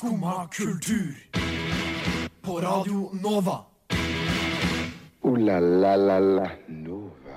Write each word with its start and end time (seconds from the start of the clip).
Skumma 0.00 0.48
kultur. 0.52 1.14
På 2.42 2.52
Radio 2.60 3.10
Nova. 3.22 3.56
O-la-la-la-la 5.22 6.50
Nova. 6.68 7.36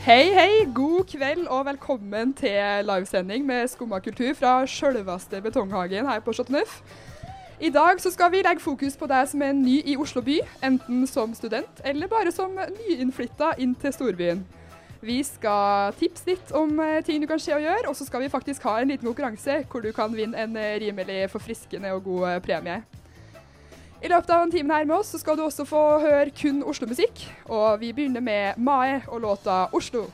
Hei, 0.00 0.32
hei, 0.34 0.72
god 0.74 1.04
kveld 1.04 1.46
og 1.46 1.66
velkommen 1.66 2.34
til 2.34 2.58
livesending 2.82 3.46
med 3.46 3.68
Skumma 3.68 3.98
kultur 3.98 4.34
fra 4.34 4.66
sjølveste 4.66 5.42
Betonghagen 5.42 6.10
her 6.10 6.20
på 6.20 6.32
Chateauneuf. 6.32 6.82
I 7.60 7.70
dag 7.70 8.00
så 8.00 8.10
skal 8.10 8.32
vi 8.32 8.42
legge 8.42 8.60
fokus 8.60 8.96
på 8.96 9.06
deg 9.06 9.28
som 9.28 9.42
er 9.42 9.52
ny 9.52 9.82
i 9.86 9.96
Oslo 9.96 10.22
by, 10.22 10.40
enten 10.64 11.06
som 11.06 11.34
student 11.34 11.84
eller 11.84 12.10
bare 12.10 12.34
som 12.34 12.58
nyinnflytta 12.58 13.54
inn 13.58 13.78
til 13.78 13.92
storbyen. 13.92 14.46
Vi 15.00 15.20
skal 15.22 15.92
tipse 15.94 16.26
litt 16.26 16.48
om 16.58 16.72
eh, 16.82 17.00
ting 17.06 17.22
du 17.22 17.28
kan 17.30 17.38
se 17.38 17.54
og 17.54 17.62
gjøre, 17.62 17.86
og 17.86 17.94
så 17.94 18.06
skal 18.06 18.24
vi 18.24 18.30
faktisk 18.32 18.64
ha 18.66 18.80
en 18.80 18.90
liten 18.90 19.06
konkurranse 19.06 19.60
hvor 19.70 19.84
du 19.84 19.92
kan 19.94 20.14
vinne 20.14 20.38
en 20.42 20.56
eh, 20.58 20.78
rimelig 20.82 21.28
forfriskende 21.30 21.92
og 21.94 22.02
god 22.08 22.24
eh, 22.32 22.40
premie. 22.42 22.80
I 24.02 24.10
løpet 24.10 24.30
av 24.30 24.44
en 24.44 24.50
time 24.50 24.74
her 24.74 24.86
med 24.86 24.96
oss 24.98 25.12
så 25.14 25.18
skal 25.22 25.38
du 25.38 25.44
også 25.46 25.66
få 25.66 25.82
høre 26.02 26.30
kun 26.34 26.64
Oslo-musikk, 26.66 27.22
og 27.46 27.80
vi 27.80 27.92
begynner 27.94 28.22
med 28.22 28.58
Mae 28.58 29.00
og 29.06 29.22
låta 29.22 29.66
'Oslo'. 29.72 30.06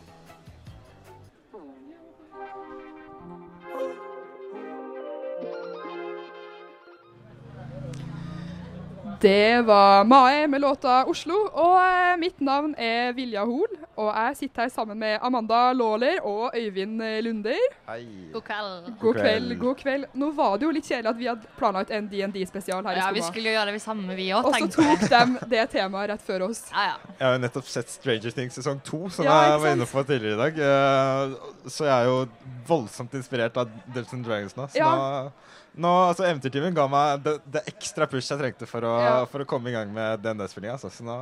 Det 9.21 9.63
var 9.67 10.05
Mae 10.05 10.47
med 10.49 10.61
låta 10.61 11.05
'Oslo', 11.05 11.49
og 11.53 11.77
eh, 11.83 12.17
mitt 12.19 12.41
navn 12.41 12.75
er 12.79 13.13
Vilja 13.13 13.45
Hoel. 13.45 13.69
Og 13.97 14.09
jeg 14.17 14.37
sitter 14.37 14.63
her 14.63 14.69
sammen 14.69 14.99
med 14.99 15.19
Amanda 15.23 15.73
Lawler 15.73 16.19
og 16.25 16.51
Øyvind 16.57 17.03
Lunder. 17.23 17.61
Hei. 17.89 18.07
God 18.33 18.43
kveld. 18.43 18.99
God 19.01 19.15
kveld, 19.15 19.59
god 19.61 19.75
kveld. 19.75 20.05
Nå 20.15 20.31
var 20.35 20.57
det 20.57 20.67
jo 20.67 20.71
litt 20.71 20.85
kjedelig 20.89 21.09
at 21.13 21.19
vi 21.19 21.27
hadde 21.31 21.47
planlagt 21.59 21.91
en 21.91 22.09
DND-spesial 22.09 22.85
her 22.87 22.97
Ja, 22.97 23.11
i 23.11 23.15
vi 23.15 23.23
skulle 23.23 23.53
jo 23.53 23.59
gjøre 23.59 23.73
det 23.73 23.83
samme, 23.83 24.15
vi 24.17 24.29
òg, 24.33 24.45
Og 24.45 24.55
så 24.55 24.69
tok 24.73 25.01
de 25.11 25.51
det 25.51 25.71
temaet 25.71 26.11
rett 26.11 26.23
før 26.27 26.49
oss. 26.49 26.65
Ja, 26.73 26.83
ja. 26.91 26.97
Jeg 27.19 27.27
har 27.27 27.33
jo 27.39 27.43
nettopp 27.47 27.65
sett 27.71 27.91
Stranger 27.91 28.31
Things 28.31 28.55
sesong 28.59 28.81
to, 28.85 29.09
som 29.09 29.25
Ja, 29.25 29.41
jeg 29.53 29.61
var 29.61 29.69
inne 29.77 29.87
på 29.87 30.03
tidligere 30.03 30.35
i 30.35 30.43
dag. 30.51 30.59
Eh, 30.59 31.37
Så 31.69 31.85
jeg 31.85 31.95
er 32.03 32.05
jo 32.05 32.27
voldsomt 32.69 33.15
inspirert 33.15 33.57
av 33.57 33.69
Delson 33.95 34.23
Dragons 34.23 34.57
nå. 34.57 34.67
Så 34.67 34.79
Ja. 34.79 34.91
nå, 34.97 35.31
nå 35.77 35.91
altså 36.09 36.25
Eventyrtimen 36.29 36.75
ga 36.77 36.85
meg 36.89 37.23
det, 37.25 37.33
det 37.51 37.63
ekstra 37.73 38.07
push 38.11 38.29
jeg 38.31 38.39
trengte 38.39 38.67
for 38.71 38.81
å, 38.87 38.93
Ja. 39.03 39.25
for 39.27 39.43
å 39.43 39.47
komme 39.49 39.71
i 39.71 39.73
gang 39.75 39.91
med 39.93 40.23
DND-spillinga. 40.23 40.77
Altså. 40.79 40.91
Nå 41.03 41.17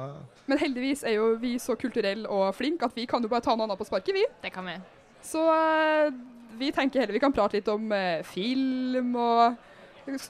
Men 0.46 0.58
heldigvis 0.58 1.04
er 1.04 1.14
jo 1.16 1.36
vi 1.40 1.54
så 1.58 1.76
kulturelle 1.76 2.28
og 2.28 2.54
flinke 2.54 2.84
at 2.84 2.94
vi 2.94 3.06
kan 3.06 3.22
jo 3.22 3.28
bare 3.32 3.40
ta 3.40 3.54
noe 3.56 3.64
annet 3.66 3.78
på 3.80 3.86
sparket, 3.88 4.12
vi. 4.14 4.24
Det 4.42 4.52
kan 4.52 4.64
vi. 4.68 4.76
Så 5.22 5.40
eh, 5.54 6.10
vi 6.58 6.70
tenker 6.72 7.00
heller 7.00 7.12
vi 7.16 7.22
kan 7.22 7.32
prate 7.32 7.56
litt 7.60 7.68
om 7.72 7.90
eh, 7.92 8.22
film 8.28 9.14
og 9.16 9.56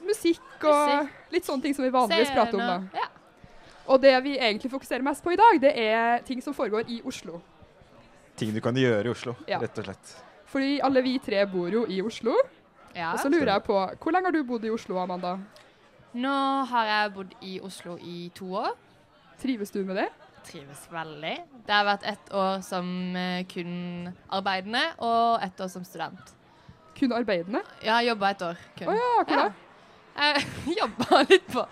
musikk 0.05 0.63
og 0.69 0.87
Musikk. 0.93 1.13
litt 1.33 1.45
sånne 1.49 1.61
ting 1.65 1.73
som 1.75 1.83
vi 1.83 1.89
vanligvis 1.91 2.31
prater 2.31 2.59
om. 2.59 2.59
da. 2.93 2.99
Ja. 3.01 3.07
Og 3.91 3.99
det 3.99 4.13
vi 4.23 4.37
egentlig 4.37 4.69
fokuserer 4.71 5.03
mest 5.03 5.23
på 5.25 5.33
i 5.33 5.35
dag, 5.39 5.59
det 5.59 5.73
er 5.75 6.21
ting 6.23 6.39
som 6.41 6.53
foregår 6.55 6.87
i 6.87 7.01
Oslo. 7.03 7.41
Ting 8.39 8.53
du 8.55 8.61
kan 8.63 8.73
gjøre 8.77 9.05
i 9.05 9.11
Oslo, 9.11 9.35
Ja. 9.47 9.59
rett 9.59 9.77
og 9.77 9.85
slett. 9.85 10.13
Fordi 10.47 10.79
alle 10.81 11.01
vi 11.01 11.17
tre 11.19 11.43
bor 11.45 11.67
jo 11.69 11.85
i 11.89 11.99
Oslo. 12.01 12.35
Ja. 12.95 13.11
Og 13.13 13.19
så 13.19 13.29
lurer 13.31 13.53
jeg 13.55 13.63
på, 13.67 13.77
hvor 14.01 14.13
lenge 14.15 14.29
har 14.29 14.35
du 14.35 14.43
bodd 14.47 14.65
i 14.65 14.71
Oslo, 14.73 14.97
Amanda? 15.01 15.35
Nå 16.13 16.33
har 16.69 16.85
jeg 16.91 17.13
bodd 17.15 17.31
i 17.41 17.55
Oslo 17.65 17.95
i 18.01 18.29
to 18.37 18.51
år. 18.59 18.75
Trives 19.41 19.71
du 19.73 19.81
med 19.87 19.97
det? 19.97 20.09
Trives 20.45 20.83
veldig. 20.91 21.33
Det 21.65 21.73
har 21.73 21.85
vært 21.87 22.05
ett 22.13 22.31
år 22.35 22.61
som 22.65 22.87
eh, 23.17 23.41
kun 23.49 24.11
arbeidende 24.35 24.81
og 25.03 25.41
ett 25.45 25.59
år 25.63 25.71
som 25.71 25.85
student. 25.87 26.33
Kun 26.99 27.15
arbeidende? 27.15 27.63
Har 27.87 28.03
jobba 28.05 28.29
et 28.35 28.43
år 28.45 28.59
kun. 28.77 28.91
Å 28.91 28.97
ja, 28.99 29.11
hvor 29.23 29.29
da? 29.33 29.51
Jeg 30.13 30.75
jobba 30.77 31.23
litt 31.25 31.47
på 31.49 31.63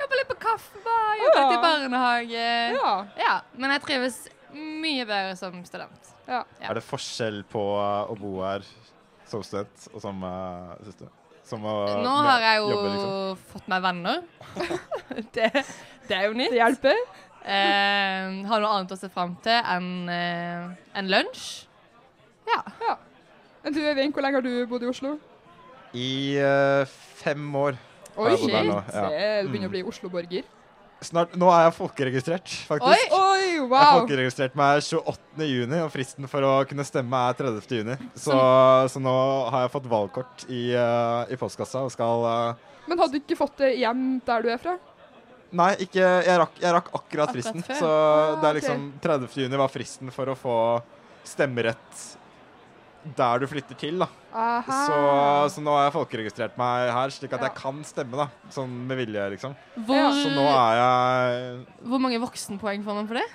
Jobba 0.00 0.16
litt 0.16 0.28
på 0.30 0.36
kaffebar, 0.40 1.08
jobba 1.20 1.40
litt 1.42 1.52
i 1.52 1.62
barnehage. 1.66 2.44
Ja. 2.72 2.92
Ja, 3.20 3.34
men 3.60 3.74
jeg 3.74 3.82
trives 3.84 4.22
mye 4.56 5.04
bedre 5.04 5.34
som 5.36 5.58
student. 5.68 6.14
ja. 6.24 6.38
Ja. 6.56 6.70
Er 6.70 6.78
det 6.78 6.84
forskjell 6.86 7.42
på 7.52 7.60
å 7.60 8.16
bo 8.16 8.38
her 8.40 8.64
som 9.30 9.42
student 9.46 9.88
og 9.94 10.02
som 10.04 10.22
uh, 10.26 10.74
syns? 10.86 11.08
Som 11.50 11.64
å 11.66 11.72
Nå 12.04 12.12
har 12.26 12.44
jeg 12.44 12.60
jo 12.60 12.68
jobbe, 12.70 12.90
liksom? 12.92 13.38
fått 13.54 13.68
meg 13.72 13.82
venner. 13.82 14.20
det, 15.34 15.48
det 16.06 16.16
er 16.18 16.26
jo 16.28 16.36
nytt. 16.38 16.52
Det 16.52 16.60
hjelper. 16.60 17.00
Uh, 17.40 18.44
har 18.50 18.60
noe 18.62 18.70
annet 18.76 18.92
å 18.94 18.98
se 19.00 19.08
fram 19.10 19.32
til 19.42 19.56
enn 19.74 19.88
uh, 20.12 20.70
en 21.00 21.08
lunsj. 21.10 21.46
Ja. 22.50 22.60
Ja. 22.84 22.94
Men 23.64 23.74
du, 23.76 23.80
Øyvind, 23.82 24.12
hvor 24.14 24.24
lenge 24.24 24.38
har 24.40 24.46
du 24.46 24.52
bodd 24.70 24.84
i 24.86 24.90
Oslo? 24.90 25.16
I 25.96 26.10
uh, 26.38 26.84
fem 27.20 27.48
år. 27.58 27.78
Oi, 28.20 28.34
shit. 28.36 28.52
ja. 28.52 28.80
Det 28.86 29.48
begynner 29.48 29.66
Mm. 29.66 29.70
å 29.70 29.74
bli 29.74 29.82
Oslo-borger. 29.90 30.46
Snart, 31.00 31.32
nå 31.40 31.48
er 31.48 31.62
jeg 31.64 31.74
folkeregistrert, 31.78 32.50
faktisk. 32.68 33.12
Oi! 33.16 33.20
Oi, 33.30 33.44
wow. 33.70 33.80
Jeg 33.80 34.00
folkeregistrerte 34.02 34.58
meg 34.60 34.82
28. 34.84 35.46
juni, 35.48 35.78
og 35.80 35.88
fristen 35.94 36.28
for 36.28 36.44
å 36.44 36.50
kunne 36.68 36.84
stemme 36.84 37.22
er 37.30 37.38
30. 37.38 37.72
juni. 37.80 37.96
Så, 38.20 38.36
så 38.92 39.00
nå 39.00 39.14
har 39.54 39.64
jeg 39.64 39.72
fått 39.72 39.88
valgkort 39.88 40.44
i, 40.52 40.60
uh, 40.76 41.24
i 41.32 41.38
postkassa 41.40 41.86
og 41.86 41.92
skal 41.94 42.26
uh, 42.28 42.68
Men 42.90 43.00
hadde 43.00 43.16
du 43.16 43.22
ikke 43.22 43.38
fått 43.40 43.56
det 43.62 43.72
hjem 43.80 44.04
der 44.28 44.44
du 44.44 44.50
er 44.52 44.60
fra? 44.60 44.76
Nei, 45.56 45.72
ikke, 45.82 46.04
jeg, 46.04 46.36
rakk, 46.38 46.60
jeg 46.62 46.74
rakk 46.76 46.92
akkurat 46.92 47.30
Akkurat 47.30 47.34
fristen. 47.34 47.64
før. 47.66 47.80
Så 47.80 47.88
Ah, 47.90 48.36
det 48.42 48.46
er 48.46 48.52
ok. 48.52 48.60
liksom 48.60 48.84
30. 49.02 49.38
juni 49.46 49.58
var 49.64 49.72
fristen 49.72 50.12
for 50.14 50.30
å 50.30 50.36
få 50.38 50.56
stemmerett 51.26 52.04
der 53.16 53.38
du 53.42 53.46
flytter 53.48 53.76
til, 53.80 53.98
da. 54.02 54.06
Så, 54.66 54.96
så 55.54 55.62
nå 55.64 55.72
har 55.74 55.86
jeg 55.88 55.94
folkeregistrert 55.96 56.56
meg 56.60 56.90
her, 56.94 57.12
slik 57.14 57.32
at 57.32 57.40
Ja. 57.40 57.48
jeg 57.48 57.56
kan 57.56 57.78
stemme, 57.84 58.16
da. 58.20 58.26
Sånn 58.52 58.72
med 58.86 58.98
vilje, 59.00 59.24
liksom. 59.34 59.54
Hvor, 59.86 60.10
Så 60.20 60.30
nå 60.34 60.44
er 60.46 60.74
jeg 60.80 61.66
hvor 61.88 61.98
mange 62.02 62.20
voksenpoeng 62.20 62.84
får 62.84 62.94
man 63.00 63.08
for 63.08 63.14
det? 63.20 63.28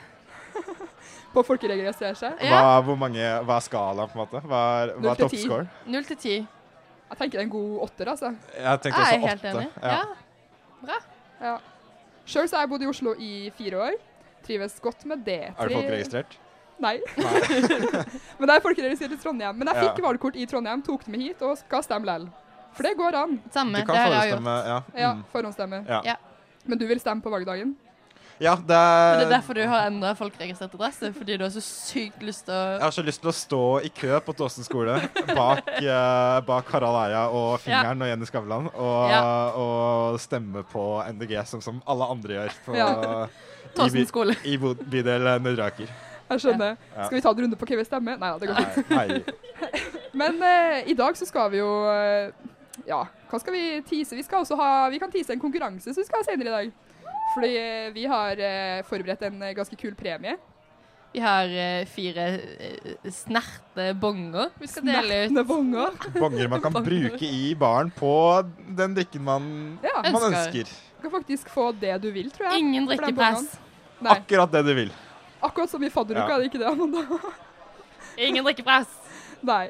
På 1.36 1.44
folkeregistrere 1.44 2.16
seg? 2.16 2.38
hva, 2.48 2.80
hvor 2.86 2.96
mange, 2.96 3.20
hva 3.44 3.58
er 3.58 3.66
skalaen, 3.66 4.08
på 4.12 4.16
en 4.16 4.22
måte? 4.24 4.42
Hva 4.48 4.62
er, 4.86 4.94
hva 5.02 5.12
er 5.12 5.20
til 5.20 5.26
toppscore? 5.28 5.66
Null 5.92 6.06
til 6.08 6.18
ti. 6.22 6.36
Jeg 7.06 7.18
tenker 7.20 7.40
er 7.42 7.44
en 7.46 7.50
god 7.54 7.74
åtter, 7.90 8.08
altså. 8.14 8.32
Jeg 8.56 8.82
tenkte 8.86 9.02
Jeg 9.02 9.06
er 9.06 9.20
også 9.20 9.28
helt 9.28 9.44
åtte. 9.44 9.52
enig. 9.52 9.68
Ja. 9.84 10.00
Ja. 10.88 11.00
Ja. 11.42 11.58
Sjøl 12.26 12.48
har 12.54 12.64
jeg 12.64 12.70
bodd 12.72 12.82
i 12.86 12.88
Oslo 12.90 13.14
i 13.20 13.34
fire 13.58 13.82
år. 13.90 13.98
Trives 14.46 14.80
godt 14.82 15.04
med 15.10 15.26
det. 15.26 15.42
Er 15.58 15.68
du 15.70 15.76
folkeregistrert? 15.76 16.38
Nei. 16.80 16.98
Nei. 17.18 17.40
Men 18.40 18.50
jeg 18.52 18.58
er 18.58 18.64
folkeregistrert 18.66 19.14
i 19.16 19.20
Trondheim. 19.22 19.56
Men 19.58 19.68
jeg 19.72 19.76
Ja. 19.80 19.86
fikk 19.94 20.04
valgkort 20.04 20.36
i 20.36 20.46
Trondheim, 20.50 20.82
tok 20.84 21.06
det 21.06 21.12
med 21.16 21.22
hit 21.24 21.42
og 21.42 21.58
skal 21.62 21.84
stemme 21.86 22.06
likevel. 22.06 22.28
For 22.76 22.84
det 22.84 22.98
går 23.00 23.16
an. 23.16 23.38
Samme. 23.56 23.80
Du 23.80 23.86
kan 23.88 23.96
det 23.96 24.04
har 24.04 24.12
jeg 24.26 24.34
gjort. 24.34 24.46
Ja. 24.68 24.80
Ja, 25.00 25.14
Mm. 25.14 25.24
forhåndsstemme. 25.32 25.86
Ja. 25.88 26.02
Ja. 26.04 26.16
Men 26.68 26.78
du 26.78 26.88
vil 26.88 27.00
stemme 27.00 27.22
på 27.24 27.30
valgdagen? 27.32 27.76
ja, 28.38 28.54
det 28.58 28.68
Men 28.68 28.76
er 28.76 29.20
det 29.20 29.26
er 29.28 29.30
derfor 29.40 29.54
du 29.56 29.62
har 29.66 29.86
endra 29.88 30.10
folkeregistrert 30.14 30.74
adresse. 30.76 31.14
Fordi 31.16 31.38
du 31.38 31.44
har 31.46 31.52
så 31.56 31.62
sykt 31.64 32.20
lyst 32.22 32.44
til 32.46 32.54
å 32.54 32.74
Jeg 32.74 32.82
har 32.82 32.92
så 32.92 33.04
lyst 33.06 33.22
til 33.22 33.30
å 33.32 33.34
stå 33.34 33.62
i 33.86 33.90
kø 33.96 34.20
på 34.20 34.36
Tåsen 34.36 34.66
skole 34.66 34.98
bak, 35.34 35.64
eh, 35.80 36.42
bak 36.42 36.68
Harald 36.74 37.00
Eia 37.06 37.30
og 37.30 37.60
Fingeren 37.62 38.02
og 38.02 38.08
Jenny 38.12 38.26
Skavlan 38.26 38.68
og, 38.76 39.10
Ja. 39.10 39.52
og 39.56 40.20
stemme 40.20 40.66
på 40.68 41.02
MDG, 41.14 41.46
som, 41.48 41.62
som 41.62 41.82
alle 41.88 42.04
andre 42.12 42.34
gjør 42.34 42.52
på, 42.66 42.76
Ja. 42.76 42.90
i, 43.24 43.30
Tåsen 43.74 43.94
by, 44.02 44.06
skole. 44.06 44.36
i 44.44 44.58
bydel 44.58 45.40
Nødre 45.42 45.72
Aker. 45.72 45.88
Jeg 46.30 46.42
skjønner. 46.42 46.78
Ja. 46.96 47.06
Skal 47.06 47.18
vi 47.20 47.22
ta 47.22 47.30
en 47.36 47.42
runde 47.46 47.60
på 47.60 47.68
hva 47.70 47.78
vi 47.78 47.86
stemmer? 47.86 48.18
Nei 48.18 48.32
da, 48.32 48.40
det 48.42 48.50
går 48.50 48.58
fint. 48.74 49.30
Men 50.22 50.42
eh, 50.48 50.88
i 50.90 50.96
dag 50.98 51.18
så 51.20 51.28
skal 51.28 51.52
vi 51.54 51.60
jo 51.62 51.70
eh, 51.92 52.32
Ja, 52.88 53.04
hva 53.30 53.40
skal 53.42 53.54
vi 53.56 53.64
tease? 53.88 54.16
Vi 54.18 54.24
skal 54.26 54.42
også 54.46 54.58
ha 54.60 54.72
Vi 54.94 55.00
kan 55.02 55.12
tease 55.14 55.36
en 55.36 55.42
konkurranse 55.44 55.92
som 55.94 56.02
vi 56.02 56.08
skal 56.08 56.22
ha 56.24 56.28
senere 56.28 56.50
i 56.50 56.56
dag. 56.56 56.74
Fordi 57.36 57.54
eh, 57.60 57.88
vi 57.96 58.06
har 58.10 58.42
eh, 58.42 58.82
forberedt 58.88 59.26
en 59.28 59.42
ganske 59.58 59.78
kul 59.80 59.94
premie. 60.00 60.38
Vi 61.16 61.22
har 61.24 61.48
eh, 61.48 61.86
fire 61.88 62.24
eh, 62.60 62.90
snerte 63.14 63.92
bonger 64.02 64.50
vi 64.60 64.68
skal 64.68 64.84
dele 64.90 65.22
ut. 65.22 65.30
Snertne 65.32 65.46
bonger. 65.48 65.94
Bonger 66.18 66.50
man 66.52 66.64
kan 66.66 66.74
Bonger. 66.76 66.90
bruke 66.90 67.30
i 67.30 67.54
baren 67.60 67.92
på 67.96 68.12
den 68.76 68.98
drikken 68.98 69.24
man, 69.24 69.46
Ja, 69.86 69.94
Ønsker. 70.02 70.12
man 70.18 70.28
ønsker. 70.34 70.74
du 70.98 71.06
kan 71.06 71.14
faktisk 71.22 71.54
få 71.54 71.70
det 71.80 71.96
du 72.04 72.10
vil, 72.12 72.28
tror 72.36 72.50
jeg. 72.50 72.66
Ingen 72.66 72.90
drikkepress. 72.90 73.48
Akkurat 74.12 74.52
det 74.52 74.66
du 74.68 74.74
vil. 74.76 74.92
Akkurat 75.46 75.70
som 75.72 75.84
i 75.84 75.90
fadderuka, 75.90 76.28
Ja. 76.30 76.36
er 76.36 76.40
det 76.44 76.52
ikke 76.52 76.60
det, 76.62 76.68
Amanda? 76.68 77.04
Ingen 78.18 78.44
drikkepress. 78.46 78.92
Nei. 79.46 79.66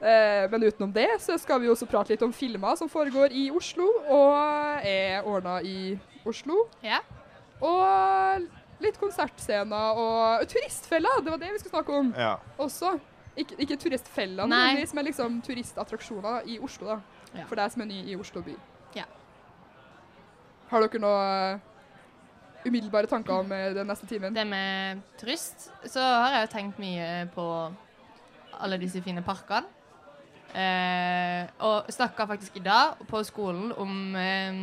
Eh, 0.00 0.44
men 0.50 0.62
utenom 0.62 0.92
det 0.94 1.08
så 1.20 1.34
skal 1.42 1.60
vi 1.60 1.68
også 1.72 1.86
prate 1.90 2.12
litt 2.14 2.22
om 2.22 2.32
filmer 2.32 2.76
som 2.78 2.88
foregår 2.88 3.32
i 3.34 3.48
Oslo, 3.50 3.88
og 4.06 4.84
er 4.86 5.22
ordna 5.26 5.56
i 5.66 5.98
Oslo. 6.24 6.68
Ja. 6.84 7.00
Og 7.60 8.46
litt 8.78 8.98
konsertscener 9.00 9.98
og 9.98 10.44
turistfella, 10.46 11.16
det 11.24 11.32
var 11.34 11.40
det 11.42 11.50
vi 11.52 11.58
skulle 11.58 11.74
snakke 11.82 11.96
om 11.98 12.12
Ja. 12.16 12.36
også. 12.58 12.98
Ikke, 13.38 13.54
ikke 13.58 13.76
turistfella, 13.78 14.46
men 14.46 15.04
liksom 15.04 15.40
turistattraksjoner 15.42 16.46
i 16.46 16.58
Oslo, 16.62 16.86
da. 16.86 17.00
Ja. 17.34 17.44
For 17.46 17.56
deg 17.56 17.70
som 17.72 17.82
er 17.82 17.86
ny 17.90 17.98
i 18.10 18.16
Oslo 18.16 18.40
by. 18.42 18.54
Ja. 18.94 19.04
Har 20.70 20.80
dere 20.86 21.00
noe 21.00 21.60
umiddelbare 22.66 23.06
tanker 23.06 23.32
om 23.38 23.52
eh, 23.52 23.70
den 23.74 23.86
neste 23.86 24.06
timen? 24.06 24.34
Det 24.34 24.46
med 24.46 25.00
turist, 25.20 25.70
så 25.86 26.00
har 26.02 26.32
jeg 26.38 26.46
jo 26.48 26.52
tenkt 26.56 26.78
mye 26.82 27.26
på 27.34 27.44
alle 28.60 28.78
disse 28.80 29.02
fine 29.04 29.22
parkene. 29.22 29.66
Eh, 30.54 31.46
og 31.60 31.90
snakka 31.92 32.24
faktisk 32.26 32.56
i 32.56 32.64
dag 32.64 32.96
på 33.08 33.20
skolen 33.28 33.72
om 33.76 34.16
eh, 34.16 34.62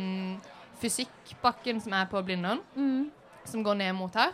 fysikkbakken 0.82 1.80
som 1.80 1.92
er 1.94 2.08
på 2.10 2.22
Blindern, 2.26 2.58
Mm. 2.74 3.10
som 3.44 3.62
går 3.64 3.74
ned 3.74 3.92
mot 3.94 4.14
her. 4.14 4.32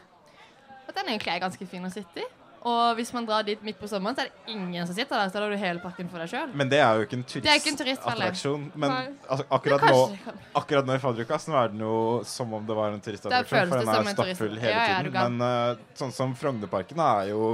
Og 0.89 0.95
den 0.97 1.09
egentlig 1.13 1.35
er 1.35 1.39
ganske 1.45 1.67
fin 1.67 1.85
å 1.85 1.91
sitte 1.93 2.21
i. 2.25 2.25
Og 2.63 2.95
hvis 2.95 3.11
man 3.11 3.27
drar 3.27 3.43
dit 3.43 3.63
midt 3.67 3.79
på 3.81 3.89
sommeren, 3.91 4.15
så 4.15 4.23
er 4.23 4.29
det 4.31 4.53
ingen 4.55 4.87
som 4.87 4.95
sitter 4.95 5.19
der. 5.19 5.31
Så 5.33 5.35
da 5.35 5.43
har 5.43 5.51
du 5.51 5.59
hele 5.59 5.83
parken 5.83 6.11
for 6.13 6.23
deg 6.23 6.31
sjøl. 6.31 6.53
Men 6.55 6.71
det 6.71 6.79
er 6.79 7.01
jo 7.01 7.09
ikke 7.09 7.19
en 7.19 7.25
turistattraksjon. 7.27 8.69
Men 8.79 8.95
altså, 9.27 9.47
akkurat, 9.57 9.87
nå, 9.91 10.37
akkurat 10.61 10.87
nå 10.87 10.95
i 10.95 11.03
fadderuka 11.03 11.41
er 11.43 11.75
den 11.75 11.83
jo 11.83 11.97
som 12.29 12.55
om 12.55 12.69
det 12.69 12.77
var 12.79 12.95
en 12.95 13.03
turistattraksjon. 13.03 13.73
For 13.73 13.83
den 13.83 13.93
er 13.97 14.15
stappfull 14.15 14.57
hele 14.63 14.71
Ja, 14.77 14.87
ja, 14.93 15.03
tiden. 15.03 15.37
Men 15.39 15.43
uh, 15.43 15.83
sånn 15.99 16.15
som 16.15 16.39
Frognerparken 16.39 17.03
er 17.03 17.33
jo 17.33 17.53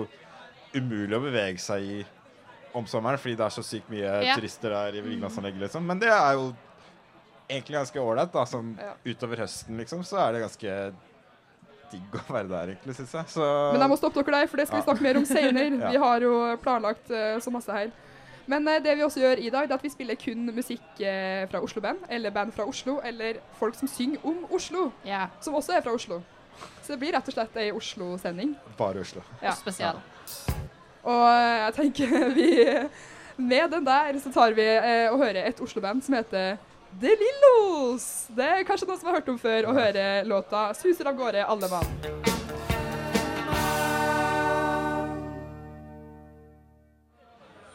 umulig 0.76 1.16
å 1.16 1.24
bevege 1.24 1.64
seg 1.64 1.88
i 1.88 1.98
om 2.76 2.84
sommeren, 2.86 3.16
fordi 3.18 3.38
det 3.40 3.46
er 3.46 3.54
så 3.54 3.64
sykt 3.64 3.88
mye 3.88 4.10
Ja. 4.26 4.36
turister 4.36 4.76
der 4.76 5.00
i 5.00 5.04
Vigelandsanlegget, 5.08 5.64
liksom. 5.64 5.86
Men 5.88 6.04
det 6.04 6.12
er 6.12 6.36
jo 6.36 6.50
egentlig 7.48 7.78
ganske 7.78 8.00
ålreit, 8.04 8.32
da. 8.32 8.44
Sånn 8.44 8.74
utover 9.08 9.40
høsten, 9.40 9.80
liksom, 9.80 10.04
så 10.04 10.20
er 10.26 10.36
det 10.36 10.44
ganske 10.44 10.74
digg 11.92 12.18
å 12.18 12.20
være 12.32 12.48
der, 12.50 12.72
egentlig, 12.74 12.94
syns 12.98 13.14
jeg. 13.16 13.30
Så 13.34 13.46
Men 13.72 13.84
jeg 13.84 13.92
må 13.92 13.98
stoppe 14.00 14.22
dere 14.22 14.42
der, 14.42 14.50
for 14.50 14.60
det 14.60 14.68
skal 14.68 14.80
vi 14.80 14.86
snakke 14.86 15.06
mer 15.06 15.20
om 15.20 15.26
senere. 15.28 15.66
Ja. 15.78 15.90
Vi 15.92 16.00
har 16.02 16.24
jo 16.24 16.32
planlagt 16.62 17.10
uh, 17.12 17.36
så 17.42 17.52
masse 17.54 17.72
her. 17.72 17.90
Men 18.50 18.66
uh, 18.66 18.78
det 18.82 18.94
vi 18.96 19.04
også 19.04 19.20
gjør 19.20 19.42
i 19.42 19.50
dag, 19.52 19.68
det 19.68 19.74
er 19.74 19.78
at 19.78 19.84
vi 19.84 19.92
spiller 19.92 20.18
kun 20.18 20.48
musikk 20.54 21.02
uh, 21.02 21.44
fra 21.50 21.60
Oslo-band, 21.64 22.06
eller 22.10 22.34
band 22.34 22.54
fra 22.56 22.66
Oslo, 22.68 22.98
eller 23.04 23.38
folk 23.60 23.76
som 23.78 23.90
synger 23.90 24.24
om 24.26 24.44
Oslo, 24.54 24.88
yeah. 25.06 25.28
som 25.44 25.56
også 25.58 25.76
er 25.76 25.84
fra 25.84 25.94
Oslo. 25.94 26.20
Så 26.82 26.94
det 26.94 27.00
blir 27.02 27.14
rett 27.14 27.28
og 27.28 27.36
slett 27.36 27.60
ei 27.60 27.68
Oslo-sending. 27.74 28.56
bare 28.78 29.04
Oslo. 29.04 29.22
Ja. 29.42 29.54
Og 31.04 31.24
eh, 31.28 31.58
jeg 31.62 31.74
tenker 31.76 32.14
vi 32.38 32.48
Med 33.38 33.70
den 33.70 33.84
der 33.86 34.18
så 34.18 34.32
tar 34.34 34.56
vi 34.56 34.64
og 35.12 35.20
hører 35.20 35.44
et 35.46 35.60
Oslo-band 35.62 36.02
som 36.02 36.16
heter 36.18 36.56
De 36.90 37.10
Lillos. 37.20 38.26
Det 38.32 38.44
er 38.44 38.64
kanskje 38.66 38.86
noen 38.88 38.98
som 38.98 39.10
har 39.10 39.18
hørt 39.18 39.28
om 39.28 39.38
før, 39.38 39.68
å 39.68 39.74
høre 39.76 40.24
låta 40.24 40.72
'Suser 40.74 41.06
av 41.10 41.16
gårde 41.16 41.44
alle 41.44 41.68
mann'. 41.68 41.90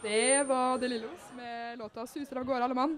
Det 0.02 0.44
var 0.48 0.78
De 0.78 0.88
Lillos 0.88 1.30
med 1.38 1.78
låta 1.80 2.08
'Suser 2.08 2.38
av 2.38 2.44
gårde 2.44 2.64
alle 2.64 2.76
mann'. 2.76 2.98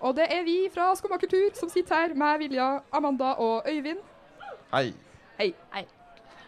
Og 0.00 0.16
det 0.16 0.32
er 0.32 0.42
vi 0.44 0.68
fra 0.72 0.94
Skumma 0.96 1.18
kultur 1.18 1.54
som 1.54 1.68
sitter 1.68 1.94
her 1.94 2.14
med 2.14 2.38
Vilja, 2.38 2.80
Amanda 2.92 3.34
og 3.38 3.62
Øyvind. 3.68 4.00
Hei. 4.72 4.94
Hei. 5.38 5.54
Hei. 5.72 5.86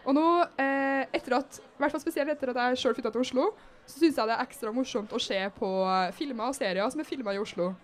Og 0.05 0.13
nå, 0.15 0.41
eh, 0.57 1.05
etter 1.13 1.37
at, 1.37 1.59
i 1.59 1.77
hvert 1.77 1.91
fall 1.91 2.01
spesielt 2.01 2.29
etter 2.29 2.49
at 2.49 2.55
jeg 2.55 2.77
sjøl 2.77 2.95
flytta 2.95 3.11
til 3.11 3.21
Oslo, 3.21 3.53
så 3.85 3.99
syns 3.99 4.17
jeg 4.17 4.27
det 4.27 4.33
er 4.33 4.45
ekstra 4.45 4.71
morsomt 4.73 5.13
å 5.13 5.21
se 5.21 5.49
på 5.59 5.69
eh, 5.85 6.11
filmer 6.11 6.49
og 6.49 6.55
serier 6.55 6.89
som 6.89 6.99
er 6.99 7.03
filma 7.03 7.33
i 7.33 7.37
Oslo. 7.39 7.75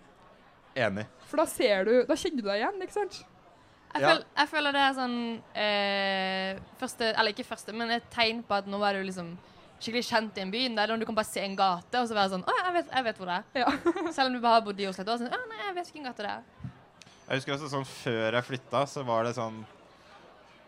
Enig. 0.76 1.06
For 1.30 1.36
da 1.42 1.46
ser 1.50 1.84
du 1.84 1.92
Da 2.06 2.14
kjenner 2.14 2.42
du 2.42 2.48
deg 2.48 2.60
igjen, 2.60 2.82
ikke 2.84 2.92
sant? 2.94 3.20
Jeg, 3.90 4.02
Ja. 4.02 4.08
føl, 4.12 4.24
jeg 4.38 4.48
føler 4.52 4.72
det 4.76 4.82
er 4.86 4.92
sånn 4.94 5.16
eh, 5.58 6.58
første, 6.78 7.08
Eller 7.18 7.32
ikke 7.34 7.44
første, 7.48 7.72
men 7.74 7.90
et 7.90 8.04
tegn 8.14 8.42
på 8.46 8.54
at 8.54 8.66
nå 8.70 8.78
er 8.86 9.00
du 9.00 9.02
liksom 9.08 9.32
skikkelig 9.80 10.04
kjent 10.06 10.36
i 10.38 10.42
en 10.44 10.50
by. 10.52 10.60
Eller 10.68 10.92
om 10.94 11.00
du 11.00 11.06
kan 11.08 11.14
bare 11.16 11.24
se 11.26 11.40
en 11.40 11.56
gate 11.56 11.98
og 11.98 12.06
så 12.06 12.14
være 12.14 12.30
sånn 12.36 12.44
Å, 12.46 12.54
jeg 12.64 12.74
vet, 12.78 12.90
jeg 12.94 13.04
vet 13.08 13.16
hvor 13.18 13.26
det 13.26 13.38
er. 13.40 13.44
Ja. 13.64 13.70
Selv 14.16 14.26
om 14.28 14.34
du 14.34 14.40
bare 14.44 14.58
har 14.60 14.62
bodd 14.66 14.78
i 14.80 14.86
Oslo 14.86 15.02
et 15.02 15.08
år. 15.10 15.18
Sånn, 15.24 15.32
Å, 15.34 15.42
nei, 15.50 15.60
jeg 15.66 15.74
vet 15.80 15.90
hvilken 15.90 16.04
gate 16.10 16.22
det 16.26 16.30
er. 16.36 16.70
Jeg 17.30 17.38
husker 17.40 17.54
også 17.56 17.70
sånn 17.70 17.86
Før 17.86 18.32
jeg 18.38 18.44
flytta, 18.44 18.86
så 18.90 19.04
var 19.06 19.24
det 19.26 19.34
sånn 19.38 19.60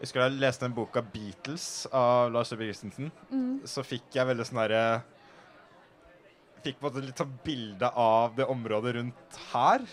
Jeg 0.01 0.09
husker 0.09 0.21
jeg 0.25 0.39
leste 0.43 0.67
den 0.67 0.75
boka 0.75 1.03
'Beatles' 1.03 1.87
av 1.95 2.33
Lars 2.35 2.51
Øyvind 2.51 2.73
Christensen. 2.73 3.13
Så 3.71 3.85
fikk 3.87 4.11
jeg 4.19 4.27
veldig 4.27 4.47
sånn 4.49 4.59
derre 4.67 5.03
Fikk 6.63 6.79
på 6.79 6.87
en 6.87 6.93
måte 6.93 7.05
litt 7.05 7.19
sånn 7.19 7.37
bilde 7.45 7.89
av 7.99 8.37
det 8.39 8.47
området 8.51 8.97
rundt 8.99 9.39
her. 9.53 9.87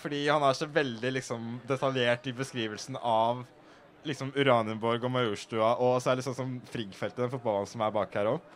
Fordi 0.00 0.22
han 0.28 0.44
er 0.46 0.56
så 0.56 0.68
veldig 0.70 1.10
liksom 1.18 1.56
detaljert 1.68 2.28
i 2.30 2.36
beskrivelsen 2.36 2.96
av 2.96 3.42
liksom 4.06 4.30
Uranienborg 4.36 5.04
og 5.04 5.12
Majorstua, 5.12 5.74
og 5.76 5.98
så 6.00 6.10
er 6.10 6.16
det 6.16 6.22
liksom 6.22 6.36
som 6.38 6.52
Frigg-feltet, 6.72 7.18
den 7.20 7.32
fotballbanen 7.32 7.68
som 7.68 7.82
er 7.84 7.92
bak 7.92 8.14
her 8.16 8.30
òg, 8.30 8.46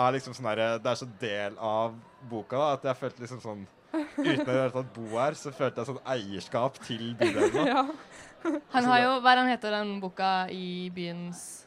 er 0.00 0.16
liksom 0.16 0.34
sånn 0.34 0.48
der, 0.50 0.78
Det 0.78 0.90
er 0.90 0.98
så 0.98 1.08
del 1.20 1.58
av 1.58 1.94
boka 2.30 2.58
da, 2.58 2.72
at 2.74 2.88
jeg 2.88 3.00
følte 3.02 3.26
liksom 3.26 3.44
sånn 3.44 3.68
Uten 3.90 4.46
å 4.46 4.82
i 4.82 4.82
bo 4.94 5.06
her, 5.16 5.34
så 5.34 5.50
følte 5.50 5.82
jeg 5.82 5.88
sånn 5.88 6.04
eierskap 6.06 6.76
til 6.86 7.14
bydelen. 7.18 7.66
ja. 7.72 7.82
Han 8.70 8.86
har 8.86 9.00
jo 9.02 9.16
Hva 9.20 9.32
er 9.32 9.42
han 9.42 9.50
heter 9.50 9.74
den 9.74 9.96
boka 10.02 10.30
i 10.54 10.90
byens 10.94 11.66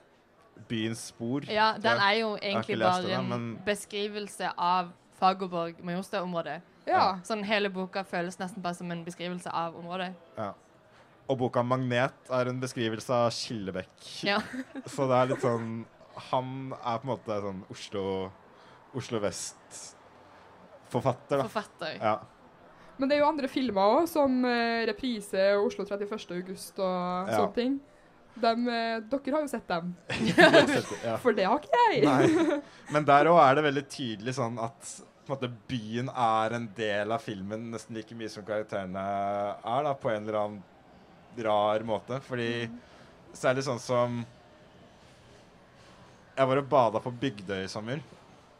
Byens 0.67 1.07
spor. 1.11 1.41
Ja, 1.49 1.73
den 1.77 1.97
er 1.99 2.13
jo 2.19 2.35
egentlig 2.41 2.79
bare 2.79 3.01
den, 3.07 3.31
en 3.31 3.59
beskrivelse 3.65 4.51
av 4.57 4.91
Fagerborg 5.19 5.75
Majorstua-området. 5.83 6.61
ja. 6.87 7.19
Sånn 7.23 7.43
hele 7.47 7.69
boka 7.69 8.03
føles 8.03 8.37
nesten 8.39 8.61
bare 8.61 8.73
som 8.75 8.91
en 8.91 9.05
beskrivelse 9.05 9.49
av 9.51 9.75
området. 9.79 10.13
Ja. 10.37 10.53
Og 11.29 11.37
boka 11.39 11.59
'Magnet' 11.63 12.29
er 12.29 12.47
en 12.49 12.59
beskrivelse 12.59 13.09
av 13.13 13.29
Skillebekk. 13.31 14.23
Ja. 14.27 14.39
Så 14.93 15.07
det 15.07 15.15
er 15.21 15.25
litt 15.31 15.41
sånn 15.41 15.85
Han 16.31 16.73
er 16.85 16.97
på 16.99 17.03
en 17.07 17.13
måte 17.15 17.41
sånn 17.41 17.63
Oslo, 17.71 18.31
Oslo 18.93 19.19
Vest-forfatter, 19.19 21.37
da. 21.39 21.43
Forfatter. 21.47 21.95
Ja. 22.01 22.17
Men 22.99 23.09
det 23.09 23.15
er 23.17 23.21
jo 23.23 23.29
andre 23.31 23.47
filmer 23.49 23.81
òg, 23.81 24.07
som 24.11 24.43
uh, 24.45 24.85
Reprise 24.85 25.55
Oslo 25.57 25.85
31. 25.87 26.31
august 26.37 26.77
og 26.79 27.27
Ja. 27.29 27.37
sånne 27.39 27.53
ting. 27.55 27.79
Dem, 28.33 28.67
eh, 28.67 28.99
dere 29.11 29.33
har 29.35 29.43
jo 29.43 29.49
sett 29.51 29.67
dem, 29.69 29.91
for 31.23 31.35
det 31.37 31.45
har 31.45 31.59
ikke 31.59 31.81
jeg. 31.91 32.05
Nei. 32.07 32.59
Men 32.95 33.05
der 33.05 33.29
òg 33.29 33.37
er 33.43 33.59
det 33.59 33.65
veldig 33.67 33.83
tydelig 33.93 34.33
sånn 34.39 34.57
at 34.61 34.93
på 35.23 35.31
en 35.31 35.35
måte, 35.37 35.49
byen 35.69 36.09
er 36.09 36.55
en 36.57 36.65
del 36.75 37.13
av 37.15 37.21
filmen 37.23 37.69
nesten 37.71 37.95
like 37.95 38.15
mye 38.17 38.31
som 38.31 38.43
karakterene 38.43 39.03
er, 39.03 39.85
da, 39.85 39.93
på 39.95 40.09
en 40.11 40.25
eller 40.25 40.39
annen 40.41 41.45
rar 41.45 41.85
måte. 41.87 42.17
Fordi 42.25 42.67
særlig 43.33 43.63
sånn 43.65 43.79
som 43.81 44.23
Jeg 46.33 46.49
var 46.49 46.59
og 46.59 46.67
bada 46.69 46.99
på 46.99 47.13
Bygdøy 47.21 47.61
i 47.63 47.69
sommer, 47.69 48.01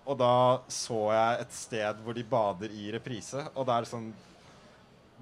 og 0.06 0.18
da 0.20 0.62
så 0.72 1.08
jeg 1.16 1.42
et 1.42 1.56
sted 1.58 2.02
hvor 2.06 2.14
de 2.14 2.24
bader 2.30 2.70
i 2.76 2.92
reprise, 2.94 3.48
og 3.56 3.66
det 3.66 3.74
er 3.76 3.90
sånn 3.90 4.12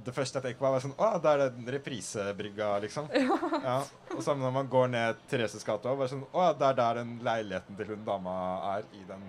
det 0.06 0.14
første 0.16 0.40
jeg 0.40 0.44
tenker 0.46 0.60
på, 0.64 0.70
er 0.76 0.84
sånn 0.84 0.96
Å, 0.98 1.08
det 1.22 1.32
er 1.32 1.42
den 1.52 1.68
reprisebrygga, 1.76 2.70
liksom. 2.86 3.10
Ja. 3.68 3.78
Og 4.16 4.24
samme 4.26 4.44
når 4.46 4.54
man 4.56 4.70
går 4.72 4.90
ned 4.94 5.22
Thereses 5.32 5.64
gate 5.68 5.90
òg. 5.92 6.02
Sånn, 6.10 6.24
Å 6.34 6.48
ja, 6.48 6.52
det 6.58 6.68
er 6.72 6.80
der 6.82 7.00
den 7.04 7.14
leiligheten 7.26 7.78
til 7.80 7.92
hun 7.94 8.04
dama 8.08 8.36
er 8.78 8.88
i 8.98 9.04
den. 9.10 9.24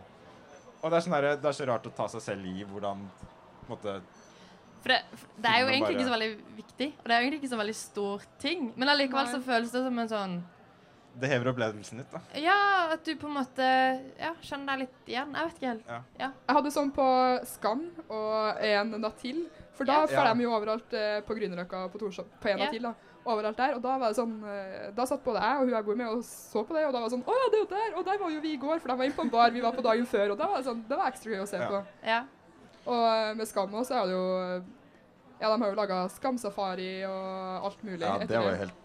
Og 0.82 0.90
det 0.90 0.96
er, 0.98 1.04
sånn 1.04 1.14
der, 1.18 1.28
det 1.38 1.50
er 1.52 1.56
så 1.60 1.66
rart 1.68 1.86
å 1.86 1.94
ta 1.94 2.08
seg 2.10 2.24
selv 2.24 2.48
i 2.50 2.64
hvordan 2.66 3.04
på 3.12 3.68
en 3.68 3.74
måte, 3.76 3.92
For 4.82 4.90
det, 4.90 5.00
det 5.38 5.50
er 5.52 5.60
jo 5.62 5.68
egentlig 5.68 5.84
bare- 5.86 5.94
ikke 6.00 6.08
så 6.08 6.14
veldig 6.16 6.30
viktig, 6.56 6.88
og 6.98 7.04
det 7.06 7.14
er 7.14 7.20
jo 7.20 7.26
egentlig 7.28 7.40
ikke 7.42 7.52
så 7.52 7.60
veldig 7.60 7.76
stor 7.78 8.24
ting. 8.42 8.64
Men 8.76 8.90
allikevel 8.90 9.28
så 9.30 9.38
føles 9.46 9.70
det 9.70 9.82
som 9.84 9.98
en 10.02 10.10
sånn 10.10 10.34
Det 11.20 11.28
hever 11.28 11.50
opplevelsen 11.52 11.98
litt, 12.00 12.10
da. 12.12 12.20
Ja, 12.40 12.88
at 12.94 13.04
du 13.04 13.12
på 13.20 13.26
en 13.28 13.34
måte 13.36 13.66
ja, 14.18 14.30
skjønner 14.42 14.72
deg 14.72 14.78
litt 14.86 15.10
igjen. 15.12 15.34
Jeg 15.36 15.44
vet 15.48 15.56
ikke 15.58 15.68
helt. 15.68 15.86
Ja. 15.88 15.98
Ja. 16.18 16.28
Jeg 16.48 16.56
hadde 16.56 16.70
sånn 16.72 16.92
på 16.96 17.06
Skam 17.46 17.82
og 18.08 18.62
en 18.64 18.94
natt 19.02 19.18
til. 19.20 19.42
For 19.76 19.84
da 19.88 20.02
får 20.06 20.12
Ja. 20.24 20.34
de 20.34 20.42
jo 20.46 20.52
overalt 20.56 20.92
eh, 20.96 21.20
på 21.26 21.34
Grünerløkka 21.36 21.88
på 21.92 21.98
Torshov 22.00 22.26
på 22.40 22.48
en 22.48 22.58
natt 22.58 22.70
til. 22.72 22.82
da. 22.82 22.94
Overalt 23.24 23.56
der. 23.56 23.74
Og 23.76 23.82
da 23.84 23.98
var 23.98 24.08
det 24.10 24.16
sånn 24.18 24.32
eh, 24.50 24.90
Da 24.96 25.04
satt 25.06 25.22
både 25.22 25.38
jeg 25.44 25.56
og 25.60 25.68
hun 25.68 25.74
jeg 25.76 25.84
bor 25.86 25.94
med 26.00 26.08
og 26.08 26.24
så 26.26 26.64
på 26.66 26.74
det, 26.74 26.86
og 26.88 26.92
da 26.92 27.00
var 27.00 27.08
det 27.08 27.14
sånn 27.14 27.22
Å 27.28 27.36
ja, 27.38 27.44
det 27.52 27.58
er 27.58 27.62
jo 27.62 27.68
der! 27.70 27.94
Og 28.00 28.04
der 28.08 28.18
var 28.18 28.30
jo 28.34 28.40
vi 28.42 28.52
i 28.56 28.60
går, 28.64 28.80
for 28.82 28.88
de 28.90 28.96
var 28.98 29.04
inne 29.06 29.14
på 29.20 29.22
en 29.22 29.30
bar 29.30 29.50
vi 29.54 29.60
var 29.62 29.72
på 29.76 29.84
dagen 29.86 30.06
før. 30.10 30.32
Og 30.34 30.38
da 30.40 30.48
var 30.50 30.56
det 30.58 30.66
sånn 30.66 30.82
Det 30.88 30.96
var 30.98 31.10
ekstra 31.12 31.30
gøy 31.36 31.42
å 31.44 31.46
se 31.48 31.56
Ja. 31.60 31.68
på. 31.68 31.82
Ja. 32.08 32.20
Og 32.86 33.04
eh, 33.12 33.34
med 33.38 33.46
Skam 33.48 33.74
også, 33.78 33.92
så 33.92 34.00
er 34.00 34.06
det 34.06 34.16
jo 34.16 34.64
Ja, 35.42 35.48
de 35.56 35.62
har 35.62 35.68
jo 35.70 35.74
laga 35.78 36.08
Skamsafari 36.08 37.04
og 37.06 37.64
alt 37.70 37.82
mulig. 37.84 38.00
Ja, 38.02 38.16
etter 38.16 38.26
det 38.26 38.42
var 38.42 38.50
jo 38.56 38.58
helt 38.64 38.78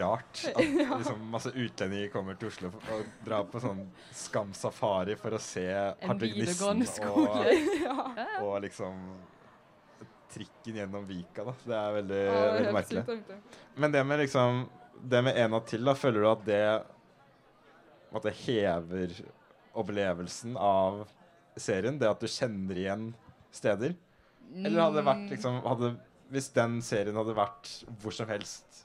rart. 0.00 0.44
At 0.54 0.62
liksom, 0.98 1.20
masse 1.32 1.52
utlendinger 1.52 2.08
kommer 2.12 2.38
til 2.40 2.48
Oslo 2.48 2.70
og 2.74 3.04
drar 3.26 3.44
på 3.50 3.60
sånn 3.62 3.82
Skam-safari 4.16 5.16
for 5.20 5.36
å 5.36 5.40
se 5.42 5.66
Hartvig 6.02 6.34
Nissen 6.40 6.82
og, 7.10 7.38
og 8.46 8.56
liksom 8.64 9.04
trikken 10.34 10.80
gjennom 10.80 11.04
Vika, 11.06 11.44
da. 11.46 11.54
Det 11.64 11.76
er 11.78 11.92
veldig, 12.00 12.22
Ja, 12.24 12.32
det 12.32 12.46
er 12.46 12.56
veldig 12.58 12.74
merkelig. 12.74 13.04
sykt. 13.06 13.52
Men 13.76 13.92
det 13.94 14.02
med 14.08 14.18
liksom 14.24 14.64
Det 15.04 15.20
med 15.26 15.38
en 15.44 15.54
og 15.58 15.66
til, 15.68 15.84
da, 15.84 15.94
føler 15.98 16.24
du 16.24 16.28
at 16.30 16.44
det 16.48 16.64
at 18.14 18.22
det 18.22 18.32
hever 18.44 19.10
opplevelsen 19.74 20.54
av 20.54 21.00
serien? 21.58 21.96
Det 21.98 22.06
at 22.06 22.20
du 22.22 22.28
kjenner 22.30 22.78
igjen 22.78 23.08
steder? 23.54 23.96
Eller 24.54 24.84
hadde 24.84 25.00
det 25.00 25.06
vært 25.08 25.32
liksom 25.32 25.56
hadde, 25.64 25.88
Hvis 26.30 26.50
den 26.54 26.76
serien 26.86 27.18
hadde 27.18 27.34
vært 27.34 27.72
hvor 28.02 28.14
som 28.14 28.30
helst 28.30 28.84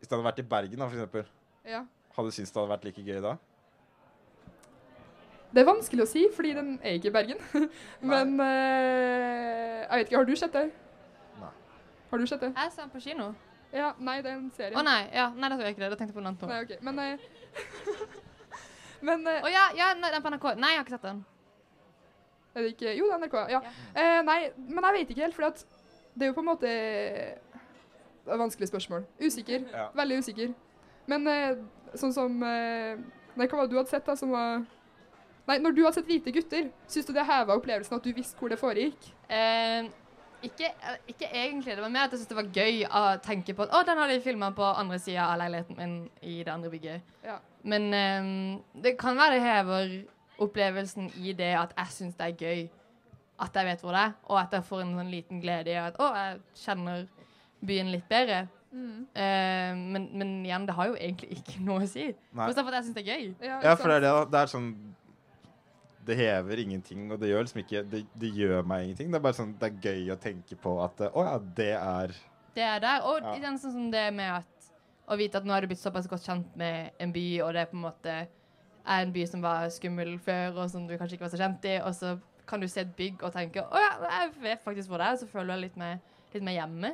Hvis 0.00 0.08
det 0.08 0.16
hadde 0.16 0.26
vært 0.26 0.42
i 0.42 0.48
Bergen, 0.48 0.80
da, 0.80 0.88
eksempel, 0.88 1.26
Ja. 1.68 1.84
hadde 2.16 2.32
du 2.32 2.34
syntes 2.34 2.52
det 2.52 2.60
hadde 2.60 2.72
vært 2.72 2.84
like 2.88 3.04
gøy 3.04 3.20
da? 3.24 3.36
Det 5.50 5.60
er 5.60 5.66
vanskelig 5.66 6.04
å 6.04 6.08
si, 6.08 6.24
fordi 6.32 6.54
den 6.54 6.78
er 6.82 6.96
ikke 6.96 7.10
i 7.10 7.14
Bergen. 7.14 7.40
Men 8.12 8.36
uh, 8.40 9.80
jeg 9.82 9.98
vet 9.98 10.06
ikke, 10.08 10.16
har 10.16 10.28
du 10.28 10.36
sett 10.38 10.54
det? 10.54 10.66
Nei. 11.40 11.50
Har 12.10 12.22
du 12.22 12.26
sett 12.30 12.44
det? 12.46 12.52
Jeg 12.54 12.72
så 12.72 12.84
den 12.84 12.92
på 12.94 13.02
kino. 13.02 13.32
Ja, 13.74 13.92
nei, 13.98 14.16
det 14.22 14.30
er 14.30 14.38
en 14.38 14.50
serie. 14.54 14.78
Å 14.78 14.82
nei, 14.86 15.02
ja, 15.14 15.28
nei, 15.34 15.50
det 15.50 15.58
tror 15.58 15.66
jeg 15.66 15.76
ikke 15.76 15.84
det. 15.84 15.90
Da 15.92 15.98
tenkte 15.98 16.14
jeg 16.14 16.18
på 16.18 16.24
noe 16.24 16.32
annet. 16.32 16.46
Nei, 16.50 16.62
ok, 16.64 16.72
men 16.86 17.02
uh, 17.02 18.16
Men 19.10 19.26
uh, 19.26 19.36
Å 19.46 19.50
ja, 19.50 19.66
ja, 19.76 19.92
den 19.96 20.22
på 20.24 20.32
NRK. 20.32 20.48
Nei, 20.60 20.74
jeg 20.74 20.80
har 20.80 20.86
ikke 20.86 20.96
sett 20.96 21.06
den. 21.08 21.20
Er 22.54 22.64
det 22.64 22.72
ikke 22.74 22.94
Jo, 22.96 23.06
det 23.06 23.14
er 23.14 23.22
NRK. 23.22 23.36
Ja. 23.52 23.60
Eh, 23.94 24.16
nei, 24.26 24.38
men 24.66 24.86
jeg 24.88 24.96
vet 24.96 25.12
ikke 25.14 25.24
helt, 25.24 25.36
for 25.36 25.46
at 25.50 25.62
det 26.14 26.26
er 26.26 26.32
jo 26.32 26.36
på 26.36 26.42
en 26.42 26.50
måte 26.50 26.72
vanskelig 28.38 28.68
spørsmål. 28.70 29.06
Usikker. 29.20 29.64
Ja. 29.72 29.88
Veldig 29.96 30.20
usikker. 30.22 30.52
Men 31.10 31.26
eh, 31.30 31.62
sånn 31.98 32.14
som 32.14 32.42
eh, 32.46 33.00
Nei, 33.38 33.46
hva 33.46 33.60
var 33.60 33.68
det 33.68 33.72
du 33.72 33.78
hadde 33.78 33.90
sett, 33.92 34.04
da, 34.06 34.16
som 34.18 34.34
var 34.34 34.60
Nei, 35.48 35.56
når 35.62 35.74
du 35.74 35.80
hadde 35.82 35.96
sett 35.98 36.10
Hvite 36.10 36.34
gutter, 36.34 36.68
syns 36.90 37.08
du 37.08 37.14
det 37.16 37.24
heva 37.26 37.56
opplevelsen 37.56 37.96
at 37.96 38.04
du 38.04 38.12
visste 38.14 38.38
hvor 38.38 38.52
det 38.52 38.60
foregikk? 38.60 39.08
Eh, 39.26 39.88
ikke, 40.46 40.68
eh, 40.70 40.98
ikke 41.10 41.26
egentlig. 41.26 41.74
Det 41.74 41.82
var 41.82 41.92
mer 41.92 42.06
at 42.06 42.14
jeg 42.14 42.20
syntes 42.20 42.30
det 42.30 42.38
var 42.38 42.52
gøy 42.54 42.84
å 42.86 43.02
tenke 43.24 43.54
på 43.56 43.66
at 43.66 43.74
å, 43.74 43.82
den 43.88 43.98
har 43.98 44.12
de 44.12 44.20
filma 44.24 44.52
på 44.56 44.68
andre 44.68 45.00
sida 45.02 45.26
av 45.26 45.40
leiligheten 45.42 45.78
min 45.80 45.96
i 46.22 46.38
det 46.44 46.52
andre 46.52 46.70
bygget. 46.72 47.14
Ja. 47.26 47.40
Men 47.66 47.88
eh, 47.96 48.30
det 48.84 48.94
kan 49.00 49.18
være 49.18 49.38
det 49.38 49.46
hever 49.48 49.96
opplevelsen 50.40 51.10
i 51.20 51.34
det 51.36 51.50
at 51.58 51.74
jeg 51.76 51.96
syns 51.96 52.20
det 52.20 52.30
er 52.30 52.44
gøy 52.46 52.62
at 53.40 53.56
jeg 53.56 53.68
vet 53.70 53.82
hvor 53.82 53.96
det 53.96 54.04
er, 54.04 54.14
og 54.28 54.36
at 54.40 54.54
jeg 54.54 54.66
får 54.68 54.82
en 54.84 54.96
sånn 54.98 55.12
liten 55.12 55.40
glede 55.40 55.72
i 55.72 55.78
at 55.80 55.96
å, 56.00 56.10
jeg 56.16 56.40
kjenner 56.60 57.06
byen 57.66 57.90
litt 57.92 58.08
bedre. 58.08 58.46
Eh, 58.70 59.74
men, 59.74 60.04
men 60.14 60.28
igjen, 60.46 60.66
det 60.68 60.74
har 60.78 60.86
jo 60.92 60.94
egentlig 60.94 61.40
ikke 61.40 61.58
noe 61.66 61.82
å 61.82 61.88
si. 61.90 62.06
Bortsett 62.32 62.62
fra 62.64 62.70
at 62.70 62.78
jeg 62.80 62.88
syns 62.88 62.98
det 62.98 63.02
er 63.02 63.10
gøy. 63.10 63.24
Ja, 63.48 63.74
for 63.76 63.90
det 63.90 63.96
er 63.98 64.04
det. 64.06 64.12
da. 64.14 64.24
Det 64.30 64.40
er 64.44 64.52
sånn 64.52 64.70
Det 66.06 66.16
hever 66.16 66.62
ingenting, 66.62 67.10
og 67.12 67.18
det 67.20 67.28
gjør 67.28 67.44
liksom 67.44 67.60
ikke 67.64 67.82
Det, 67.90 68.04
det 68.22 68.30
gjør 68.38 68.62
meg 68.66 68.84
ingenting. 68.86 69.10
Det 69.12 69.18
er 69.18 69.24
bare 69.26 69.36
sånn 69.36 69.50
Det 69.60 69.68
er 69.68 69.90
gøy 69.90 70.14
å 70.14 70.18
tenke 70.22 70.56
på 70.62 70.76
at 70.84 71.02
Å 71.10 71.24
ja, 71.26 71.34
det 71.58 71.72
er 71.76 72.14
Det 72.56 72.64
er 72.66 72.80
der. 72.86 73.04
Og 73.10 73.20
Ja. 73.22 73.34
igjen 73.36 73.58
sånn 73.60 73.74
som 73.74 73.90
det 73.92 74.06
med 74.16 74.38
at 74.40 74.70
å 75.10 75.16
vite 75.18 75.38
at 75.40 75.44
nå 75.46 75.50
har 75.52 75.60
du 75.64 75.66
blitt 75.66 75.82
såpass 75.82 76.06
godt 76.06 76.22
kjent 76.22 76.52
med 76.58 76.92
en 77.02 77.10
by, 77.12 77.24
og 77.42 77.52
det 77.56 77.64
er 77.64 77.70
på 77.72 77.74
en 77.74 77.82
måte 77.82 78.12
er 78.14 79.02
en 79.02 79.10
by 79.12 79.24
som 79.26 79.42
var 79.42 79.66
skummel 79.74 80.12
før, 80.22 80.54
og 80.62 80.68
som 80.70 80.84
du 80.86 80.92
kanskje 80.96 81.16
ikke 81.18 81.26
var 81.26 81.32
så 81.34 81.40
kjent 81.40 81.66
i, 81.66 81.72
og 81.82 81.94
så 81.98 82.12
kan 82.46 82.62
du 82.62 82.68
se 82.70 82.84
et 82.84 82.92
bygg 82.96 83.24
og 83.26 83.32
tenke 83.34 83.64
å 83.66 83.80
ja, 83.82 83.90
jeg 84.06 84.30
vet 84.44 84.62
faktisk 84.62 84.88
hvor 84.92 85.02
det 85.02 85.08
er, 85.08 85.16
og 85.16 85.22
så 85.24 85.28
føler 85.32 85.50
du 85.50 85.54
deg 85.56 85.64
litt 85.66 86.44
mer 86.46 86.54
hjemme. 86.60 86.92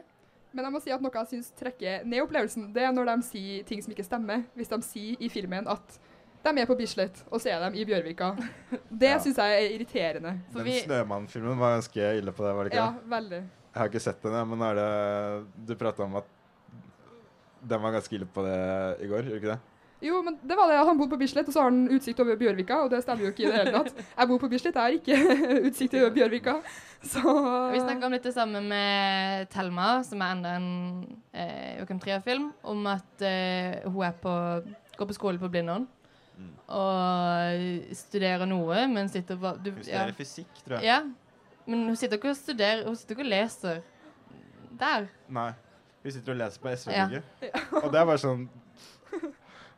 Men 0.56 0.64
jeg 0.64 0.72
må 0.72 0.80
si 0.80 0.92
at 0.94 1.02
noe 1.04 1.12
jeg 1.20 1.28
syns 1.34 1.50
trekker 1.58 2.04
ned 2.08 2.22
opplevelsen, 2.24 2.70
det 2.72 2.86
er 2.86 2.92
når 2.96 3.10
de 3.10 3.16
sier 3.28 3.64
ting 3.68 3.82
som 3.84 3.92
ikke 3.92 4.06
stemmer. 4.06 4.46
Hvis 4.56 4.70
de 4.72 4.78
sier 4.86 5.20
i 5.20 5.28
filmen 5.32 5.68
at 5.68 5.98
de 6.46 6.52
er 6.62 6.68
på 6.70 6.76
Bislett, 6.78 7.20
og 7.28 7.40
så 7.42 7.50
er 7.52 7.64
de 7.66 7.80
i 7.82 7.84
Bjørvika. 7.88 8.30
Det 9.02 9.10
Ja. 9.10 9.18
syns 9.20 9.36
jeg 9.42 9.56
er 9.58 9.74
irriterende. 9.74 10.32
For 10.54 10.62
Den 10.64 10.78
Snømann-filmen 10.86 11.58
var 11.60 11.74
ganske 11.76 12.08
ille 12.20 12.32
på 12.32 12.46
det, 12.46 12.52
var 12.56 12.64
det 12.64 12.72
ikke? 12.72 12.84
Ja, 12.86 13.08
veldig. 13.16 13.40
Jeg 13.42 13.80
har 13.82 13.90
ikke 13.90 14.00
sett 14.06 14.22
den, 14.24 14.36
men 14.48 14.62
er 14.64 14.78
det 14.78 15.66
Du 15.68 15.74
prata 15.76 16.04
om 16.06 16.14
at 16.22 16.24
den 17.66 17.82
var 17.82 17.92
ganske 17.98 18.14
ille 18.16 18.28
på 18.30 18.44
det 18.46 18.56
i 19.04 19.08
går, 19.10 19.26
gjorde 19.26 19.34
du 19.34 19.36
ikke 19.40 19.52
det? 19.52 19.58
Jo, 20.04 20.18
men 20.22 20.36
det 20.44 20.56
var 20.56 20.68
det. 20.68 20.76
Han 20.84 20.98
bodde 20.98 21.14
på 21.14 21.18
Bislett, 21.22 21.48
og 21.48 21.54
så 21.54 21.62
har 21.62 21.70
han 21.70 21.86
utsikt 21.92 22.20
over 22.20 22.36
Bjørvika, 22.36 22.82
og 22.84 22.90
det 22.92 23.00
stemmer 23.04 23.24
jo 23.24 23.30
ikke 23.32 23.46
i 23.46 23.48
det 23.48 23.56
hele 23.56 23.72
tatt. 23.78 24.02
Jeg 24.12 24.28
bor 24.28 24.40
på 24.42 24.50
Bislett, 24.52 24.76
jeg 24.76 24.82
har 24.82 24.96
ikke 24.98 25.36
utsikt 25.70 25.96
over 25.96 26.10
Bjørvika. 26.18 26.56
Så 27.00 27.22
vi 27.72 27.80
snakka 27.80 28.08
om 28.08 28.16
litt 28.16 28.26
det 28.28 28.34
samme 28.36 28.60
med 28.64 29.48
Thelma, 29.52 29.88
som 30.04 30.20
er 30.20 30.34
enda 30.36 30.52
en 30.58 30.68
eh, 31.32 31.78
Joachim 31.78 32.00
Trier-film, 32.02 32.50
om 32.68 32.88
at 32.92 33.24
eh, 33.24 33.78
hun 33.88 34.04
er 34.04 34.18
på, 34.20 34.34
går 34.98 35.10
på 35.12 35.16
skole 35.16 35.40
på 35.40 35.50
Blindern. 35.54 35.88
Mm. 36.36 36.52
Og 36.76 37.96
studerer 37.96 38.44
noe, 38.50 38.84
men 38.92 39.08
sitter 39.08 39.40
på 39.40 39.54
du, 39.64 39.70
Hun 39.72 39.80
ja. 39.80 39.86
studerer 39.88 40.16
fysikk, 40.18 40.60
tror 40.66 40.76
jeg. 40.76 40.90
Ja, 40.90 41.00
men 41.66 41.86
hun 41.88 41.96
sitter 41.96 42.20
ikke 42.20 42.34
og 42.34 42.38
studerer, 42.38 42.84
hun 42.84 43.00
sitter 43.00 43.16
ikke 43.16 43.24
og 43.24 43.32
leser 43.32 43.80
der. 44.76 45.08
Nei. 45.32 45.50
Hun 46.04 46.12
sitter 46.14 46.36
og 46.36 46.40
leser 46.44 46.62
på 46.62 46.76
SV-bygget. 46.76 47.34
Og 47.80 47.88
det 47.90 47.98
er 48.02 48.08
bare 48.12 48.20
sånn 48.22 48.44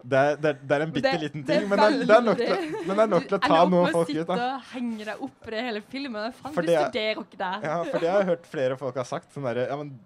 det 0.03 0.19
er, 0.19 0.37
det, 0.39 0.51
er, 0.53 0.59
det 0.63 0.77
er 0.77 0.83
en 0.85 0.93
bitte 0.95 1.13
liten 1.19 1.43
det 1.43 1.55
er 1.57 1.61
ting, 1.61 1.69
men 1.69 1.79
det 1.81 1.87
er, 1.87 1.97
det 2.07 2.15
er 2.17 2.23
nok 2.23 2.37
til, 2.39 2.77
men 2.87 2.93
det 2.97 3.03
er 3.05 3.09
nok 3.11 3.25
til 3.29 3.37
å 3.37 3.41
ta 3.43 3.57
noen 3.67 3.89
folk 3.93 4.13
ut. 4.15 4.27
da. 4.29 4.37
og 4.55 4.69
henge 4.73 5.05
deg 5.09 5.25
opp 5.27 5.49
i 5.49 5.51
det 5.57 5.65
hele 5.67 5.81
filmen. 5.91 6.29
Faen, 6.39 6.55
du 6.55 6.61
det 6.63 6.77
er- 6.77 6.85
studerer 6.87 7.23
ikke 7.25 7.41
det. 7.41 7.51
Ja, 7.67 7.79
for 7.83 7.99
det 7.99 8.13
har 8.13 8.23
jeg 8.23 8.29
hørt 8.31 8.47
flere 8.47 8.77
folk 8.79 8.95
har 9.03 9.09
sagt. 9.11 9.33
Sånn 9.35 9.49
der, 9.49 9.65
Ja, 9.69 9.77
men 9.77 9.99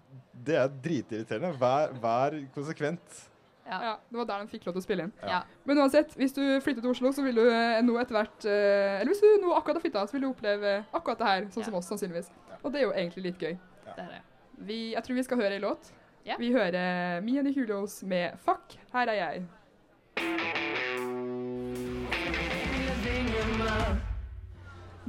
det 0.43 0.57
er 0.59 0.67
dritirriterende. 0.83 1.53
Vær, 1.61 1.93
vær 2.01 2.39
konsekvent. 2.55 3.21
Ja. 3.63 3.77
ja, 3.79 3.91
det 4.11 4.17
var 4.17 4.25
der 4.27 4.41
de 4.43 4.51
fikk 4.51 4.65
lov 4.67 4.73
til 4.75 4.81
å 4.81 4.83
spille 4.83 5.03
inn. 5.07 5.13
Ja. 5.23 5.43
Men 5.63 5.77
uansett, 5.79 6.11
hvis 6.19 6.33
du 6.35 6.41
flytter 6.59 6.81
til 6.83 6.89
Oslo, 6.91 7.13
så 7.15 7.23
vil 7.23 7.37
du 7.39 7.45
eh, 7.47 7.79
nå 7.85 7.95
etter 8.01 8.17
hvert 8.17 8.43
eh, 8.49 8.97
Eller 8.99 9.13
hvis 9.13 9.21
du 9.23 9.29
nå 9.45 9.53
akkurat 9.55 9.77
har 9.79 9.85
flytta, 9.85 10.03
så 10.09 10.17
vil 10.17 10.25
du 10.25 10.29
oppleve 10.33 10.73
akkurat 10.91 11.21
det 11.21 11.29
her, 11.29 11.45
sånn 11.53 11.63
Ja. 11.63 11.69
som 11.69 11.77
oss, 11.79 11.87
sannsynligvis. 11.87 12.27
Og 12.63 12.73
det 12.73 12.81
er 12.81 12.83
jo 12.89 12.91
egentlig 12.91 13.23
litt 13.29 13.39
gøy. 13.39 13.55
Det 13.85 13.95
er 14.03 14.09
det. 14.17 14.21
Vi, 14.67 14.79
jeg 14.97 15.03
tror 15.05 15.15
vi 15.15 15.23
skal 15.29 15.39
høre 15.39 15.55
ei 15.55 15.63
låt. 15.63 15.93
Ja. 16.27 16.35
Vi 16.39 16.51
hører 16.51 17.21
Mia 17.23 17.41
Julios 17.43 18.01
med 18.03 18.35
'Fuck, 18.43 18.75
her 18.91 19.07
er 19.07 19.19
jeg'. 19.21 19.45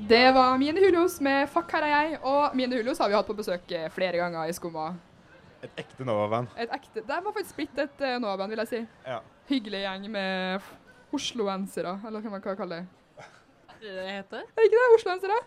Det 0.09 0.35
var 0.35 0.59
Mine 0.59 0.81
Hulos 0.81 1.21
med 1.21 1.49
'Fuck, 1.49 1.73
her 1.73 1.83
er 1.83 1.87
jeg'. 1.87 2.19
Og 2.23 2.57
Mine 2.57 2.77
Hulos 2.77 2.99
har 2.99 3.09
vi 3.09 3.15
hatt 3.15 3.27
på 3.27 3.33
besøk 3.33 3.73
eh, 3.73 3.91
flere 3.91 4.17
ganger 4.17 4.45
i 4.45 4.53
Skumma. 4.53 4.95
Et 5.63 5.71
ekte 5.79 6.05
Nova-band. 6.05 6.49
Et 6.59 6.69
ekte, 6.73 7.01
Det 7.01 7.09
var 7.09 7.33
faktisk 7.33 7.57
blitt 7.57 7.79
et 7.79 8.01
uh, 8.01 8.19
Nova-band, 8.21 8.51
vil 8.51 8.59
jeg 8.59 8.69
si. 8.69 8.87
Ja. 9.07 9.19
Hyggelig 9.49 9.81
gjeng 9.81 10.11
med 10.11 10.61
osloensere, 11.13 12.01
eller 12.07 12.21
hva 12.21 12.31
man 12.31 12.43
kan 12.43 12.57
kalle 12.57 12.75
det. 12.75 12.87
Er 13.69 13.81
det 13.81 13.95
det 13.97 14.11
heter? 14.11 14.37
Er 14.37 14.61
det 14.61 14.65
ikke 14.65 14.83
det? 14.83 14.91
Osloensere? 14.99 15.39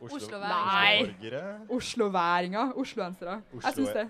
Osloværinger. 0.00 1.00
Oslo-borgere. 1.00 1.60
Osloværinger. 1.70 2.72
Osloensere. 2.76 3.42
Oslo 3.54 3.68
Jeg 3.68 3.74
syns 3.74 3.88
det. 3.88 4.08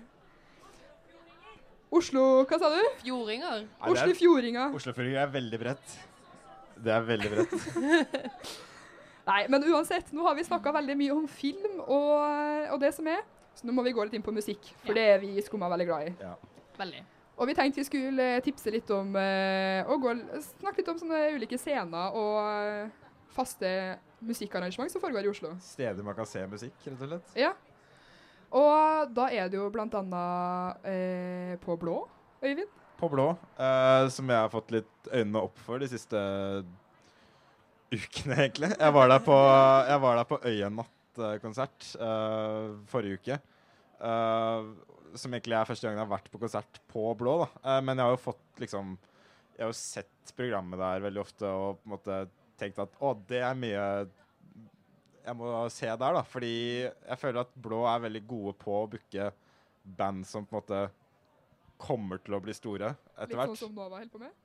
Oslo 1.91 2.23
Hva 2.47 2.57
sa 2.61 2.69
du? 2.71 2.79
Fjordinger. 3.03 3.65
Nei, 3.65 3.91
det 3.91 3.99
er- 3.99 4.11
Oslofjordinger. 4.75 5.21
Er 5.21 5.31
veldig 5.33 5.59
bredt. 5.59 5.95
Det 6.81 6.91
er 6.95 7.01
veldig 7.05 7.31
bredt. 7.33 7.55
Nei, 9.31 9.41
men 9.53 9.63
uansett, 9.69 10.07
nå 10.15 10.23
har 10.25 10.35
vi 10.35 10.43
snakka 10.47 10.71
veldig 10.73 10.95
mye 10.97 11.13
om 11.13 11.27
film 11.29 11.81
og, 11.83 12.71
og 12.73 12.79
det 12.81 12.93
som 12.95 13.07
er. 13.11 13.21
Så 13.53 13.67
nå 13.67 13.75
må 13.75 13.83
vi 13.85 13.91
gå 13.93 14.03
litt 14.07 14.15
inn 14.17 14.23
på 14.25 14.31
musikk, 14.33 14.71
for 14.81 14.95
Ja. 14.95 14.97
det 14.97 15.03
er 15.11 15.19
vi 15.21 15.33
i 15.37 15.43
Skumma 15.45 15.67
veldig 15.69 15.85
glad 15.89 16.07
i. 16.07 16.13
Ja. 16.23 16.31
Veldig. 16.79 17.03
Og 17.41 17.47
vi 17.49 17.53
tenkte 17.57 17.81
vi 17.81 17.85
skulle 17.87 18.25
eh, 18.37 18.41
tipse 18.45 18.71
litt 18.73 18.89
om 18.95 19.15
eh, 19.19 19.83
og 19.89 20.01
gå, 20.03 20.13
snakke 20.61 20.81
litt 20.81 20.89
om 20.93 20.99
sånne 21.01 21.19
ulike 21.35 21.57
scener 21.59 22.15
og 22.17 22.37
eh, 22.47 22.89
faste 23.35 23.71
musikkarrangement 24.21 24.91
som 24.93 25.01
foregår 25.03 25.25
i 25.27 25.31
Oslo. 25.31 25.53
Steder 25.63 26.03
man 26.05 26.15
kan 26.17 26.27
se 26.29 26.43
musikk, 26.47 26.75
rett 26.85 27.01
og 27.01 27.07
slett. 27.13 27.35
Ja. 27.39 27.51
Og 28.51 29.11
da 29.15 29.29
er 29.31 29.47
det 29.51 29.57
jo 29.59 29.69
blant 29.71 29.93
annet 29.95 30.85
eh, 30.91 31.53
på 31.63 31.77
Blå, 31.79 32.01
Øyvind. 32.43 32.77
På 33.01 33.07
blå, 33.09 33.31
eh, 33.57 34.07
som 34.13 34.27
jeg 34.29 34.37
har 34.37 34.49
fått 34.53 34.69
litt 34.75 35.07
øynene 35.09 35.41
opp 35.47 35.57
for 35.65 35.81
de 35.81 35.87
siste 35.89 36.19
ukene, 37.91 38.35
egentlig. 38.45 38.69
Jeg 38.77 38.93
var 38.95 39.09
der 39.11 39.23
på, 39.25 39.37
jeg 39.89 40.01
var 40.03 40.19
der 40.19 40.27
på 40.29 40.37
Øyenatt-konsert 40.47 41.87
eh, 41.97 42.67
forrige 42.91 43.17
uke. 43.19 43.39
eh, 44.01 44.69
som 45.17 45.33
egentlig 45.35 45.57
er 45.57 45.67
første 45.67 45.87
gang 45.89 45.97
jeg 45.97 46.05
har 46.05 46.11
vært 46.13 46.29
på 46.31 46.39
konsert 46.39 46.77
på 46.93 47.07
blå. 47.19 47.33
da. 47.41 47.47
Eh, 47.65 47.81
men 47.83 47.97
jeg 47.97 48.05
har 48.05 48.13
jo 48.15 48.21
fått 48.29 48.61
liksom 48.63 48.93
Jeg 49.57 49.65
har 49.65 49.73
jo 49.73 49.77
sett 49.81 50.31
programmet 50.37 50.79
der 50.79 51.01
veldig 51.03 51.21
ofte 51.21 51.45
og 51.49 51.81
på 51.81 51.89
en 51.89 51.91
måte 51.97 52.19
tenkt 52.61 52.79
at 52.79 52.93
å, 53.03 53.11
det 53.27 53.41
er 53.43 53.57
mye 53.57 53.83
jeg 55.25 55.37
må 55.37 55.51
se 55.73 55.87
der, 55.87 56.15
da. 56.17 56.23
Fordi 56.27 56.53
jeg 56.83 57.19
føler 57.21 57.43
at 57.45 57.53
Blå 57.61 57.83
er 57.89 58.03
veldig 58.07 58.23
gode 58.29 58.53
på 58.61 58.75
å 58.81 58.87
booke 58.91 59.31
band 59.97 60.27
som 60.27 60.45
på 60.45 60.55
en 60.55 60.61
måte 60.61 60.81
kommer 61.81 62.21
til 62.21 62.37
å 62.37 62.41
bli 62.43 62.53
store 62.53 62.93
etter 63.17 63.37
hvert. 63.37 63.53
Litt 63.53 63.61
sånn 63.61 63.69
som 63.69 63.77
Nova 63.77 63.97
holder 63.97 64.13
på 64.13 64.21
med. 64.21 64.37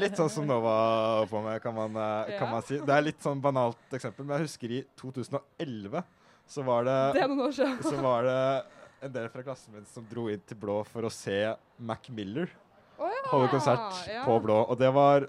Litt 0.00 0.16
sånn 0.18 0.32
som 0.32 0.48
Nova 0.48 0.74
holder 1.20 1.30
på 1.30 1.42
med, 1.44 1.62
kan 1.62 1.76
man, 1.76 1.96
eh, 1.96 2.38
kan 2.38 2.48
Ja. 2.48 2.52
man 2.52 2.62
si. 2.62 2.78
Det 2.78 2.94
er 2.96 3.02
litt 3.02 3.22
sånn 3.22 3.40
banalt 3.40 3.76
eksempel, 3.92 4.24
men 4.24 4.38
jeg 4.38 4.48
husker 4.48 4.70
i 4.70 4.84
2011 4.96 6.04
så 6.48 6.64
var 6.64 6.84
det, 6.84 7.12
Det 7.14 7.22
er 7.22 7.28
noen 7.28 7.46
år 7.46 7.52
siden. 7.54 7.78
så 7.82 8.02
var 8.02 8.22
det 8.22 8.66
en 9.02 9.12
del 9.12 9.28
fra 9.28 9.42
klassen 9.42 9.72
min 9.72 9.86
som 9.86 10.06
dro 10.10 10.28
inn 10.28 10.42
til 10.46 10.56
Blå 10.56 10.84
for 10.86 11.02
å 11.02 11.10
se 11.10 11.56
Mac 11.78 12.08
Miller 12.08 12.50
oh, 12.98 13.06
ja, 13.08 13.30
holde 13.30 13.48
konsert 13.48 14.08
ja. 14.08 14.24
på 14.24 14.40
Blå. 14.42 14.66
Og 14.68 14.78
det 14.78 14.92
var 14.92 15.28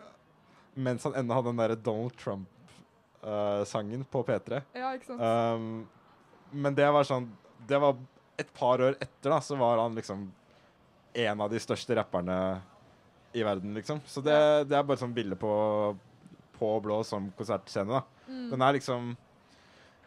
mens 0.75 1.03
han 1.03 1.13
ennå 1.13 1.33
hadde 1.33 1.51
den 1.51 1.61
derre 1.61 1.75
Donald 1.75 2.15
Trump-sangen 3.21 4.03
på 4.03 4.23
P3. 4.23 4.61
Ja, 4.73 4.93
ikke 4.95 5.05
sant. 5.05 5.21
Um, 5.21 5.87
men 6.51 6.75
det 6.75 6.89
var 6.91 7.05
sånn 7.07 7.29
Det 7.67 7.77
var 7.79 7.95
et 8.37 8.49
par 8.53 8.81
år 8.81 8.97
etter, 8.99 9.29
da, 9.29 9.39
så 9.41 9.55
var 9.55 9.77
han 9.77 9.95
liksom 9.95 10.31
en 11.13 11.41
av 11.41 11.49
de 11.51 11.59
største 11.59 11.95
rapperne 11.95 12.61
i 13.33 13.43
verden, 13.43 13.73
liksom. 13.75 13.99
Så 14.05 14.21
det, 14.23 14.33
det 14.67 14.75
er 14.75 14.87
bare 14.87 14.99
sånn 14.99 15.13
bilde 15.13 15.37
på, 15.39 15.51
på 16.57 16.71
blå 16.83 17.01
som 17.05 17.29
konsertscene, 17.37 17.99
da. 17.99 18.25
Mm. 18.27 18.47
Den 18.49 18.63
er 18.63 18.77
liksom 18.77 19.11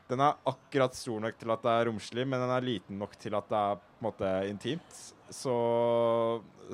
Den 0.08 0.20
er 0.20 0.40
akkurat 0.48 0.96
stor 0.96 1.20
nok 1.20 1.36
til 1.40 1.52
at 1.52 1.62
det 1.64 1.72
er 1.72 1.86
romslig, 1.88 2.26
men 2.26 2.42
den 2.42 2.52
er 2.52 2.66
liten 2.66 2.98
nok 3.00 3.14
til 3.20 3.36
at 3.38 3.46
det 3.48 3.60
er 3.60 3.78
på 3.78 4.00
en 4.02 4.08
måte 4.08 4.32
intimt. 4.50 4.98
Så, 5.32 5.54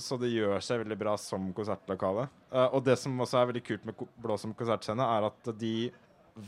så 0.01 0.19
det 0.19 0.33
gjør 0.33 0.59
seg 0.65 0.81
veldig 0.83 0.99
bra 0.99 1.15
som 1.21 1.53
konsertlokale. 1.55 2.27
Uh, 2.51 2.67
og 2.73 2.83
det 2.89 2.97
som 2.99 3.21
også 3.21 3.39
er 3.39 3.53
veldig 3.53 3.67
kult 3.67 3.87
med 3.87 4.07
Blå 4.19 4.39
som 4.41 4.57
konsertscene, 4.57 5.05
er 5.05 5.29
at 5.29 5.53
de 5.61 5.75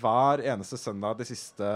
hver 0.00 0.42
eneste 0.52 0.78
søndag 0.80 1.18
de 1.20 1.26
siste 1.28 1.68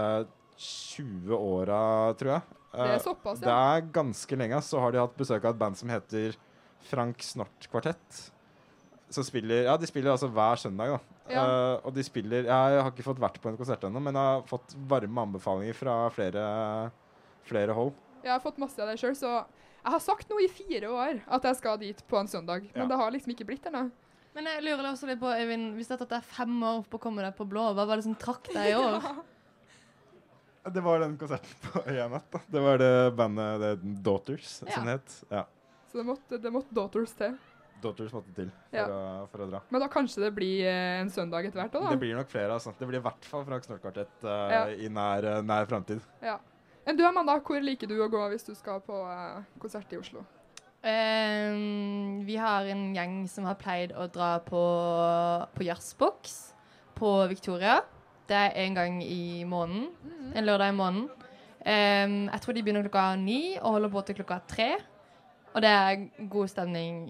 20 0.57 1.35
åra, 1.37 2.13
tror 2.17 2.31
jeg 2.33 2.41
Det 2.73 2.87
er 2.95 3.03
såpass, 3.03 3.41
ja. 3.41 3.45
det 3.45 3.57
er 3.57 3.91
ganske 3.93 4.39
lenge, 4.39 4.61
så 4.65 4.79
har 4.81 4.91
de 4.95 5.01
hatt 5.03 5.17
besøk 5.17 5.43
av 5.45 5.53
et 5.55 5.59
band 5.61 5.77
som 5.79 5.89
heter 5.89 6.35
Frank 6.87 7.21
Snort 7.25 7.67
Kvartett. 7.71 8.23
Som 9.09 9.23
spiller 9.23 9.63
Ja, 9.69 9.77
de 9.79 9.87
spiller 9.87 10.11
altså 10.11 10.27
hver 10.31 10.59
søndag, 10.61 10.97
da. 10.97 10.99
Ja. 11.27 11.43
Uh, 11.43 11.85
og 11.87 11.93
de 11.95 12.03
spiller 12.07 12.45
Jeg 12.47 12.81
har 12.81 12.91
ikke 12.91 13.03
fått 13.03 13.19
vært 13.19 13.39
på 13.43 13.49
en 13.51 13.57
konsert 13.59 13.83
ennå, 13.83 13.99
men 13.99 14.15
jeg 14.15 14.23
har 14.37 14.43
fått 14.47 14.75
varme 14.87 15.25
anbefalinger 15.27 15.75
fra 15.75 15.95
flere, 16.15 16.43
flere 17.47 17.75
hold. 17.75 17.93
Jeg 18.23 18.31
har 18.31 18.43
fått 18.43 18.59
masse 18.59 18.79
av 18.81 18.87
det 18.91 18.97
sjøl, 19.01 19.15
så 19.15 19.31
jeg 19.87 19.93
har 19.93 20.03
sagt 20.03 20.29
nå 20.31 20.39
i 20.43 20.49
fire 20.51 20.89
år 20.91 21.21
at 21.37 21.47
jeg 21.47 21.59
skal 21.61 21.77
dit 21.79 22.01
på 22.07 22.19
en 22.19 22.27
søndag, 22.27 22.65
men 22.73 22.83
Ja. 22.83 22.87
det 22.91 22.97
har 22.99 23.11
liksom 23.11 23.31
ikke 23.35 23.47
blitt 23.47 23.65
ennå. 23.69 23.89
Men 24.37 24.45
jeg 24.51 24.63
lurer 24.67 24.85
også 24.91 25.07
litt 25.09 25.17
på, 25.21 25.31
Øyvind, 25.33 25.71
hvis 25.79 25.87
det 25.89 25.95
har 25.95 26.03
tatt 26.03 26.11
deg 26.19 26.25
fem 26.29 26.53
år 26.67 26.83
på 26.85 26.99
å 26.99 27.01
komme 27.07 27.23
deg 27.25 27.33
på 27.39 27.45
blå, 27.49 27.71
hva 27.73 27.87
var 27.89 27.97
det 27.97 28.05
som 28.05 28.13
trakk 28.21 28.51
deg 28.53 28.69
i 28.69 28.77
år? 28.77 29.01
Det 30.67 30.81
var 30.83 30.99
den 30.99 31.13
konserten 31.15 31.59
på 31.63 31.79
Øya 31.87 32.09
Natt. 32.11 32.25
da. 32.33 32.41
Det 32.51 32.59
var 32.59 32.81
det 32.81 32.89
bandet 33.15 33.61
det 33.61 33.69
Daughters, 34.03 34.49
Ja. 34.65 34.73
som 34.75 34.85
det 34.89 34.97
het. 34.97 35.13
Ja. 35.31 35.45
Så 35.87 36.01
det 36.01 36.03
måtte, 36.09 36.39
det 36.43 36.51
måtte 36.51 36.75
Daughters 36.75 37.13
til. 37.15 37.37
Daughters 37.79 38.11
måtte 38.11 38.33
til 38.35 38.49
for, 38.51 38.75
Ja. 38.75 38.83
å, 38.91 39.29
for 39.31 39.45
å 39.45 39.47
dra. 39.47 39.61
Men 39.71 39.85
da 39.85 39.87
kanskje 39.87 40.25
det 40.25 40.33
blir 40.35 40.67
eh, 40.67 40.99
en 40.99 41.09
søndag 41.13 41.47
etter 41.47 41.61
hvert 41.61 41.71
òg, 41.79 41.85
da. 41.87 41.93
Det 41.95 42.01
blir 42.03 42.19
nok 42.19 42.27
flere. 42.33 42.51
altså. 42.57 42.73
Det 42.75 42.89
blir 42.89 42.99
i 42.99 43.05
hvert 43.07 43.29
fall 43.31 43.45
Frank 43.47 43.63
Snorkvartett 43.63 44.27
uh, 44.27 44.51
Ja. 44.51 44.61
i 44.75 44.89
nær, 44.91 45.23
eh, 45.23 45.41
nær 45.47 45.69
framtid. 45.71 46.03
Ja. 46.21 46.35
Enn 46.85 46.99
du 46.99 47.05
Amanda, 47.07 47.39
hvor 47.39 47.63
liker 47.63 47.87
du 47.87 47.95
å 48.03 48.09
gå 48.11 48.27
hvis 48.35 48.43
du 48.49 48.53
skal 48.59 48.83
på 48.83 48.99
eh, 49.07 49.47
konsert 49.63 49.95
i 49.95 50.01
Oslo? 50.03 50.25
Ehm, 50.87 52.23
vi 52.25 52.35
har 52.39 52.65
en 52.71 52.83
gjeng 52.95 53.15
som 53.29 53.45
har 53.49 53.57
pleid 53.59 53.91
å 53.97 54.05
dra 54.11 54.37
på, 54.45 54.61
på 55.55 55.65
jazzboks 55.67 56.35
på 56.97 57.11
Victoria. 57.31 57.81
Det 58.27 58.35
er 58.37 58.55
en 58.65 58.75
gang 58.77 59.01
i 59.03 59.43
måneden. 59.47 59.89
En 60.35 60.47
lørdag 60.47 60.71
i 60.73 60.77
måneden. 60.77 61.09
Um, 61.67 62.15
jeg 62.31 62.39
tror 62.43 62.55
de 62.55 62.61
begynner 62.63 62.85
klokka 62.87 63.05
ni 63.19 63.57
og 63.59 63.73
holder 63.75 63.91
på 63.91 64.03
til 64.07 64.17
klokka 64.21 64.37
tre. 64.47 64.69
Og 65.53 65.63
det 65.63 65.71
er 65.73 66.05
god 66.31 66.47
stemning 66.51 67.01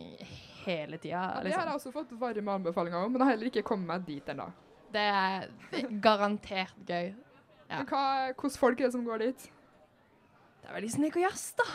hele 0.65 0.97
tida. 0.97 1.11
Ja, 1.11 1.27
det 1.43 1.53
har 1.53 1.67
Liksom. 1.67 1.67
jeg 1.67 1.75
også 1.77 1.93
fått 1.93 2.15
varme 2.21 2.55
anbefalinger 2.57 3.03
om, 3.05 3.11
men 3.11 3.21
jeg 3.21 3.25
har 3.27 3.35
heller 3.35 3.51
ikke 3.51 3.65
kommet 3.67 3.87
meg 3.91 4.05
dit 4.07 4.29
ennå. 4.33 4.47
Det 4.93 5.03
er 5.03 5.47
garantert 6.01 6.73
gøy. 6.87 7.13
Ja. 7.69 7.83
Hva- 7.83 8.33
Hvordan 8.33 8.57
folk 8.57 8.79
er 8.81 8.85
det 8.87 8.93
som 8.95 9.05
går 9.05 9.17
dit? 9.25 9.47
Det 10.61 10.69
er 10.69 10.77
veldig 10.79 10.91
snik 10.93 11.17
og 11.19 11.25
jazz, 11.27 11.49
da. 11.59 11.65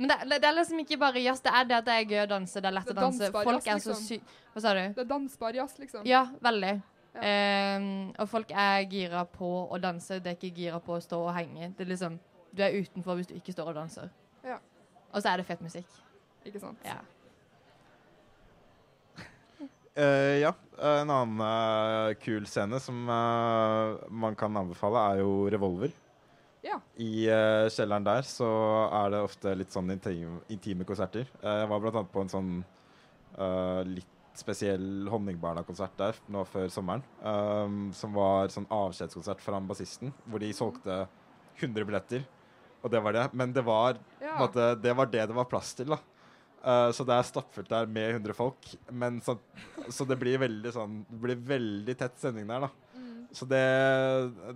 Men 0.00 0.08
det, 0.08 0.16
det, 0.30 0.36
det 0.40 0.48
er 0.48 0.54
liksom 0.56 0.78
ikke 0.80 0.96
bare 0.96 1.20
jazz. 1.20 1.42
Det 1.44 1.52
er 1.52 1.66
det 1.68 1.74
at 1.76 1.84
det 1.84 1.94
er 2.00 2.06
gøy 2.08 2.22
å 2.22 2.28
danse. 2.30 2.56
Det 2.56 2.68
er 2.70 2.72
lett 2.72 2.86
Det 2.88 2.94
å 2.94 3.02
danse. 3.02 3.26
Folk 3.34 3.66
jazz, 3.66 3.74
er 3.74 3.82
så 3.84 3.96
liksom. 3.98 4.06
sy... 4.06 4.46
Hva 4.54 4.62
sa 4.64 4.72
du? 4.72 4.80
Det 4.96 5.02
er 5.02 5.10
dansbar 5.10 5.58
jazz, 5.58 5.74
liksom. 5.76 6.06
Ja, 6.08 6.22
veldig. 6.40 6.72
Ja. 7.10 7.32
Um, 7.76 7.88
og 8.22 8.30
folk 8.32 8.54
er 8.64 8.86
gira 8.88 9.26
på 9.28 9.50
å 9.68 9.80
danse. 9.82 10.22
Det 10.24 10.32
er 10.32 10.38
ikke 10.38 10.52
gira 10.56 10.80
på 10.80 10.96
å 10.96 11.04
stå 11.04 11.20
og 11.26 11.34
henge. 11.36 11.74
Det 11.76 11.84
er 11.84 11.92
liksom, 11.92 12.16
Du 12.56 12.64
er 12.64 12.80
utenfor 12.80 13.20
hvis 13.20 13.28
du 13.28 13.36
ikke 13.36 13.52
står 13.52 13.74
og 13.74 13.76
danser. 13.82 14.08
Ja. 14.46 14.56
Og 15.12 15.20
så 15.20 15.34
er 15.34 15.42
det 15.42 15.48
fett 15.50 15.60
musikk. 15.60 16.00
Ikke 16.48 16.64
sant? 16.64 16.80
Ja. 16.88 16.96
Uh, 20.00 20.36
ja. 20.46 20.56
En 20.80 21.12
annen 21.12 21.44
uh, 21.44 22.16
kul 22.24 22.48
scene 22.48 22.80
som 22.80 23.04
uh, 23.04 24.00
man 24.08 24.32
kan 24.32 24.56
anbefale, 24.56 25.10
er 25.12 25.26
jo 25.26 25.42
Revolver. 25.52 25.92
Ja. 26.66 26.76
I 27.00 27.24
uh, 27.32 27.66
kjelleren 27.72 28.04
der 28.06 28.26
så 28.28 28.48
er 28.92 29.12
det 29.14 29.22
ofte 29.24 29.54
litt 29.56 29.72
sånn 29.72 29.90
intim, 29.94 30.38
intime 30.52 30.86
konserter. 30.88 31.28
Eh, 31.40 31.60
jeg 31.62 31.70
var 31.70 31.80
blant 31.82 32.00
annet 32.00 32.12
på 32.12 32.24
en 32.24 32.32
sånn 32.32 32.50
uh, 33.38 33.80
litt 33.88 34.16
spesiell 34.40 35.08
Honningbarna-konsert 35.10 35.96
der 36.00 36.18
nå 36.32 36.44
før 36.48 36.68
sommeren. 36.72 37.02
Um, 37.24 37.88
som 37.96 38.12
var 38.16 38.52
sånn 38.52 38.68
avskjedskonsert 38.72 39.40
fra 39.44 39.60
bassisten, 39.64 40.12
hvor 40.28 40.42
de 40.42 40.52
solgte 40.56 41.02
100 41.60 41.88
billetter. 41.88 42.28
Og 42.80 42.92
det 42.92 43.02
var 43.04 43.16
det. 43.16 43.26
Men 43.36 43.52
det 43.56 43.64
var, 43.66 43.98
Ja. 44.20 44.36
måtte, 44.38 44.74
det 44.80 44.94
var 44.96 45.10
det 45.10 45.26
det 45.28 45.36
var 45.36 45.48
plass 45.50 45.74
til, 45.74 45.92
da. 45.92 45.98
Uh, 46.60 46.92
så 46.92 47.06
det 47.08 47.16
er 47.16 47.24
stappfullt 47.24 47.72
der 47.72 47.88
med 47.88 48.20
100 48.20 48.36
folk. 48.36 48.68
Men 48.92 49.20
så, 49.24 49.38
så 49.88 50.04
det 50.04 50.18
blir 50.20 50.36
veldig 50.42 50.72
sånn 50.74 50.98
Det 51.08 51.20
blir 51.22 51.38
veldig 51.56 51.94
tett 51.96 52.20
sending 52.20 52.48
der, 52.48 52.68
da. 52.68 52.89
Så 53.32 53.46
det, 53.46 53.62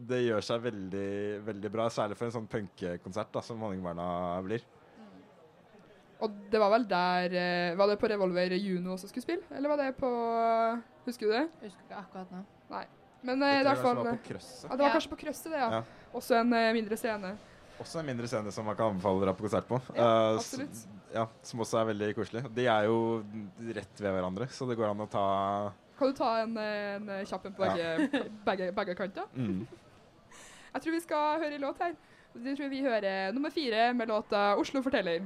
det 0.08 0.24
gjør 0.24 0.42
seg 0.42 0.64
veldig, 0.64 1.10
veldig 1.46 1.70
bra, 1.70 1.86
særlig 1.94 2.16
for 2.18 2.26
en 2.26 2.34
sånn 2.34 2.48
punkekonsert 2.50 3.38
som 3.46 3.60
Honningbarna 3.62 4.06
blir. 4.46 4.64
Og 6.24 6.34
det 6.50 6.60
var 6.62 6.70
vel 6.72 6.84
der 6.88 7.34
eh, 7.36 7.76
Var 7.76 7.90
det 7.90 7.96
på 8.00 8.08
Revolver 8.08 8.54
Juno 8.56 8.94
også 8.94 9.10
skulle 9.10 9.26
spille? 9.26 9.46
Eller 9.54 9.72
var 9.72 9.80
det 9.82 9.90
på 9.98 10.10
Husker 11.04 11.26
du 11.28 11.34
det? 11.34 11.42
Jeg 11.60 11.72
husker 11.72 11.88
ikke 11.88 12.00
akkurat 12.00 12.30
nå. 12.32 12.44
Men 13.24 13.42
eh, 13.42 13.58
det, 13.58 13.60
i 13.62 13.66
hvert 13.68 13.82
fall, 13.82 13.98
var 13.98 14.10
ja, 14.10 14.14
på 14.14 14.28
Krøsset. 14.30 14.64
det 14.68 14.78
var 14.78 14.86
Ja. 14.86 14.94
kanskje 14.94 15.10
på 15.10 15.20
Krøsset, 15.20 15.50
det, 15.50 15.60
ja. 15.60 15.68
Ja. 15.78 16.08
Også 16.14 16.36
en 16.38 16.52
eh, 16.52 16.72
mindre 16.76 16.96
scene. 17.00 17.30
Også 17.80 18.00
en 18.00 18.06
mindre 18.06 18.28
scene 18.30 18.52
som 18.54 18.66
man 18.68 18.76
kan 18.78 18.92
anbefale 18.92 19.24
dere 19.24 19.34
på 19.34 19.46
konsert 19.46 19.66
på. 19.68 19.80
Ja, 19.96 20.04
uh, 20.04 20.36
absolutt. 20.38 20.82
ja, 21.14 21.24
som 21.42 21.62
også 21.64 21.80
er 21.80 21.88
veldig 21.88 22.10
koselig. 22.18 22.44
De 22.54 22.66
er 22.70 22.86
jo 22.86 22.98
rett 23.74 24.02
ved 24.04 24.14
hverandre, 24.14 24.46
så 24.52 24.68
det 24.68 24.76
går 24.78 24.92
an 24.92 25.02
å 25.02 25.08
ta 25.10 25.24
Kan 25.98 26.10
du 26.10 26.12
ta 26.12 26.42
en, 26.42 26.58
en 26.58 27.08
eh, 27.08 27.24
kjapp 27.26 27.46
en 27.46 27.54
på 27.54 27.62
begge, 27.62 28.08
begge, 28.48 28.72
begge 28.72 28.94
kanter? 28.94 29.22
mm. 29.34 29.66
Jeg 30.74 30.82
tror 30.82 30.92
vi 30.92 31.00
skal 31.00 31.38
høre 31.38 31.54
en 31.54 31.60
låt 31.60 31.78
her. 31.78 31.92
Jeg 32.44 32.56
tror 32.58 32.68
vi 32.68 32.80
hører 32.82 33.32
nummer 33.32 33.50
fire 33.50 33.94
med 33.94 34.06
låta 34.06 34.54
'Oslo 34.58 34.82
forteller'. 34.82 35.22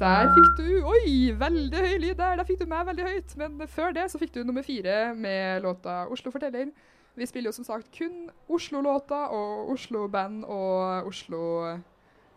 Der 0.00 0.34
fikk 0.34 0.50
du 0.58 0.86
Oi, 0.86 1.32
veldig 1.38 1.78
høy 1.78 1.98
lyd 1.98 2.14
der. 2.14 2.36
Der 2.36 2.44
fikk 2.44 2.60
du 2.60 2.66
meg 2.66 2.86
veldig 2.86 3.04
høyt. 3.04 3.36
Men 3.36 3.68
før 3.68 3.92
det 3.96 4.10
så 4.10 4.18
fikk 4.18 4.34
du 4.34 4.42
nummer 4.44 4.62
fire 4.62 5.14
med 5.14 5.62
låta 5.62 6.04
'Oslo 6.06 6.30
forteller'. 6.30 6.72
Vi 7.16 7.26
spiller 7.26 7.48
jo 7.48 7.52
som 7.52 7.64
sagt 7.64 7.98
kun 7.98 8.30
Oslo-låter 8.48 9.24
og 9.30 9.70
Oslo-band 9.70 10.44
og 10.44 11.06
Oslo 11.06 11.40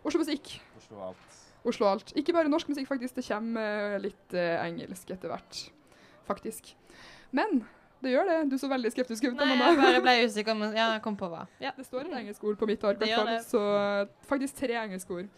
Oslo-musikk. 0.03 0.61
Oslo 0.77 1.01
alt. 1.01 1.46
Oslo 1.67 1.87
alt. 1.89 2.13
Ikke 2.19 2.35
bare 2.35 2.51
norsk 2.51 2.69
musikk, 2.69 2.87
faktisk. 2.89 3.15
Det 3.17 3.25
kommer 3.27 3.95
eh, 3.95 3.97
litt 4.03 4.35
eh, 4.37 4.59
engelsk 4.63 5.09
etter 5.15 5.31
hvert, 5.31 5.63
faktisk. 6.27 6.75
Men 7.35 7.63
det 8.03 8.13
gjør 8.13 8.29
det. 8.29 8.37
Du 8.51 8.57
så 8.61 8.69
veldig 8.69 8.91
skeptisk 8.93 9.25
ut. 9.25 9.39
Nei, 9.39 9.57
jeg 9.57 9.79
bare 9.81 10.01
ble 10.05 10.15
usikker, 10.29 10.57
men 10.57 10.75
ja, 10.77 10.91
kom 11.03 11.17
på 11.19 11.29
hva. 11.31 11.47
Ja. 11.63 11.73
Det 11.77 11.87
står 11.87 12.05
et 12.07 12.17
engelsk 12.21 12.43
ord 12.45 12.59
på 12.59 12.69
mitt 12.69 12.83
ark, 12.85 13.01
hvert 13.01 13.15
fall. 13.17 13.33
Så 13.47 13.63
eh, 13.73 14.03
faktisk 14.29 14.61
tre 14.61 14.77
engelske 14.83 15.17
ord 15.17 15.29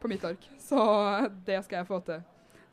på 0.00 0.10
mitt 0.12 0.24
ark. 0.24 0.44
Så 0.60 0.80
eh, 0.80 1.30
det 1.46 1.62
skal 1.64 1.80
jeg 1.80 1.88
få 1.88 2.00
til. 2.06 2.22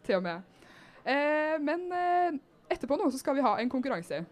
Til 0.07 0.19
og 0.19 0.27
med. 0.27 0.67
Eh, 1.07 1.55
men 1.63 1.87
eh, 1.95 2.39
etterpå 2.73 2.99
nå 2.99 3.07
så 3.13 3.21
skal 3.21 3.37
vi 3.37 3.45
ha 3.45 3.55
en 3.61 3.71
konkurranse. 3.71 4.25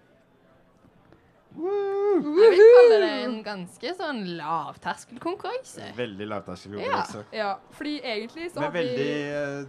Jeg 1.55 2.51
vil 2.51 2.61
kalle 2.75 2.99
det 3.01 3.09
en 3.25 3.37
ganske 3.45 3.91
sånn 3.97 4.21
lavterskelkonkurranse. 4.37 5.89
Veldig 5.97 6.27
lavterskelkonkurranse. 6.31 7.23
Ja, 7.35 7.55
fordi 7.75 7.97
egentlig 8.03 8.51
så 8.51 8.59
Med 8.59 8.67
har 8.67 8.73
vi 8.75 8.79
veldig 8.83 9.09
eh, 9.39 9.67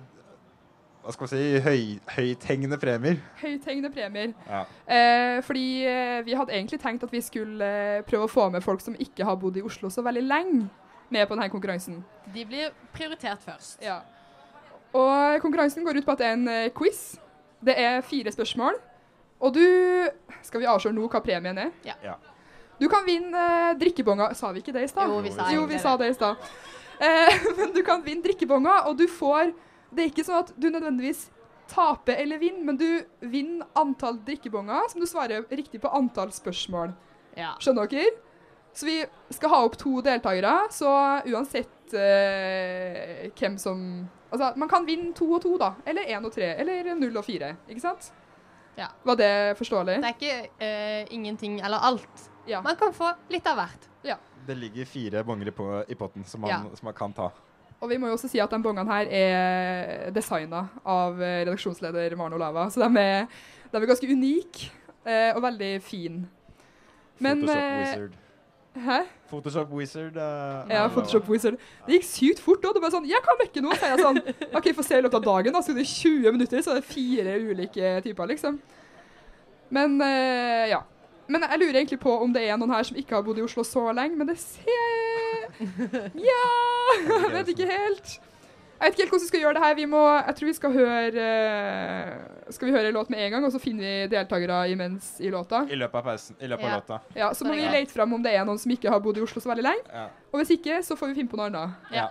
Hva 1.07 1.15
skal 1.15 1.27
man 1.27 1.31
si 1.31 1.61
høy, 1.63 1.83
høythengende 2.17 2.79
premier. 2.83 3.21
høythengende 3.43 3.91
premier. 3.95 4.33
Ja. 4.51 4.65
Eh, 4.91 5.37
fordi 5.47 5.67
eh, 5.87 6.25
vi 6.27 6.35
hadde 6.35 6.53
egentlig 6.57 6.81
tenkt 6.83 7.07
at 7.07 7.13
vi 7.15 7.21
skulle 7.23 7.69
eh, 7.99 8.03
prøve 8.09 8.27
å 8.27 8.33
få 8.33 8.49
med 8.51 8.65
folk 8.67 8.83
som 8.83 8.97
ikke 8.99 9.25
har 9.29 9.39
bodd 9.39 9.57
i 9.57 9.63
Oslo 9.63 9.91
så 9.91 10.03
veldig 10.03 10.25
lenge, 10.27 10.67
med 11.15 11.29
på 11.31 11.37
denne 11.39 11.51
konkurransen. 11.53 12.01
De 12.35 12.43
blir 12.45 12.73
prioritert 12.93 13.39
først. 13.47 13.79
Ja. 13.83 14.01
Og 14.97 15.39
konkurransen 15.45 15.85
går 15.87 16.01
ut 16.01 16.07
på 16.09 16.17
at 16.17 16.19
det 16.25 16.27
er 16.27 16.37
en 16.41 16.49
eh, 16.51 16.69
quiz. 16.75 17.17
Det 17.63 17.79
er 17.79 18.01
fire 18.03 18.33
spørsmål. 18.35 18.75
Og 19.41 19.53
du 19.53 19.63
Skal 20.47 20.63
vi 20.63 20.69
avsløre 20.71 20.95
nå 20.97 21.09
hva 21.11 21.21
premien 21.25 21.59
er? 21.59 21.73
Ja. 21.85 21.97
Ja. 22.05 22.17
Du 22.81 22.89
kan 22.93 23.07
vinne 23.07 23.45
eh, 23.71 23.77
drikkebonger. 23.81 24.35
Sa 24.37 24.53
vi 24.53 24.63
ikke 24.63 24.75
det 24.77 24.85
i 24.87 24.91
stad? 24.91 25.09
Jo, 25.11 25.23
vi 25.25 25.33
sa 25.33 25.49
Jo, 25.53 25.65
vi 25.69 25.79
sa 25.81 25.97
det 26.01 26.11
i 26.13 26.17
stad. 26.17 26.51
Eh, 27.01 27.47
men 27.59 27.73
du 27.75 27.83
kan 27.85 28.05
vinne 28.05 28.25
drikkebonger, 28.25 28.87
og 28.89 28.99
du 29.01 29.07
får 29.09 29.55
Det 29.91 30.05
er 30.05 30.13
ikke 30.13 30.27
sånn 30.27 30.45
at 30.45 30.53
du 30.57 30.69
nødvendigvis 30.69 31.29
taper 31.71 32.21
eller 32.23 32.39
vinner, 32.39 32.63
men 32.63 32.77
du 32.79 32.87
vinner 33.27 33.67
antall 33.79 34.21
drikkebonger 34.27 34.87
som 34.91 35.03
du 35.03 35.07
svarer 35.09 35.47
riktig 35.51 35.81
på 35.83 35.91
antall 35.91 36.31
spørsmål. 36.35 36.93
Ja. 37.39 37.55
Skjønner 37.63 37.91
dere? 37.91 38.13
Så 38.77 38.87
vi 38.87 38.99
skal 39.33 39.51
ha 39.51 39.63
opp 39.65 39.79
to 39.81 39.97
deltakere, 40.05 40.53
så 40.75 40.91
uansett 41.27 41.97
eh, 41.97 43.33
hvem 43.35 43.57
som 43.59 43.81
Altså, 44.27 44.51
man 44.59 44.69
kan 44.69 44.85
vinne 44.85 45.13
to 45.15 45.29
og 45.37 45.39
to, 45.41 45.53
da. 45.57 45.71
Eller 45.87 46.11
én 46.13 46.25
og 46.27 46.33
tre. 46.35 46.49
Eller 46.61 46.89
null 46.99 47.15
og 47.17 47.25
fire. 47.25 47.53
Ikke 47.71 47.81
sant? 47.81 48.09
Ja. 48.77 48.91
Var 49.09 49.17
det 49.17 49.33
forståelig? 49.59 49.99
Det 50.03 50.09
er 50.13 50.17
ikke 50.17 50.39
uh, 50.61 51.15
ingenting 51.17 51.61
eller 51.65 51.85
alt. 51.89 52.31
Ja. 52.47 52.61
Man 52.63 52.77
kan 52.79 52.93
få 52.95 53.11
litt 53.33 53.47
av 53.49 53.59
hvert. 53.59 53.93
Det 54.47 54.55
ligger 54.55 54.87
fire 54.87 55.25
bonger 55.27 55.49
i, 55.51 55.51
på, 55.51 55.67
i 55.89 55.95
potten 55.99 56.25
som 56.25 56.41
man, 56.41 56.51
Ja. 56.51 56.77
som 56.79 56.87
man 56.87 56.95
kan 56.95 57.13
ta. 57.13 57.31
Og 57.81 57.91
vi 57.91 57.99
må 57.99 58.09
jo 58.09 58.17
også 58.17 58.29
si 58.31 58.39
at 58.41 58.51
de 58.51 58.61
bongene 58.63 58.89
her 58.89 59.09
er 59.13 60.11
designa 60.15 60.63
av 60.85 61.19
eh, 61.21 61.43
redaksjonsleder 61.45 62.15
Maren 62.17 62.37
Olava, 62.39 62.69
så 62.71 62.81
de 62.87 63.03
er, 63.03 63.27
de 63.73 63.77
er 63.77 63.89
ganske 63.91 64.09
unike 64.09 64.71
uh, 65.05 65.37
og 65.37 65.43
veldig 65.45 65.73
fine. 65.85 66.29
Men, 67.19 67.43
Photoshop 67.43 67.81
Wizard. 67.81 68.17
Hæ? 68.77 68.99
Photoshop 69.31 69.71
Wizard. 69.73 70.17
Uh, 70.17 70.69
Ja, 70.71 70.85
er- 70.85 70.91
Photoshop 70.93 71.29
Wizard. 71.33 71.57
Det 71.87 71.97
gikk 71.97 72.05
sykt 72.09 72.41
fort 72.45 72.63
òg. 72.69 72.75
Det 72.77 72.83
var 72.83 72.91
sånn 72.93 73.07
Jeg 73.09 73.23
kan 73.25 73.39
mekke 73.41 73.63
noe, 73.65 73.75
sier 73.81 73.95
jeg 73.97 74.03
sånn. 74.05 74.21
OK, 74.55 74.69
få 74.77 74.85
se 74.85 74.99
i 74.99 75.03
løpet 75.07 75.15
av 75.21 75.25
dagen. 75.25 75.53
Da 75.57 75.63
så 75.65 75.73
er 75.73 75.81
det 75.81 75.87
20 75.89 76.33
minutter, 76.37 76.61
så 76.63 76.75
det 76.77 76.83
er 76.85 76.91
fire 76.93 77.39
ulike 77.41 77.95
typer, 78.05 78.27
liksom. 78.35 78.61
Men 79.71 79.97
uh, 80.01 80.67
ja. 80.71 80.83
Men 81.29 81.43
jeg 81.43 81.59
lurer 81.59 81.81
egentlig 81.81 81.99
på 82.05 82.13
om 82.23 82.31
det 82.33 82.45
er 82.47 82.57
noen 82.61 82.71
her 82.71 82.85
som 82.87 82.97
ikke 83.01 83.17
har 83.17 83.23
bodd 83.27 83.39
i 83.41 83.43
Oslo 83.43 83.65
så 83.67 83.89
lenge, 83.97 84.15
men 84.17 84.29
det 84.29 84.37
ser 84.39 85.49
Ja! 86.29 86.45
Jeg 87.01 87.33
vet 87.33 87.49
ikke 87.57 87.67
helt. 87.71 88.19
Jeg 88.77 88.85
vet 88.85 88.93
ikke 88.93 89.03
helt 89.03 89.11
hvordan 89.15 89.25
vi 89.25 89.29
skal 89.31 89.41
gjøre 89.41 89.55
det 89.57 89.63
her. 89.65 89.75
Vi 89.79 89.85
må, 89.89 90.01
jeg 90.27 90.35
tror 90.37 90.47
vi 90.47 90.53
skal 90.53 90.73
høre 90.77 91.23
eh, 91.25 92.51
Skal 92.53 92.69
vi 92.69 92.75
høre 92.77 92.89
en 92.91 92.95
låt 92.99 93.09
med 93.11 93.23
en 93.25 93.31
gang, 93.33 93.47
og 93.49 93.53
så 93.55 93.61
finner 93.63 93.83
vi 93.87 94.11
deltakere 94.13 94.59
imens 94.71 95.15
i 95.21 95.31
låta? 95.33 95.63
I 95.71 95.79
løpet 95.81 95.95
av 96.03 96.05
pausen. 96.11 96.37
I 96.41 96.47
løpet 96.53 96.65
Ja. 96.69 96.75
av 96.75 96.83
låta. 96.83 97.01
Ja, 97.17 97.31
Så 97.35 97.45
må 97.49 97.55
er 97.55 97.63
vi 97.63 97.73
lete 97.73 97.93
fram 97.97 98.13
om 98.13 98.23
det 98.23 98.35
er 98.37 98.45
noen 98.45 98.59
som 98.61 98.71
ikke 98.73 98.91
har 98.93 99.01
bodd 99.01 99.17
i 99.17 99.25
Oslo 99.25 99.41
så 99.41 99.49
veldig 99.49 99.65
lenge. 99.65 99.89
Ja. 99.93 100.07
Og 100.33 100.41
hvis 100.43 100.51
ikke, 100.59 100.83
så 100.85 100.97
får 100.97 101.09
vi 101.09 101.15
finne 101.23 101.29
på 101.33 101.37
noe 101.41 101.47
annet. 101.47 101.71
Ja. 101.93 102.09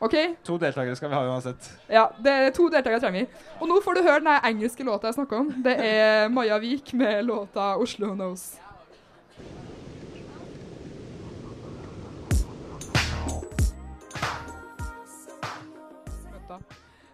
OK? 0.00 0.14
To 0.48 0.56
deltakere 0.56 0.96
skal 0.96 1.10
vi 1.10 1.14
ha 1.14 1.22
uansett. 1.28 1.70
Ja, 1.92 2.06
det 2.18 2.32
er 2.32 2.50
to 2.56 2.70
deltakere 2.72 3.00
trenger 3.02 3.20
vi. 3.20 3.26
Og 3.60 3.68
nå 3.68 3.82
får 3.84 3.94
du 3.94 4.02
høre 4.06 4.24
den 4.24 4.32
engelske 4.48 4.82
låta 4.88 5.10
jeg 5.10 5.18
snakker 5.18 5.36
om. 5.42 5.50
Det 5.62 5.76
er 5.76 6.28
Maja 6.32 6.56
Vik 6.58 6.94
med 6.94 7.24
låta 7.28 7.74
'Oslo 7.76 8.14
Knows'. 8.16 8.56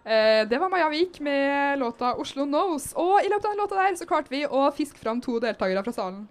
Det 0.07 0.59
var 0.61 0.69
Maja 0.71 0.87
Vik 0.89 1.19
med 1.19 1.79
låta 1.81 2.13
'Oslo 2.15 2.45
Knows'. 2.45 2.93
Og 2.95 3.25
i 3.25 3.27
løpet 3.27 3.45
av 3.45 3.51
den 3.51 3.59
låta 3.59 3.75
der 3.75 3.95
så 3.99 4.07
klarte 4.07 4.31
vi 4.31 4.45
å 4.47 4.69
fiske 4.71 4.99
fram 5.01 5.19
to 5.21 5.39
deltakere 5.43 5.83
fra 5.83 5.91
salen. 5.91 6.21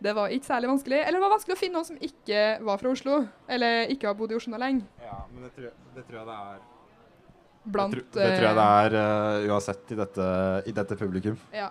Det 0.00 0.14
var 0.16 0.32
ikke 0.32 0.48
særlig 0.48 0.70
vanskelig. 0.70 1.00
Eller 1.04 1.18
det 1.18 1.24
var 1.24 1.34
vanskelig 1.34 1.56
å 1.56 1.60
finne 1.60 1.76
noen 1.76 1.88
som 1.90 2.00
ikke 2.00 2.44
var 2.64 2.80
fra 2.80 2.92
Oslo. 2.94 3.18
Eller 3.52 3.92
ikke 3.92 4.08
har 4.08 4.16
bodd 4.16 4.32
i 4.32 4.38
Oslo 4.38 4.60
lenge. 4.60 4.86
Ja, 5.04 5.20
men 5.28 5.44
det 5.44 5.52
tror, 5.56 5.74
det 5.96 6.06
tror 6.08 6.18
jeg 6.22 6.30
det 6.30 6.38
er. 6.38 6.62
Blant, 7.60 7.94
det, 7.94 8.06
tror, 8.08 8.22
det 8.22 8.32
tror 8.38 8.48
jeg 8.48 8.56
det 8.56 8.64
eh, 8.64 8.80
er 8.86 8.96
uh, 8.96 9.52
uansett 9.52 9.92
i 9.92 9.98
dette, 9.98 10.26
i 10.64 10.74
dette 10.80 10.96
publikum. 10.96 11.36
Ja. 11.52 11.68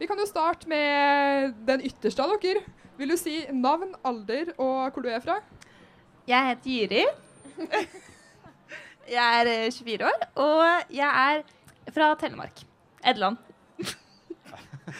Vi 0.00 0.08
kan 0.10 0.18
jo 0.18 0.26
starte 0.26 0.66
med 0.68 1.54
den 1.68 1.84
ytterste 1.86 2.26
av 2.26 2.34
dere. 2.42 2.64
Vil 2.98 3.14
du 3.14 3.16
si 3.20 3.38
navn, 3.54 3.94
alder 4.04 4.50
og 4.56 4.90
hvor 4.90 5.06
du 5.06 5.10
er 5.12 5.22
fra? 5.22 5.38
Jeg 6.28 6.50
heter 6.50 6.74
Jyri. 6.74 7.06
Jeg 9.10 9.40
er 9.40 9.48
eh, 9.66 9.72
24 9.72 10.06
år, 10.06 10.26
og 10.38 10.92
jeg 10.94 11.10
er 11.34 11.42
fra 11.94 12.12
Telemark. 12.20 12.60
Edland. 13.06 13.36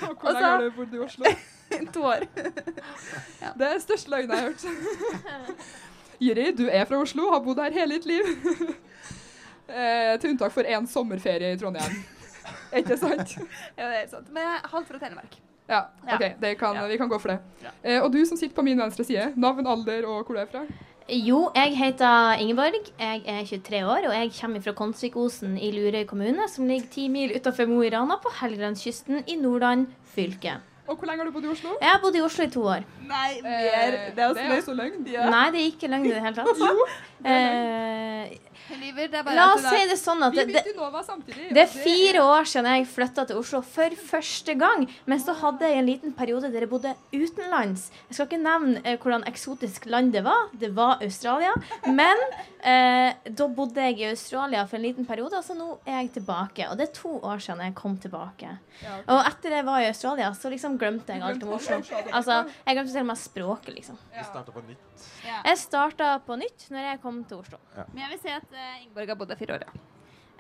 Hvor 0.00 0.32
lenge 0.32 0.46
har 0.46 0.62
du 0.64 0.70
bodd 0.76 0.94
i 0.94 0.98
Oslo? 1.04 1.24
To 1.94 2.02
år. 2.02 2.24
Det 2.34 3.62
er 3.62 3.76
den 3.76 3.82
største 3.82 4.10
løgnen 4.10 4.32
jeg 4.34 4.40
har 4.40 4.48
hørt. 4.48 4.64
Jiri, 6.24 6.48
du 6.58 6.64
er 6.66 6.84
fra 6.90 6.98
Oslo, 6.98 7.28
har 7.30 7.42
bodd 7.44 7.60
her 7.62 7.70
hele 7.76 7.94
ditt 8.00 8.08
liv. 8.10 8.26
eh, 9.70 10.16
til 10.20 10.32
unntak 10.34 10.52
for 10.56 10.66
én 10.66 10.88
sommerferie 10.90 11.52
i 11.54 11.60
Trondheim. 11.60 12.00
Er 12.72 12.82
ikke 12.82 12.98
sant? 12.98 13.36
Ja, 13.78 13.86
det 13.86 14.00
er 14.02 14.10
sant. 14.10 14.28
Men 14.34 14.42
jeg 14.48 14.58
er 14.58 14.68
halvt 14.74 14.90
fra 14.90 15.00
Telemark. 15.04 15.38
Ja, 15.70 15.84
Ja. 16.08 16.16
OK, 16.16 16.24
det 16.42 16.56
kan, 16.58 16.74
Ja. 16.74 16.86
vi 16.90 16.96
kan 16.98 17.08
gå 17.08 17.18
for 17.22 17.30
det. 17.30 17.38
Ja. 17.62 17.70
Eh, 17.84 18.02
og 18.02 18.10
du 18.12 18.24
som 18.26 18.36
sitter 18.36 18.56
på 18.56 18.62
min 18.66 18.78
venstre 18.82 19.04
side, 19.06 19.32
navn, 19.36 19.66
alder 19.70 20.06
og 20.10 20.24
hvor 20.26 20.34
du 20.34 20.40
er 20.42 20.50
fra? 20.50 20.64
Jo, 21.10 21.50
jeg 21.56 21.72
heter 21.74 22.38
Ingeborg. 22.38 22.74
Jeg 23.00 23.22
er 23.26 23.44
23 23.44 23.80
år, 23.82 24.04
og 24.06 24.12
jeg 24.14 24.30
kommer 24.36 24.60
fra 24.62 24.72
Konsvikosen 24.78 25.56
i 25.58 25.72
Lurøy 25.74 26.04
kommune, 26.06 26.46
som 26.48 26.68
ligger 26.70 26.86
ti 26.92 27.08
mil 27.10 27.32
utenfor 27.34 27.66
Mo 27.66 27.80
i 27.82 27.90
Rana 27.90 28.14
på 28.22 28.30
Helgelandskysten 28.40 29.24
i 29.26 29.34
Nordland 29.40 29.88
fylke. 30.14 30.60
Og 30.86 30.96
hvor 30.98 31.06
lenge 31.10 31.24
har 31.24 31.30
du 31.30 31.34
bodd 31.34 31.48
i 31.48 31.50
Oslo? 31.50 31.74
Jeg 31.80 31.90
har 31.90 31.98
bodd 32.02 32.14
i 32.18 32.22
Oslo 32.22 32.46
i 32.46 32.50
to 32.54 32.62
år. 32.62 32.86
Nei, 33.08 33.32
Eh, 33.38 33.42
mer. 33.42 33.58
Det 33.58 33.74
er 33.74 34.14
det 34.14 34.22
er 34.22 34.28
også 34.28 34.56
også 34.58 34.74
løgn. 34.78 35.04
Ja. 35.10 35.26
Nei, 35.30 35.44
det 35.50 35.60
er 35.60 35.66
ikke 35.72 35.90
løgn 35.90 36.06
i 36.06 36.14
det 36.14 36.22
hele 36.22 36.34
tatt. 36.34 36.62
jo, 36.70 36.86
det 37.26 37.30
er 37.30 37.42
bare 37.42 38.49
la 39.34 39.46
oss 39.54 39.64
si 39.66 39.80
det 39.90 39.96
sånn 40.00 40.22
at 40.26 40.36
det, 40.36 40.46
det, 40.50 41.62
er 41.62 41.70
fire 41.70 42.22
år 42.24 42.48
siden 42.48 42.68
jeg 42.70 42.86
flytta 42.90 43.26
til 43.28 43.40
Oslo 43.40 43.60
for 43.66 43.96
første 44.10 44.54
gang. 44.58 44.86
Men 45.10 45.22
så 45.22 45.34
hadde 45.40 45.68
jeg 45.68 45.80
en 45.80 45.88
liten 45.88 46.14
periode 46.16 46.50
der 46.52 46.66
jeg 46.66 46.70
bodde 46.70 46.94
utenlands. 47.12 47.88
Jeg 48.08 48.18
skal 48.18 48.28
ikke 48.28 48.42
nevne 48.42 48.82
eh, 48.84 48.98
hvordan 49.00 49.26
eksotisk 49.30 49.88
land 49.90 50.14
det 50.16 50.24
var. 50.26 50.48
Det 50.60 50.72
var 50.76 51.02
Australia. 51.04 51.52
Men 51.88 52.24
eh, 52.60 53.16
da 53.26 53.48
bodde 53.48 53.88
jeg 53.90 54.00
i 54.00 54.08
Australia 54.10 54.64
for 54.66 54.80
en 54.80 54.86
liten 54.88 55.08
periode, 55.08 55.38
og 55.38 55.46
så 55.46 55.56
nå 55.58 55.72
er 55.86 56.02
jeg 56.02 56.12
tilbake. 56.20 56.68
Og 56.70 56.78
det 56.80 56.88
er 56.88 56.94
to 57.00 57.16
år 57.18 57.42
siden 57.42 57.64
jeg 57.66 57.76
kom 57.78 57.96
tilbake. 58.00 58.56
Og 59.10 59.18
etter 59.18 59.58
jeg 59.58 59.66
var 59.66 59.82
i 59.82 59.90
Australia, 59.90 60.30
så 60.36 60.52
liksom 60.52 60.78
glemte 60.80 61.16
jeg 61.16 61.24
alt 61.26 61.42
om 61.44 61.56
Oslo. 61.56 61.80
Altså, 62.10 62.42
jeg 62.64 62.78
glemte 62.78 62.94
til 62.94 63.04
og 63.04 63.10
med 63.10 63.20
språket, 63.20 63.74
liksom. 63.76 63.98
Jeg 65.30 65.58
starta 65.60 66.14
på 66.26 66.36
nytt 66.40 66.66
når 66.72 66.86
jeg 66.90 67.00
kom 67.02 67.20
til 67.28 67.42
Oslo. 67.42 67.60
Men 67.92 68.04
jeg 68.04 68.12
vil 68.14 68.22
si 68.22 68.32
at 68.34 68.59
Ingeborg 68.82 69.12
har 69.12 69.18
bodd 69.20 69.32
her 69.34 69.40
fire 69.40 69.56
år. 69.58 69.64
ja. 69.66 69.86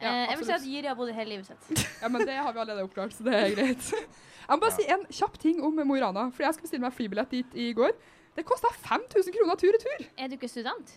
Ja, 0.00 0.08
Eh, 0.10 0.30
jeg 0.30 0.38
vil 0.38 0.46
si 0.48 0.52
at 0.54 0.62
Jiri 0.64 0.88
har 0.88 0.94
bodd 0.96 1.10
hele 1.12 1.28
livet 1.34 1.46
sitt. 1.50 1.82
Ja, 2.00 2.08
men 2.08 2.22
det 2.24 2.32
har 2.34 2.52
vi 2.56 2.60
allerede 2.62 2.86
oppklart, 2.86 3.12
så 3.12 3.24
det 3.26 3.34
er 3.36 3.50
greit. 3.52 3.90
Jeg 3.90 4.48
må 4.48 4.60
bare 4.62 4.72
si 4.72 4.86
en 4.88 5.02
kjapp 5.12 5.36
ting 5.38 5.60
om 5.62 5.76
Mo 5.76 5.94
i 5.94 6.00
Rana. 6.00 6.30
Jeg 6.32 6.54
skulle 6.56 6.64
bestille 6.64 6.86
meg 6.86 6.94
flybillett 6.96 7.30
dit 7.30 7.54
i 7.54 7.66
går. 7.76 7.92
Det 8.34 8.46
kosta 8.48 8.70
5000 8.72 9.34
kroner 9.36 9.58
tur-retur. 9.60 10.06
Er 10.16 10.28
du 10.32 10.38
ikke 10.38 10.48
student? 10.48 10.94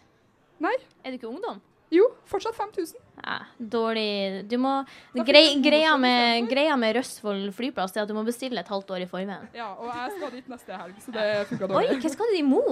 Nei. 0.63 0.71
Er 1.03 1.11
du 1.11 1.17
ikke 1.19 1.27
ungdom? 1.27 1.59
Jo, 1.93 2.05
fortsatt 2.25 2.55
5000. 2.55 2.95
Ja, 3.21 3.35
dårlig 3.59 4.47
Du 4.49 4.55
må 4.57 4.71
grei, 5.13 5.59
greia, 5.61 5.97
med, 5.99 6.47
greia 6.49 6.77
med 6.79 6.95
Røstfold 6.95 7.51
flyplass 7.53 7.91
Det 7.93 7.99
er 8.01 8.07
at 8.07 8.09
du 8.09 8.15
må 8.17 8.23
bestille 8.25 8.57
et 8.63 8.71
halvt 8.71 8.89
år 8.95 9.03
i 9.03 9.09
forveien. 9.11 9.49
Ja, 9.53 9.67
og 9.75 9.91
jeg 9.91 10.15
skal 10.15 10.31
dit 10.31 10.47
neste 10.49 10.79
helg, 10.79 10.95
så 11.03 11.13
det 11.13 11.27
funka 11.51 11.69
Oi, 11.75 11.85
hva 11.99 12.13
skal 12.15 12.31
du 12.31 12.39
i 12.39 12.45
Mo? 12.47 12.63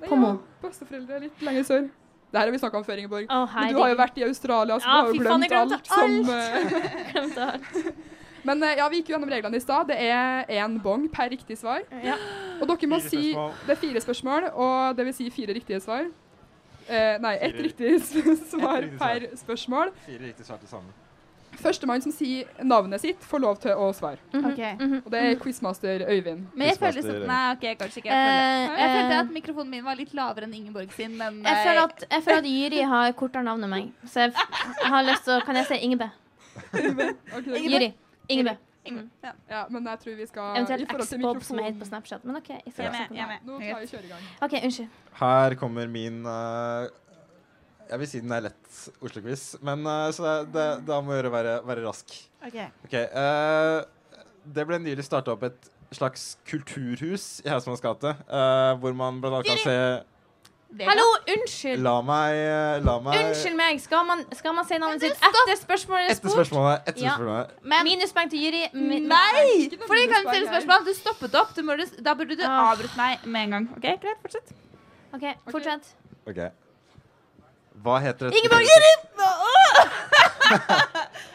På 0.00 0.10
ja, 0.16 0.18
Mo? 0.24 0.32
Besteforeldre 0.64 1.20
litt 1.28 1.44
lenger 1.44 1.68
sør. 1.68 1.86
Det 2.34 2.40
her 2.40 2.48
har 2.48 2.50
vi 2.50 2.58
snakka 2.58 2.78
om 2.80 2.84
før, 2.84 2.98
Ingeborg. 2.98 3.28
Oh, 3.30 3.52
Men 3.54 3.70
du 3.70 3.78
har 3.78 3.92
jo 3.92 3.96
vært 4.00 4.16
i 4.18 4.24
Australia, 4.26 4.78
så 4.82 4.88
Ja, 4.90 4.94
du 4.94 5.06
har 5.06 5.06
jo 5.06 5.20
glemt, 5.20 5.86
faen, 5.86 6.16
glemt 6.24 6.32
jeg 6.32 6.40
alt. 6.42 7.04
glemte 7.12 7.34
Som, 7.34 7.44
eh, 7.44 7.52
alt. 7.52 8.02
men 8.50 8.64
eh, 8.66 8.72
ja, 8.80 8.88
vi 8.90 8.98
gikk 8.98 9.12
jo 9.12 9.14
gjennom 9.14 9.30
reglene 9.30 9.60
i 9.60 9.62
stad. 9.62 9.86
Det 9.92 10.00
er 10.02 10.50
én 10.56 10.74
bong 10.82 11.06
per 11.14 11.30
riktig 11.30 11.60
svar. 11.60 11.86
Ja. 12.02 12.18
Og 12.58 12.66
dere 12.72 12.90
må 12.90 12.98
Fire 13.04 13.12
si. 13.12 13.30
Det 13.68 13.76
er 13.76 13.80
fire 13.84 14.02
spørsmål, 14.02 14.50
og 14.50 14.98
det 14.98 15.06
vil 15.06 15.16
si 15.20 15.28
fire 15.30 15.54
riktige 15.54 15.78
svar. 15.84 16.10
Eh, 16.88 17.14
nei, 17.22 17.36
ett 17.38 17.62
riktig 17.68 17.94
svar 18.02 18.90
per 18.98 19.30
spørsmål. 19.38 19.94
Fire 20.08 20.26
riktige 20.26 20.50
svar 20.50 20.58
til 20.58 20.74
sammen. 20.74 21.03
Førstemann 21.60 22.02
som 22.02 22.12
sier 22.12 22.44
navnet 22.62 23.00
sitt, 23.00 23.20
får 23.24 23.40
lov 23.40 23.56
til 23.62 23.70
å 23.72 23.92
svare. 23.92 24.18
Mm 24.32 24.40
-hmm. 24.44 24.52
okay. 24.52 24.72
mm 24.74 24.92
-hmm. 24.92 25.02
Og 25.06 25.10
det 25.12 25.20
er 25.20 25.34
quizmaster 25.34 26.04
Øyvind. 26.08 26.46
Men 26.54 26.66
jeg 26.68 26.76
føler 26.78 27.02
som 27.02 27.26
Nei, 27.26 27.52
OK, 27.52 27.78
kanskje 27.78 27.96
ikke. 27.98 28.08
Jeg 28.10 28.18
Eh, 28.24 28.68
føler, 28.68 28.78
jeg 28.78 28.90
følte 28.96 29.14
eh, 29.14 29.20
at 29.20 29.30
mikrofonen 29.30 29.70
min 29.70 29.84
var 29.84 29.94
litt 29.94 30.14
lavere 30.14 30.44
enn 30.44 30.54
Ingeborg 30.54 30.92
sin, 30.92 31.10
men 31.18 31.42
jeg 31.44 31.52
eh, 31.56 31.64
føler 31.66 31.82
at, 31.84 32.04
jeg 32.10 32.22
føler 32.22 32.38
at 32.38 32.44
Jyri 32.44 32.82
har 32.82 33.12
kortere 33.12 33.42
navn 33.42 33.64
enn 33.64 33.70
meg. 33.70 33.92
Så 34.06 34.20
jeg, 34.20 34.28
f- 34.30 34.82
jeg 34.82 34.90
har 34.90 35.02
lyst 35.02 35.24
til 35.24 35.32
å 35.32 35.40
Kan 35.46 35.56
jeg 35.56 35.66
si 35.66 35.74
Ingebø? 35.74 36.08
okay, 37.36 37.68
Jyri. 37.68 37.92
Ingebø. 38.28 38.56
Ingeborg. 38.86 39.08
Ja. 39.24 39.30
Ja, 39.50 39.64
men 39.70 39.86
jeg 39.86 39.98
tror 39.98 40.14
vi 40.16 40.26
skal 40.26 40.42
Eventuelt 40.56 40.90
X-Bob 41.00 41.42
som 41.42 41.56
jeg 41.58 41.64
heter 41.66 41.78
på 41.78 41.84
Snapchat. 41.88 42.24
Men 42.24 42.36
OK. 42.36 42.48
Jeg 42.48 42.60
Jeg 42.78 42.90
med. 42.92 43.16
Jeg 43.16 43.22
er 43.22 43.26
med. 43.26 43.38
Nå 43.44 43.52
tar 43.58 43.80
vi 43.80 43.86
kjøregang. 43.86 43.88
kjøre 43.90 44.04
i 44.04 44.08
gang. 44.08 44.20
OK, 44.42 44.52
unnskyld. 44.64 44.88
Her 45.20 45.54
kommer 45.54 45.86
min 45.88 46.26
eh, 46.26 46.88
Jeg 47.90 48.00
vil 48.00 48.08
si 48.08 48.20
den 48.24 48.32
er 48.32 48.46
lett 48.46 48.78
Oslo-quiz, 49.04 49.42
men 49.64 49.84
uh, 49.86 50.08
så 50.14 50.24
det, 50.24 50.36
det, 50.54 50.64
da 50.88 51.00
må 51.04 51.16
gjøre 51.18 51.32
være, 51.34 51.58
være 51.68 51.84
rask. 51.84 52.14
Ok. 52.44 52.56
okay 52.86 53.04
uh, 53.12 53.84
Det 54.56 54.64
ble 54.68 54.80
nylig 54.80 55.04
starta 55.04 55.34
opp 55.34 55.44
et 55.50 55.70
slags 55.94 56.34
kulturhus 56.48 57.38
i 57.44 57.52
Hausmanns 57.52 57.84
gate, 57.84 58.16
uh, 58.26 58.72
hvor 58.82 58.96
man 58.96 59.20
annet 59.20 59.46
kan 59.46 59.60
se 59.62 59.76
Vega. 60.74 60.90
Hallo, 60.90 61.04
unnskyld. 61.30 61.82
La 61.86 61.92
meg, 62.02 62.36
la 62.82 62.94
meg 63.04 63.20
Unnskyld 63.28 63.54
meg. 63.54 63.76
Skal 63.78 64.02
man, 64.08 64.24
skal 64.34 64.56
man 64.56 64.66
si 64.66 64.78
navnet 64.82 65.04
sitt 65.04 65.20
etter 65.28 65.60
spørsmålet 65.60 66.08
er 66.08 66.16
Etter 66.16 66.32
spørsmålet. 66.34 66.88
Etter 66.90 67.04
Ja. 67.04 67.12
spørsmålet. 67.14 67.52
Men 67.62 67.86
Minuspoeng 67.86 68.32
til 68.32 68.42
jury 68.42 68.64
Min- 68.74 69.06
Nei! 69.06 69.68
For 69.84 69.94
noe 69.94 70.08
kan 70.10 70.26
stille 70.26 70.48
spørsmål. 70.50 70.84
Du 70.88 70.92
stoppet 70.98 71.38
opp. 71.38 71.54
Du 71.54 71.62
må, 71.62 71.78
da 71.78 72.16
burde 72.18 72.34
du 72.34 72.42
Ah. 72.42 72.72
avbryte 72.72 72.96
meg 72.98 73.22
med 73.24 73.40
en 73.44 73.50
gang. 73.54 73.68
Ok, 73.76 73.86
Greit, 74.02 74.18
fortsett. 74.26 74.50
OK, 75.14 75.30
fortsett. 75.52 75.94
Ok. 76.26 76.42
Hva 77.82 77.98
heter 78.04 78.28
det? 78.30 78.38
Ingeborg 78.38 78.62
Jiri! 78.68 78.92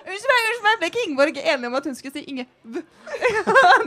Unnskyld 0.09 0.29
meg, 0.31 0.45
unnskyld 0.47 0.63
meg. 0.65 0.75
Ble 0.79 0.87
ikke 0.89 1.01
Ingeborg 1.07 1.39
enig 1.41 1.67
om 1.69 1.75
at 1.79 1.87
hun 1.89 1.95
skulle 1.97 2.13
si 2.15 2.23
Inge... 2.31 2.45
det, 2.73 2.83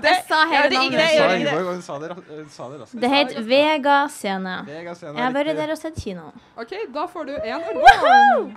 Jeg 0.05 0.25
sa 0.29 0.41
hele 0.51 0.69
det 0.69 0.77
navnet. 0.77 1.01
Hun 1.01 1.09
sa 1.09 1.29
det. 1.29 1.39
Ingeborg, 1.41 1.67
hun 1.71 1.83
sa 1.87 1.99
det, 2.03 2.11
ra- 2.13 2.27
hun 2.29 2.81
raskt. 2.83 2.99
Det 3.05 3.11
het 3.13 3.33
Vega 3.49 3.97
scene. 4.13 4.57
Jeg 4.69 5.23
har 5.23 5.33
vært 5.35 5.57
der 5.59 5.73
og 5.75 5.81
sett 5.81 5.97
kino. 6.03 6.29
OK, 6.61 6.75
da 6.95 7.07
får 7.15 7.31
du 7.31 7.33
én 7.39 7.65
Ørjan. 7.73 8.53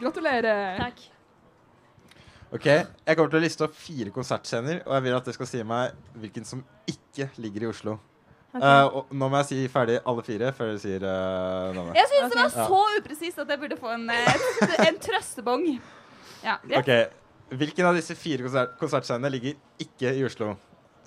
Gratulerer. 0.00 0.80
Takk. 0.80 0.98
Ok, 2.56 2.66
Jeg 2.66 3.16
kommer 3.18 3.30
til 3.32 3.40
å 3.40 3.42
liste 3.42 3.64
opp 3.66 3.74
fire 3.76 4.12
konsertscener, 4.14 4.82
og 4.86 4.92
jeg 4.94 5.02
vil 5.06 5.16
at 5.16 5.26
dere 5.26 5.34
skal 5.36 5.48
si 5.50 5.62
meg 5.66 5.96
hvilken 6.20 6.44
som 6.46 6.60
ikke 6.88 7.26
ligger 7.42 7.66
i 7.66 7.70
Oslo. 7.72 7.96
Ok. 8.56 8.64
Uh, 8.64 8.96
og 8.96 9.12
nå 9.12 9.28
må 9.28 9.40
jeg 9.42 9.48
si 9.50 9.58
ferdig 9.72 9.98
alle 10.08 10.24
fire 10.26 10.52
før 10.56 10.72
dere 10.72 10.80
sier 10.82 11.04
uh, 11.04 11.74
navnet. 11.76 11.98
Jeg 11.98 12.10
syns 12.12 12.32
det 12.32 12.40
var 12.40 12.54
så 12.72 12.82
upresist 13.00 13.42
at 13.42 13.52
jeg 13.52 13.62
burde 13.62 13.78
få 13.80 13.92
en, 13.94 14.06
eh, 14.10 14.88
en 14.88 15.00
trøstebong. 15.08 15.68
Ja, 16.44 16.56
Yeah. 16.66 16.78
Ok, 16.78 17.12
Hvilken 17.58 17.86
av 17.86 17.94
disse 17.94 18.14
fire 18.18 18.42
konsert 18.42 18.76
konsertscenene 18.78 19.30
ligger 19.30 19.54
ikke 19.82 20.12
i 20.14 20.22
Oslo? 20.26 20.52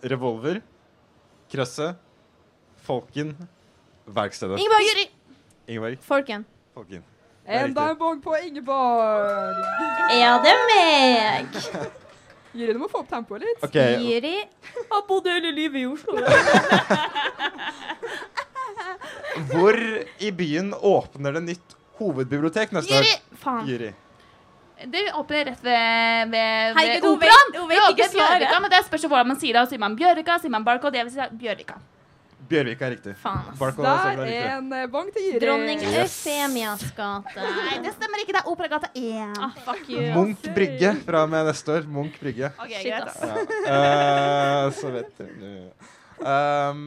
Revolver, 0.03 0.61
Krøsset, 1.51 1.95
Folken, 2.83 3.33
Verkstedet. 4.07 4.59
Ingeborg. 4.59 5.05
Ingeborg. 5.67 5.97
Folken. 6.03 6.45
Folken. 6.73 7.03
Enda 7.45 7.89
en 7.91 7.97
bong 7.99 8.21
på 8.23 8.35
Ingeborg. 8.45 9.63
Ja, 10.15 10.37
det 10.43 10.53
er 10.53 10.67
meg. 10.69 11.89
Jiri, 12.53 12.73
du 12.73 12.79
må 12.81 12.87
få 12.89 13.03
opp 13.03 13.09
tempoet 13.11 13.43
litt. 13.45 13.63
Okay. 13.63 13.99
Jiri 14.01 14.35
har 14.89 15.03
bodd 15.07 15.27
hele 15.29 15.51
livet 15.53 15.83
i 15.83 15.85
Oslo. 15.89 16.17
Hvor 19.51 19.77
i 20.19 20.31
byen 20.35 20.73
åpner 20.73 21.37
det 21.37 21.43
nytt 21.45 21.75
hovedbibliotek 21.99 22.71
neste 22.75 22.97
år. 22.97 23.05
Juri. 23.69 23.91
Det 24.87 25.03
åpner 25.19 25.45
rett 25.45 25.63
ved, 25.63 26.29
ved, 26.31 26.75
ved 26.75 27.07
operaen. 27.11 27.53
Det, 27.53 27.59
Det 28.39 28.69
det 28.71 28.83
spørs 28.87 29.05
hvordan 29.11 29.27
man 29.27 29.39
sier 29.39 29.59
det. 29.59 29.65
Sier 29.69 29.81
man 29.81 29.95
Bjørvika, 29.99 30.39
sier 30.39 30.53
man 30.53 30.63
Barcode, 30.67 30.95
jeg 30.97 31.09
vil 31.09 31.13
si 31.17 31.19
Bjørvika. 31.41 31.75
Bjørvik 32.49 32.81
er 32.81 32.93
riktig. 32.95 33.13
Faen, 33.19 33.49
ass. 33.51 33.59
Der 33.77 33.85
er 33.85 34.21
er 34.25 34.53
en 34.57 34.71
eh, 34.73 34.85
bong 34.89 35.09
til 35.13 35.25
Jiri. 35.27 35.39
Dronning 35.43 35.81
Eufemias 35.85 36.85
gate. 36.97 37.35
Nei, 37.35 37.75
det 37.83 37.91
stemmer 37.97 38.23
ikke. 38.23 38.33
Det 38.37 38.41
er 38.41 38.47
Operagata 38.49 38.89
1. 38.95 39.35
Ah, 39.37 39.57
fuck 39.67 39.89
you. 39.91 40.05
Munch 40.15 40.47
Brygge 40.55 40.93
fra 41.05 41.25
og 41.27 41.29
med 41.33 41.45
neste 41.51 41.75
år. 41.75 41.89
Munch 41.97 42.15
Brygge. 42.21 42.49
Okay, 42.63 42.81
Shit, 42.81 42.93
ass. 42.93 43.19
Ja. 43.67 44.65
Uh, 44.65 44.71
så 44.79 44.93
vet 44.95 45.19
du 45.19 46.25
um, 46.25 46.81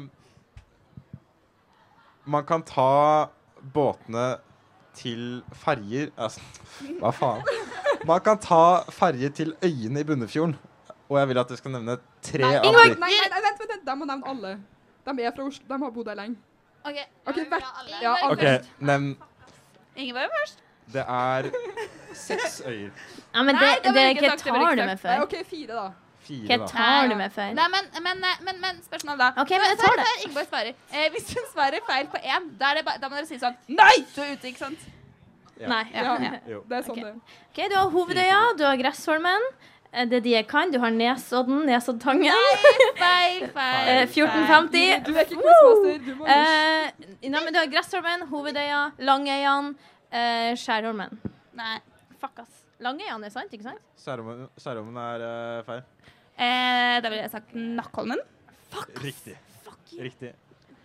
Man 2.24 2.44
kan 2.48 2.62
ta 2.66 3.28
båtene 3.74 4.26
til 4.98 5.42
ferjer 5.62 6.10
altså, 6.20 6.42
Hva 7.00 7.12
faen? 7.14 7.46
Man 8.08 8.20
kan 8.24 8.38
ta 8.42 8.82
ferje 8.90 9.30
til 9.30 9.54
øyene 9.62 10.02
i 10.02 10.04
Bunnefjorden. 10.04 10.56
Og 11.08 11.18
jeg 11.20 11.28
vil 11.28 11.38
at 11.42 11.50
du 11.50 11.56
skal 11.60 11.74
nevne 11.76 11.98
tre 12.24 12.42
Nei, 12.42 12.54
av 12.58 12.64
de. 12.64 12.72
nei, 12.72 12.86
nei, 12.98 13.10
nei, 13.30 13.40
vent, 13.44 13.58
vent, 13.60 13.70
vent. 13.76 13.82
da 13.86 13.94
må 13.98 14.08
nevne 14.08 14.32
alle. 14.32 14.52
De 15.06 15.22
er 15.22 15.32
fra 15.36 15.44
Oslo. 15.44 15.64
De 15.68 15.78
har 15.82 15.90
bodd 15.90 16.08
her 16.08 16.14
lenge. 16.18 16.36
Ok, 16.84 16.98
okay 17.26 17.42
ja, 17.44 17.48
hvert- 17.50 17.80
alle. 17.80 17.96
ja, 18.02 18.12
alle. 18.22 18.32
Okay, 18.32 18.58
nevn 18.80 19.16
Ingeborg 19.96 20.30
først. 20.40 20.58
Det 20.92 21.04
er 21.08 21.50
seks 22.14 22.62
øyer. 22.66 22.90
Ja, 23.34 23.42
men 23.42 23.54
Nei, 23.54 23.74
det, 23.84 23.84
det 23.84 23.94
det 23.94 24.22
hva 24.22 24.30
sagt, 24.30 24.42
tar 24.44 24.74
du 24.74 24.82
med 24.86 24.98
før? 24.98 25.16
for? 25.16 25.22
OK, 25.22 25.46
fire, 25.46 25.66
da. 25.76 25.90
Fire, 26.22 26.46
Hva 26.58 26.66
tar 26.70 27.08
du 27.10 27.14
med 27.18 27.30
for? 27.34 27.54
Nei, 27.58 27.68
men, 27.74 27.88
men, 28.06 28.24
men, 28.46 28.60
men 28.62 28.82
spørsmål 28.84 29.18
da. 29.18 29.28
Ok, 29.42 29.50
men 29.50 29.68
jeg 29.72 29.78
tar 29.82 29.96
det. 29.98 30.06
før 30.08 30.24
Ingeborg 30.26 30.48
svarer. 30.50 30.74
Eh, 30.92 31.06
hvis 31.14 31.32
hun 31.34 31.46
svarer 31.52 31.86
feil 31.88 32.06
på 32.12 32.20
én, 32.22 32.50
da, 32.60 32.70
er 32.72 32.80
det 32.80 32.84
ba- 32.88 32.98
da 33.02 33.08
må 33.10 33.18
dere 33.18 33.26
si 33.30 33.38
sånn 33.42 33.56
Nei! 33.68 33.94
Du 34.14 34.20
er 34.22 34.32
ute, 34.36 34.48
ikke 34.52 34.62
sant? 34.64 34.88
Ja. 35.60 35.68
Nei. 35.68 35.82
Ja, 35.94 36.16
Jo. 36.50 36.62
det 36.68 36.78
er 36.78 36.86
sånn 36.86 36.98
okay. 36.98 37.12
det 37.12 37.14
Ok, 37.52 37.70
Du 37.70 37.76
har 37.78 37.90
Hovedøya, 37.94 38.40
du 38.58 38.64
har 38.66 38.76
Gressholmen. 38.80 39.48
Eh, 39.92 40.06
Det 40.08 40.16
er 40.16 40.20
de 40.24 40.30
jeg 40.34 40.46
kan. 40.48 40.70
Du 40.72 40.78
har 40.80 40.90
Nesodden, 40.90 41.66
Nesoddtangen. 41.68 42.32
Feil, 42.96 43.46
feil. 43.58 43.88
Eh, 43.88 44.06
1450. 44.08 45.04
Du 45.06 45.12
er 45.14 45.24
ikke 45.26 45.40
quizmaster. 45.40 45.98
Du 46.06 46.12
må 46.16 46.26
Eh, 46.26 47.28
nei, 47.28 47.40
men 47.44 47.52
du 47.52 47.58
har 47.60 47.68
Gressholmen, 47.72 48.26
Hovedøya, 48.30 48.82
Langøyan, 48.98 49.72
uh, 50.12 50.52
Skjærholmen. 50.56 51.18
Nei. 51.58 51.76
Fuck, 52.20 52.38
ass. 52.44 52.62
Langøyan 52.82 53.22
er 53.24 53.30
sant, 53.34 53.52
ikke 53.52 53.68
sant? 53.68 53.82
Skjærommen 54.00 54.96
er 54.98 55.26
uh, 55.26 55.64
feil. 55.68 55.82
Eh, 56.40 56.96
da 57.04 57.08
ville 57.12 57.22
jeg 57.26 57.30
sagt 57.34 57.52
Nakkholmen. 57.54 58.18
Riktig. 59.04 59.36
Riktig. 60.00 60.32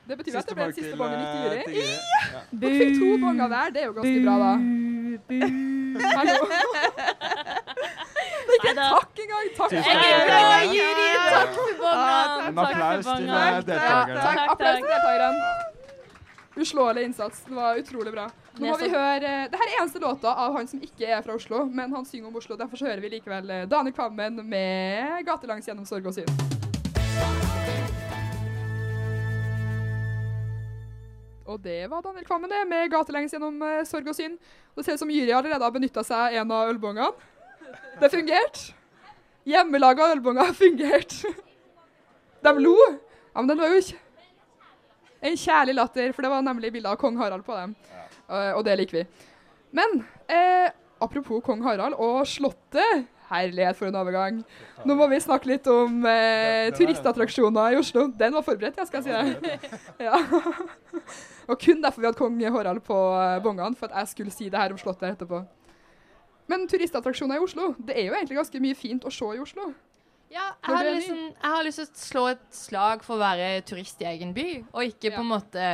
Det 0.08 0.16
betyr 0.20 0.38
at 0.40 0.48
det 0.48 0.56
ble 0.56 0.66
den 0.70 0.76
siste 0.76 0.96
bongen 1.00 1.20
mitt 1.20 1.32
til 1.32 1.40
eh, 1.48 1.54
Juri. 1.56 1.86
Ja. 2.34 2.42
Dere 2.62 2.78
fikk 2.80 2.94
to 3.00 3.08
bonger 3.24 3.48
hver. 3.52 3.72
Det 3.76 3.82
er 3.82 3.88
jo 3.88 3.96
ganske 3.98 4.20
bra, 4.24 4.36
da. 4.44 4.52
Hallo. 6.18 6.38
Det 8.68 8.74
ikke 8.74 8.84
en 8.84 9.00
takk 9.00 9.20
engang. 9.24 9.48
Takk. 9.58 9.70
for 9.70 9.76
Jeg 9.78 9.84
takk. 11.32 11.56
for 11.80 11.94
En 12.48 12.60
applaus 12.66 13.06
til 13.06 13.30
eh, 13.30 13.60
deltakerne. 13.72 14.46
Applaus 14.52 14.78
til 14.78 14.90
deltakerne. 14.92 15.78
Uslåelig 16.58 17.04
innsats. 17.04 17.42
Det 17.48 17.56
var 17.56 17.78
utrolig 17.78 18.12
bra. 18.14 18.28
Nå 18.58 18.72
må 18.72 18.78
vi 18.82 18.90
høre 18.90 19.34
Dette 19.52 19.62
er 19.62 19.76
eneste 19.78 20.00
låta 20.02 20.32
av 20.34 20.56
han 20.58 20.68
som 20.70 20.82
ikke 20.82 21.06
er 21.06 21.22
fra 21.22 21.36
Oslo, 21.38 21.66
men 21.70 21.94
han 21.94 22.06
synger 22.06 22.32
om 22.32 22.40
Oslo. 22.40 22.58
Derfor 22.58 22.80
så 22.80 22.90
hører 22.90 23.04
vi 23.04 23.14
likevel 23.14 23.50
eh, 23.54 23.68
Daniel 23.70 23.94
Kvammen 23.94 24.42
med 24.42 25.22
'Gatelangs 25.28 25.70
gjennom 25.70 25.86
sorg 25.86 26.10
og 26.10 26.18
syn'. 26.18 26.34
Og 31.48 31.62
det 31.64 31.88
var 31.90 32.02
Daniel 32.04 32.26
Kvammen 32.26 32.50
det, 32.50 32.66
med 32.68 32.90
'Gatelangs 32.92 33.34
gjennom 33.34 33.62
eh, 33.62 33.86
sorg 33.86 34.10
og 34.10 34.18
syn'. 34.18 34.38
Det 34.76 34.86
ser 34.86 34.98
ut 34.98 35.00
som 35.06 35.14
Jyri 35.14 35.32
allerede 35.32 35.64
har 35.64 35.72
benytta 35.72 36.04
seg 36.04 36.42
en 36.42 36.52
av 36.52 36.74
ølbongene. 36.74 37.14
Det 38.02 38.10
fungerte. 38.14 38.74
Hjemmelaga 39.48 40.12
ølbonger 40.14 40.52
fungerte. 40.58 41.32
De 42.44 42.54
lo. 42.60 42.76
Ja, 43.34 43.42
men 43.42 43.50
den 43.50 43.62
var 43.62 43.72
jo 43.72 43.80
ikke 43.82 44.04
en 45.28 45.38
kjærlig 45.38 45.76
latter, 45.78 46.12
for 46.14 46.26
det 46.26 46.32
var 46.32 46.44
nemlig 46.46 46.72
bilde 46.76 46.92
av 46.92 47.00
kong 47.02 47.18
Harald 47.20 47.46
på 47.48 47.56
dem. 47.58 47.76
Eh, 48.30 48.52
og 48.54 48.64
det 48.68 48.78
liker 48.80 49.00
vi. 49.00 49.06
Men 49.76 50.02
eh, 50.30 50.70
apropos 51.04 51.44
kong 51.46 51.64
Harald 51.66 51.98
og 51.98 52.26
Slottet. 52.30 53.08
Herlighet 53.28 53.76
for 53.76 53.90
en 53.90 53.98
overgang. 54.00 54.38
Nå 54.88 54.96
må 54.96 55.10
vi 55.12 55.18
snakke 55.20 55.50
litt 55.50 55.66
om 55.68 56.06
eh, 56.08 56.70
turistattraksjoner 56.78 57.76
i 57.76 57.80
Oslo. 57.82 58.06
Den 58.16 58.38
var 58.38 58.46
forberedt, 58.46 58.80
jeg 58.80 58.88
skal 58.88 59.04
si 59.04 59.12
det. 59.12 59.74
Ja. 60.00 60.22
og 61.50 61.60
kun 61.60 61.84
derfor 61.84 62.00
vi 62.00 62.08
hadde 62.08 62.22
kong 62.22 62.40
Harald 62.56 62.86
på 62.88 63.00
eh, 63.20 63.42
bongene, 63.44 63.76
for 63.76 63.92
at 63.92 64.06
jeg 64.06 64.14
skulle 64.14 64.36
si 64.36 64.48
det 64.48 64.62
her 64.62 64.72
om 64.72 64.80
Slottet 64.80 65.10
etterpå. 65.12 65.44
Men 66.48 66.68
turistattraksjoner 66.72 67.40
i 67.40 67.44
Oslo, 67.44 67.74
det 67.80 67.98
er 67.98 68.08
jo 68.08 68.16
egentlig 68.16 68.38
ganske 68.40 68.62
mye 68.64 68.78
fint 68.80 69.06
å 69.08 69.12
se 69.12 69.34
i 69.36 69.42
Oslo. 69.44 69.74
Ja, 70.32 70.50
jeg 70.60 70.76
har, 70.76 70.88
liksom, 70.92 71.20
jeg 71.32 71.52
har 71.54 71.64
lyst 71.64 71.80
til 71.80 71.88
å 71.88 72.06
slå 72.06 72.24
et 72.34 72.48
slag 72.52 73.04
for 73.06 73.16
å 73.16 73.22
være 73.22 73.62
turist 73.68 74.02
i 74.04 74.10
egen 74.10 74.34
by, 74.36 74.48
og 74.74 74.84
ikke 74.90 75.14
på 75.16 75.22
en 75.24 75.30
måte 75.32 75.68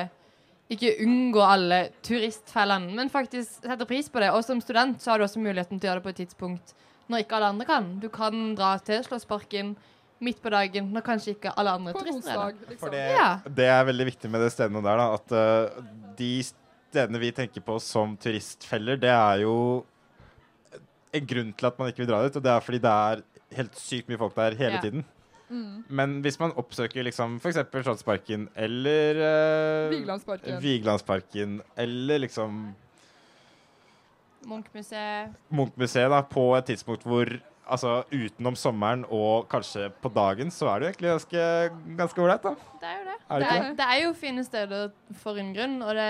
ikke 0.73 0.91
unngå 1.03 1.41
alle 1.45 1.79
turistfellene, 2.05 2.93
men 2.97 3.09
faktisk 3.13 3.65
sette 3.65 3.87
pris 3.89 4.09
på 4.09 4.21
det. 4.23 4.29
Og 4.33 4.45
som 4.45 4.61
student 4.63 5.01
så 5.01 5.11
har 5.13 5.21
du 5.21 5.25
også 5.25 5.41
muligheten 5.41 5.79
til 5.81 5.89
å 5.89 5.91
gjøre 5.91 6.01
det 6.01 6.05
på 6.07 6.13
et 6.13 6.21
tidspunkt 6.23 6.75
når 7.11 7.25
ikke 7.25 7.37
alle 7.37 7.49
andre 7.53 7.67
kan. 7.67 7.89
Du 8.01 8.07
kan 8.13 8.53
dra 8.57 8.75
til 8.85 9.03
Slåssparken 9.05 9.73
midt 10.23 10.39
på 10.41 10.51
dagen 10.53 10.91
når 10.93 11.03
kanskje 11.05 11.33
ikke 11.35 11.53
alle 11.59 11.73
andre 11.77 11.93
turister 11.97 12.31
er 12.31 12.37
der. 12.39 12.59
liksom. 12.69 12.79
For 12.79 12.93
det, 12.95 13.03
Ja. 13.11 13.29
det 13.45 13.67
er 13.73 13.83
veldig 13.89 14.05
viktig 14.13 14.31
med 14.31 14.41
det 14.45 14.51
stedet 14.53 14.83
der, 14.85 15.01
da. 15.01 15.07
At 15.17 15.33
uh, 15.35 15.83
de 16.17 16.31
stedene 16.47 17.19
vi 17.19 17.31
tenker 17.35 17.61
på 17.65 17.79
som 17.81 18.15
turistfeller, 18.17 18.97
det 19.01 19.11
er 19.11 19.43
jo 19.43 19.57
en 21.13 21.27
grunn 21.29 21.51
til 21.53 21.69
at 21.69 21.79
man 21.79 21.91
ikke 21.91 22.03
vil 22.03 22.09
dra 22.11 22.21
dit. 22.25 22.35
Og 22.39 22.43
det 22.45 22.51
er 22.51 22.59
fordi 22.65 22.79
det 22.83 22.93
er 22.93 23.23
helt 23.57 23.75
sykt 23.79 24.09
mye 24.09 24.17
folk 24.21 24.35
der 24.35 24.55
hele 24.57 24.77
Ja. 24.79 24.81
tiden. 24.81 25.05
Mm. 25.49 25.83
Men 25.89 26.21
hvis 26.25 26.39
man 26.39 26.51
oppsøker 26.57 27.03
liksom 27.05 27.35
f.eks. 27.39 27.59
Slottsparken 27.83 28.47
eller 28.55 29.19
uh, 29.21 29.91
Vigelandsparken. 29.91 30.61
Vigelandsparken 30.63 31.61
eller 31.77 32.23
liksom 32.23 32.75
Munchmuseet. 34.47 35.33
Munchmuseet 35.53 36.11
da, 36.11 36.21
på 36.27 36.49
et 36.57 36.65
tidspunkt 36.73 37.05
hvor 37.07 37.29
Altså 37.63 38.01
utenom 38.11 38.57
sommeren 38.59 39.05
og 39.07 39.45
kanskje 39.47 39.85
på 40.03 40.09
dagen, 40.11 40.49
så 40.51 40.67
er 40.67 40.81
det 40.81 40.89
jo 40.89 40.91
egentlig 41.07 41.95
ganske 41.95 42.19
ålreit, 42.19 42.43
da. 42.43 42.51
Det 42.81 42.89
er 42.89 42.97
jo 42.97 43.05
det. 43.07 43.13
Er 43.29 43.39
det 43.39 43.47
det, 43.47 43.59
er, 43.61 43.69
det 43.77 43.85
er 43.87 43.99
jo 44.03 44.09
fine 44.19 44.43
steder 44.43 44.89
for 45.21 45.39
en 45.39 45.53
grunn, 45.55 45.77
og 45.81 45.95
det 45.95 46.09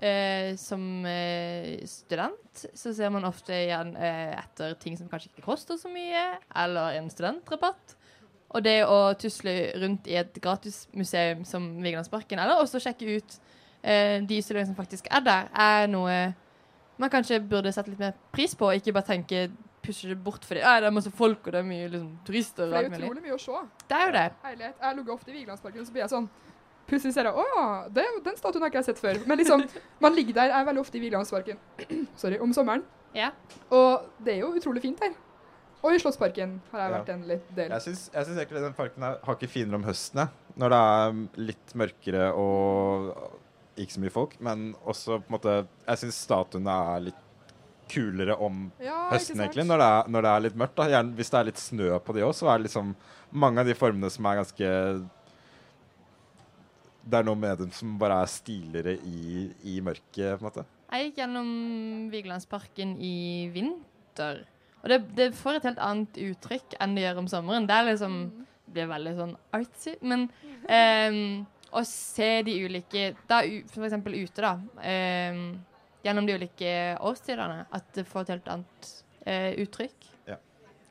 eh, 0.00 0.56
Som 0.60 1.06
eh, 1.06 1.80
student 1.88 2.64
så 2.74 2.92
ser 2.96 3.12
man 3.14 3.24
ofte 3.28 3.54
igjen 3.54 3.94
eh, 3.96 4.34
etter 4.36 4.74
ting 4.80 4.98
som 4.98 5.08
kanskje 5.08 5.30
ikke 5.30 5.46
koster 5.46 5.78
så 5.80 5.90
mye, 5.92 6.24
eller 6.64 6.98
en 6.98 7.08
studentrabatt. 7.12 7.96
Og 8.50 8.64
det 8.66 8.80
å 8.82 9.14
tusle 9.20 9.54
rundt 9.78 10.08
i 10.10 10.18
et 10.18 10.34
gratismuseum 10.42 11.44
som 11.46 11.70
Vigelandsparken, 11.78 12.42
eller 12.42 12.60
også 12.60 12.82
sjekke 12.82 13.16
ut 13.16 13.36
eh, 13.82 14.18
de 14.26 14.40
utstillingene 14.40 14.72
som 14.72 14.78
faktisk 14.78 15.06
er 15.14 15.24
der, 15.24 15.50
er 15.54 15.90
noe 15.92 16.20
man 17.00 17.12
kanskje 17.12 17.40
burde 17.40 17.72
sette 17.72 17.92
litt 17.92 18.02
mer 18.02 18.16
pris 18.34 18.52
på, 18.58 18.68
og 18.68 18.76
ikke 18.80 18.92
bare 18.92 19.08
tenke 19.14 19.46
pushe 19.80 20.10
det 20.10 20.18
bort 20.20 20.44
fordi 20.44 20.60
det 20.60 20.88
er 20.88 20.92
masse 20.92 21.10
folk 21.16 21.46
og 21.46 21.54
det 21.54 21.62
er 21.62 21.66
mye 21.68 21.88
liksom, 21.88 22.10
turister. 22.26 22.68
For 22.68 22.76
det 22.76 22.90
er 22.90 23.04
utrolig 23.06 23.24
mye 23.24 23.36
å 23.36 23.40
se. 23.40 23.60
Det 23.88 23.96
er 23.96 24.06
jo 24.06 24.14
det. 24.16 24.24
Herlighet. 24.44 24.82
Jeg 24.84 24.98
lukker 24.98 25.14
ofte 25.14 25.32
i 25.32 25.36
Vigelandsparken, 25.38 25.86
så 25.86 25.94
blir 25.94 26.04
jeg 26.04 26.12
sånn 26.12 26.28
Plutselig 26.90 27.14
ser 27.14 27.28
jeg 27.30 27.38
Å 27.38 27.44
ja, 27.54 27.64
det, 27.94 28.04
den 28.26 28.36
statuen 28.38 28.62
har 28.64 28.70
ikke 28.72 28.80
jeg 28.82 28.88
sett 28.90 29.00
før. 29.02 29.20
Men 29.30 29.38
liksom, 29.40 29.62
man 30.02 30.14
ligger 30.18 30.36
der. 30.42 30.52
Er 30.58 30.66
veldig 30.68 30.82
ofte 30.82 30.98
i 30.98 31.02
Vigelandsparken 31.06 31.58
Sorry, 32.20 32.38
om 32.42 32.52
sommeren. 32.56 32.82
Ja. 33.16 33.30
Og 33.74 34.08
det 34.22 34.36
er 34.36 34.42
jo 34.44 34.52
utrolig 34.58 34.82
fint 34.84 35.00
der. 35.02 35.14
Og 35.80 35.94
i 35.96 36.00
Slottsparken 36.02 36.58
har 36.74 36.82
jeg 36.82 36.90
Ja. 36.90 36.96
vært 36.98 37.08
en 37.14 37.22
litt 37.30 37.46
del. 37.56 37.70
Jeg 37.72 37.80
syns, 37.86 38.02
egentlig 38.12 38.60
den 38.66 38.74
parken 38.76 39.02
her 39.06 39.14
har 39.24 39.36
ikke 39.38 39.48
finere 39.48 39.78
om 39.80 39.86
høsten, 39.88 40.20
jeg. 40.20 40.28
Når 40.60 40.74
det 40.74 40.80
er 40.90 41.44
litt 41.48 41.72
mørkere 41.80 42.26
og 42.36 43.14
ikke 43.80 43.94
så 43.96 44.02
mye 44.02 44.12
folk. 44.12 44.34
Men 44.44 44.66
også 44.84 45.20
på 45.22 45.30
en 45.30 45.36
måte 45.38 45.54
Jeg 45.86 46.02
syns 46.02 46.18
statuene 46.26 46.74
er 46.96 47.06
litt 47.08 47.26
kulere 47.90 48.36
om 48.38 48.66
Ja, 48.78 49.06
høsten, 49.10 49.40
egentlig. 49.40 49.64
Når 49.66 49.80
det, 49.82 49.86
er, 49.96 50.10
når 50.14 50.22
det 50.26 50.30
er 50.34 50.44
litt 50.44 50.58
mørkt. 50.60 50.76
da 50.76 50.88
Gjerne, 50.92 51.14
Hvis 51.16 51.30
det 51.32 51.38
er 51.40 51.48
litt 51.48 51.58
snø 51.64 51.88
på 52.04 52.14
de 52.14 52.26
òg, 52.28 52.34
så 52.36 52.50
er 52.52 52.58
det 52.60 52.68
liksom 52.68 52.92
mange 53.32 53.58
av 53.64 53.66
de 53.66 53.74
formene 53.78 54.10
som 54.12 54.26
er 54.30 54.36
ganske 54.42 54.68
Det 57.04 57.18
er 57.20 57.24
noe 57.26 57.38
med 57.40 57.58
dem 57.58 57.70
som 57.72 57.94
bare 58.00 58.20
er 58.22 58.30
stiligere 58.30 58.96
i, 59.08 59.46
i 59.64 59.80
mørket, 59.84 60.36
på 60.36 60.42
en 60.42 60.46
måte. 60.48 60.64
Jeg 60.90 61.06
gikk 61.06 61.20
gjennom 61.22 61.50
Vigelandsparken 62.12 62.96
i 63.00 63.48
vinter. 63.54 64.42
Og 64.82 64.88
det, 64.90 64.98
det 65.16 65.28
får 65.38 65.58
et 65.60 65.68
helt 65.70 65.80
annet 65.84 66.18
uttrykk 66.24 66.76
enn 66.80 66.94
det 66.96 67.04
gjør 67.04 67.22
om 67.22 67.28
sommeren. 67.30 67.66
Det 67.68 67.76
er 67.76 67.88
liksom 67.92 68.20
det 68.70 68.74
blir 68.76 68.90
veldig 68.90 69.12
sånn 69.18 69.32
artsy. 69.56 69.96
Men 70.06 70.28
um, 70.70 71.46
å 71.74 71.82
se 71.86 72.28
de 72.46 72.54
ulike 72.64 73.08
da, 73.30 73.40
For 73.72 73.86
eksempel 73.86 74.14
ute, 74.20 74.44
da. 74.44 74.52
Um, 74.84 75.40
gjennom 76.06 76.26
de 76.28 76.36
ulike 76.38 76.74
årstidene. 77.06 77.64
At 77.76 77.90
det 77.96 78.06
får 78.08 78.26
et 78.28 78.34
helt 78.36 78.52
annet 78.54 78.92
uh, 79.26 79.50
uttrykk. 79.64 80.06
Ja. 80.30 80.38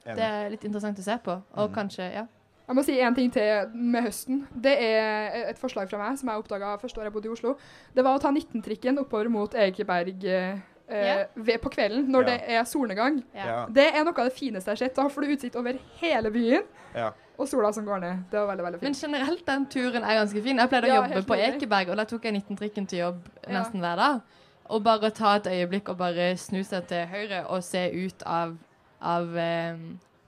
Det 0.09 0.25
er 0.27 0.51
litt 0.53 0.65
interessant 0.67 0.99
å 0.99 1.05
se 1.05 1.17
på. 1.23 1.37
Og 1.55 1.69
Mm. 1.69 1.75
kanskje, 1.75 2.09
ja. 2.13 2.25
Jeg 2.69 2.77
må 2.77 2.83
si 2.85 2.95
én 3.01 3.15
ting 3.17 3.31
til 3.33 3.71
med 3.73 4.03
høsten. 4.05 4.43
Det 4.53 4.75
er 4.77 5.47
et 5.49 5.57
forslag 5.57 5.89
fra 5.89 5.97
meg 5.97 6.19
som 6.19 6.29
jeg 6.29 6.41
oppdaga 6.43 6.75
første 6.77 7.01
år 7.01 7.07
jeg 7.07 7.13
bodde 7.15 7.25
i 7.25 7.31
Oslo. 7.33 7.55
Det 7.95 8.03
var 8.05 8.13
å 8.13 8.21
ta 8.21 8.29
19-trikken 8.29 8.99
oppover 9.01 9.29
mot 9.33 9.55
Ekeberg 9.57 10.25
eh, 10.29 10.59
Ja. 10.89 11.15
ved, 11.35 11.57
på 11.61 11.69
kvelden 11.73 12.05
når 12.09 12.27
yeah. 12.27 12.29
det 12.45 12.55
er 12.59 12.63
solnedgang. 12.69 13.17
Ja. 13.33 13.63
Det 13.73 13.87
er 13.89 14.05
noe 14.05 14.13
av 14.13 14.29
det 14.29 14.35
fineste 14.37 14.69
jeg 14.69 14.77
har 14.77 14.83
sett. 14.85 14.95
Da 14.97 15.07
får 15.09 15.25
du 15.25 15.33
utsikt 15.35 15.57
over 15.57 15.77
hele 15.99 16.31
byen 16.33 16.63
ja. 16.97 17.09
og 17.37 17.49
sola 17.49 17.69
som 17.73 17.85
går 17.89 18.01
ned. 18.05 18.23
Det 18.31 18.37
var 18.39 18.47
veldig, 18.51 18.65
veldig 18.67 18.79
fint. 18.79 18.87
Men 18.89 18.97
generelt, 19.01 19.43
den 19.49 19.65
turen 19.73 20.05
er 20.05 20.17
ganske 20.21 20.41
fin. 20.45 20.61
Jeg 20.61 20.69
pleide 20.71 20.89
å 20.89 20.93
Ja, 20.93 21.01
jobbe 21.03 21.25
på 21.25 21.37
nydelig. 21.37 21.59
Ekeberg, 21.59 21.89
og 21.93 22.01
da 22.01 22.05
tok 22.13 22.25
jeg 22.29 22.37
19-trikken 22.37 22.89
til 22.89 23.03
jobb 23.03 23.21
Ja. 23.47 23.59
nesten 23.59 23.81
hver 23.85 24.01
dag. 24.01 24.21
Og 24.69 24.83
bare 24.85 25.09
ta 25.09 25.35
et 25.41 25.47
øyeblikk 25.49 25.89
og 25.89 25.97
bare 25.97 26.31
snu 26.37 26.61
seg 26.63 26.85
til 26.89 27.05
høyre 27.09 27.45
og 27.49 27.63
se 27.65 27.87
ut 27.93 28.25
av, 28.25 28.57
av, 29.01 29.37
av, 29.37 29.79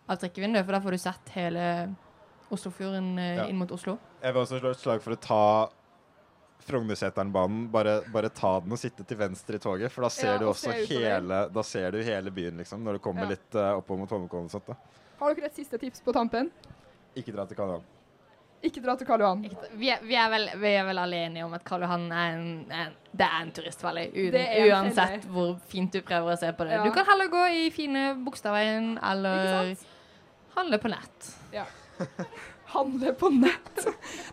av 0.09 0.17
trikkevinduet, 0.17 0.65
for 0.65 0.73
da 0.73 0.81
får 0.81 0.97
du 0.97 0.97
sett 1.05 1.29
hele 1.37 1.65
Oslofjorden 2.51 3.13
eh, 3.19 3.35
Ja. 3.37 3.45
inn 3.47 3.57
mot 3.59 3.71
Oslo. 3.71 3.97
Jeg 4.21 4.33
vil 4.33 4.41
også 4.41 4.59
slå 4.59 4.71
et 4.71 4.81
slag 4.81 5.01
for 5.03 5.15
å 5.15 5.19
ta 5.19 5.43
Frognerseteren-banen. 6.61 7.71
Bare, 7.71 8.01
bare 8.13 8.29
ta 8.29 8.59
den 8.59 8.71
og 8.75 8.79
sitte 8.79 9.05
til 9.07 9.17
venstre 9.17 9.57
i 9.57 9.61
toget, 9.63 9.91
for 9.91 10.05
da 10.05 10.09
ser 10.13 10.33
Ja, 10.35 10.37
du 10.37 10.45
også 10.51 10.69
ser 10.69 10.85
hele, 10.91 11.39
da 11.49 11.63
ser 11.65 11.91
du 11.91 12.01
hele 12.05 12.29
byen, 12.31 12.57
liksom, 12.61 12.83
når 12.83 12.93
du 12.93 12.99
kommer 12.99 13.23
Ja. 13.25 13.29
litt 13.33 13.55
uh, 13.55 13.77
oppover 13.79 14.03
mot 14.03 14.09
Holmenkollen 14.09 14.45
og 14.45 14.51
sånt. 14.51 14.67
da. 14.67 14.75
Har 15.19 15.33
dere 15.33 15.45
et 15.49 15.55
siste 15.55 15.77
tips 15.77 16.01
på 16.01 16.13
tampen? 16.13 16.51
Ikke 17.15 17.33
dra 17.33 17.45
til 17.45 17.57
Karl 17.57 17.75
Johan. 17.75 17.89
Ikke 18.61 18.81
dra 18.83 18.95
til 18.95 19.07
Karl 19.09 19.21
Johan. 19.21 19.41
Vi 19.73 19.89
er, 19.89 19.99
vi, 20.05 20.15
er 20.15 20.29
vel, 20.29 20.49
vi 20.61 20.71
er 20.77 20.85
vel 20.85 21.01
alle 21.01 21.15
enige 21.25 21.45
om 21.45 21.53
at 21.57 21.63
Karl 21.65 21.81
Johan 21.81 22.11
er 22.13 22.35
en, 22.37 22.47
en, 22.69 22.93
det 23.11 23.25
er 23.25 23.41
en 23.41 23.51
en 23.51 24.69
uansett 24.69 25.25
hvor 25.25 25.55
fint 25.65 25.91
du 25.91 26.01
prøver 26.05 26.35
å 26.35 26.37
se 26.37 26.51
på 26.53 26.67
det. 26.69 26.77
Ja. 26.77 26.83
Du 26.85 26.91
kan 26.93 27.05
heller 27.09 27.27
gå 27.33 27.41
i 27.57 27.69
fine 27.73 28.11
Bogstadveien 28.21 28.99
eller 29.01 29.73
handle 30.55 30.77
på 30.77 30.93
nett. 30.93 31.31
Handle 32.71 33.11
på 33.19 33.29
nett. 33.35 33.81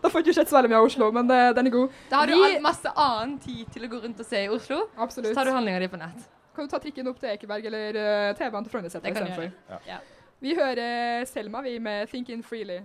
Da 0.03 0.09
får 0.11 0.23
du 0.23 0.29
ikke 0.31 0.35
sett 0.41 0.51
så 0.51 0.57
veldig 0.59 0.71
mye 0.71 0.79
av 0.79 0.87
Oslo, 0.87 1.09
men 1.13 1.27
det, 1.27 1.39
den 1.59 1.67
er 1.67 1.75
god. 1.75 1.95
Da 2.11 2.21
har 2.23 2.31
du 2.31 2.37
Vi- 2.39 2.61
masse 2.63 2.93
annen 2.95 3.39
tid 3.43 3.73
til 3.75 3.83
å 3.89 3.91
gå 3.91 4.03
rundt 4.05 4.21
og 4.23 4.27
se 4.29 4.45
i 4.45 4.49
Oslo. 4.49 4.85
Så 5.11 5.35
tar 5.35 5.45
du 5.45 5.51
handlinga 5.57 5.81
di 5.83 5.89
på 5.91 5.99
nett. 5.99 6.29
Kan 6.55 6.67
du 6.67 6.71
ta 6.71 6.79
trikken 6.83 7.07
opp 7.11 7.19
til 7.23 7.31
Ekeberg 7.31 7.67
eller 7.67 7.99
uh, 7.99 8.37
TV-en 8.39 8.65
til 8.67 8.73
Frognerseter 8.73 9.07
Det 9.07 9.15
kan 9.15 9.27
du 9.27 9.31
istedenfor? 9.31 9.51
gjøre. 9.69 9.81
Ja. 9.87 9.99
Vi 10.41 10.55
hører 10.55 11.25
Selma, 11.27 11.61
vi, 11.63 11.79
med 11.79 12.09
'Thinking 12.09 12.43
Freely'. 12.47 12.83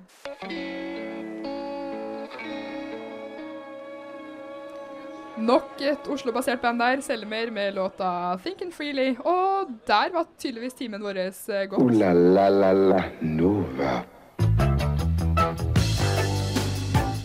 Nok 5.37 5.81
et 5.81 6.07
Oslo-basert 6.13 6.61
band 6.61 6.79
der, 6.79 7.01
Selmer 7.01 7.51
med 7.51 7.73
låta 7.73 8.37
'Thinking 8.43 8.71
Freely'. 8.71 9.15
Og 9.25 9.67
der 9.87 10.11
var 10.13 10.25
tydeligvis 10.39 10.73
timen 10.73 11.01
vår 11.03 11.67
gått. 11.69 11.81
Ooh 11.81 11.89
la 11.91 12.13
la 12.13 12.49
la 12.49 12.71
la 12.73 13.01
Nova. 13.21 14.03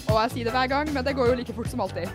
Og 0.09 0.25
jeg 0.25 0.31
sier 0.33 0.49
det 0.49 0.55
hver 0.57 0.71
gang, 0.73 0.91
men 0.93 1.05
det 1.07 1.14
går 1.14 1.31
jo 1.31 1.38
like 1.38 1.55
fort 1.55 1.71
som 1.71 1.81
alltid. 1.85 2.11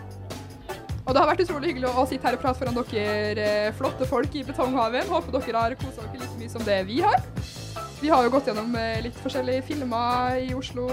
Og 1.04 1.12
det 1.12 1.20
har 1.20 1.28
vært 1.28 1.42
utrolig 1.44 1.70
hyggelig 1.72 1.90
å 1.92 2.06
sitte 2.08 2.24
her 2.26 2.36
og 2.38 2.40
prate 2.40 2.60
foran 2.60 2.76
dere 2.78 3.44
eh, 3.44 3.72
flotte 3.76 4.06
folk 4.08 4.36
i 4.40 4.44
Betonghaven. 4.46 5.04
Håper 5.10 5.36
dere 5.36 5.60
har 5.66 5.76
kosa 5.80 6.04
dere 6.06 6.22
like 6.22 6.38
mye 6.40 6.52
som 6.52 6.64
det 6.64 6.78
vi 6.88 7.02
har. 7.04 7.20
Vi 8.00 8.08
har 8.12 8.24
jo 8.24 8.32
gått 8.32 8.48
gjennom 8.48 8.72
eh, 8.80 9.02
litt 9.04 9.20
forskjellige 9.20 9.66
filmer 9.68 10.40
i 10.40 10.50
Oslo. 10.56 10.90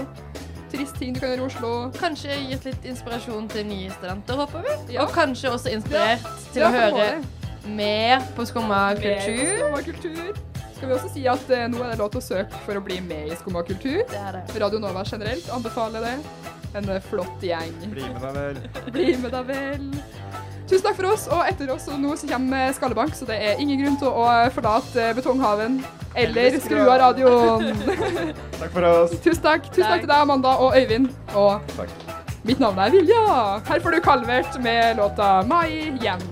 Turistting 0.72 1.16
du 1.16 1.20
kan 1.20 1.32
gjøre 1.32 1.42
i 1.42 1.48
Oslo. 1.48 1.72
Kanskje 1.96 2.36
gitt 2.50 2.68
litt 2.68 2.88
inspirasjon 2.92 3.48
til 3.52 3.66
nye 3.68 3.92
studenter, 3.96 4.40
håper 4.44 4.68
vi. 4.68 4.76
Ja. 4.98 5.06
Og 5.06 5.16
kanskje 5.16 5.52
også 5.52 5.72
inspirert 5.72 6.28
til 6.52 6.64
Ja, 6.64 6.68
å 6.68 6.76
høre 6.76 7.10
mer 7.68 8.24
på 8.36 8.48
Skumma 8.48 8.90
kultur. 9.00 10.51
Skal 10.82 10.90
vi 10.90 10.94
også 10.96 11.08
si 11.14 11.20
at 11.30 11.50
eh, 11.54 11.68
nå 11.70 11.78
er 11.78 11.92
det 11.92 12.00
lov 12.00 12.08
til 12.10 12.18
å 12.18 12.24
søke 12.26 12.58
for 12.64 12.74
å 12.74 12.80
bli 12.82 12.96
med 13.06 13.28
i 13.30 13.36
Skumma 13.38 13.60
kultur. 13.62 14.00
Det 14.10 14.18
er 14.18 14.34
det. 14.34 14.40
Radio 14.58 14.80
Nova 14.82 15.04
generelt 15.06 15.46
anbefaler 15.54 16.02
det. 16.02 16.14
En 16.74 16.90
eh, 16.90 16.98
flott 17.06 17.44
gjeng. 17.46 17.70
Bli 17.92 18.08
med 18.08 18.18
deg 18.24 18.34
vel. 18.34 18.58
Bli 18.96 19.04
med 19.22 19.30
deg 19.30 19.46
vel. 19.52 19.84
Tusen 20.66 20.82
takk 20.88 20.98
for 20.98 21.12
oss, 21.12 21.28
og 21.30 21.44
etter 21.46 21.70
oss 21.70 21.86
og 21.86 22.02
nå 22.02 22.16
så 22.18 22.26
kommer 22.32 22.74
Skallebank, 22.74 23.14
så 23.14 23.30
det 23.30 23.38
er 23.46 23.62
ingen 23.62 23.78
grunn 23.84 24.00
til 24.02 24.10
å 24.10 24.26
forlate 24.56 25.06
Betonghaven 25.20 25.78
eller 26.18 26.58
skru 26.66 26.80
av 26.82 26.98
radioen. 27.04 27.78
Takk 28.58 28.74
for 28.74 28.90
oss. 28.90 29.14
Tusen 29.22 29.38
takk. 29.46 29.70
Tusen 29.70 29.86
takk 29.86 30.00
Takk. 30.00 30.02
til 30.02 30.10
deg, 30.10 30.18
Amanda 30.18 30.58
og 30.66 30.74
Øyvind. 30.82 31.12
Og 31.38 31.74
Takk. 31.78 31.94
mitt 32.42 32.58
navn 32.58 32.82
er 32.82 32.90
Vilja. 32.98 33.22
Her 33.70 33.86
får 33.86 34.00
du 34.00 34.02
Calvert 34.02 34.58
med 34.66 34.98
låta 34.98 35.36
Mai 35.46 35.92
hjem. 36.02 36.31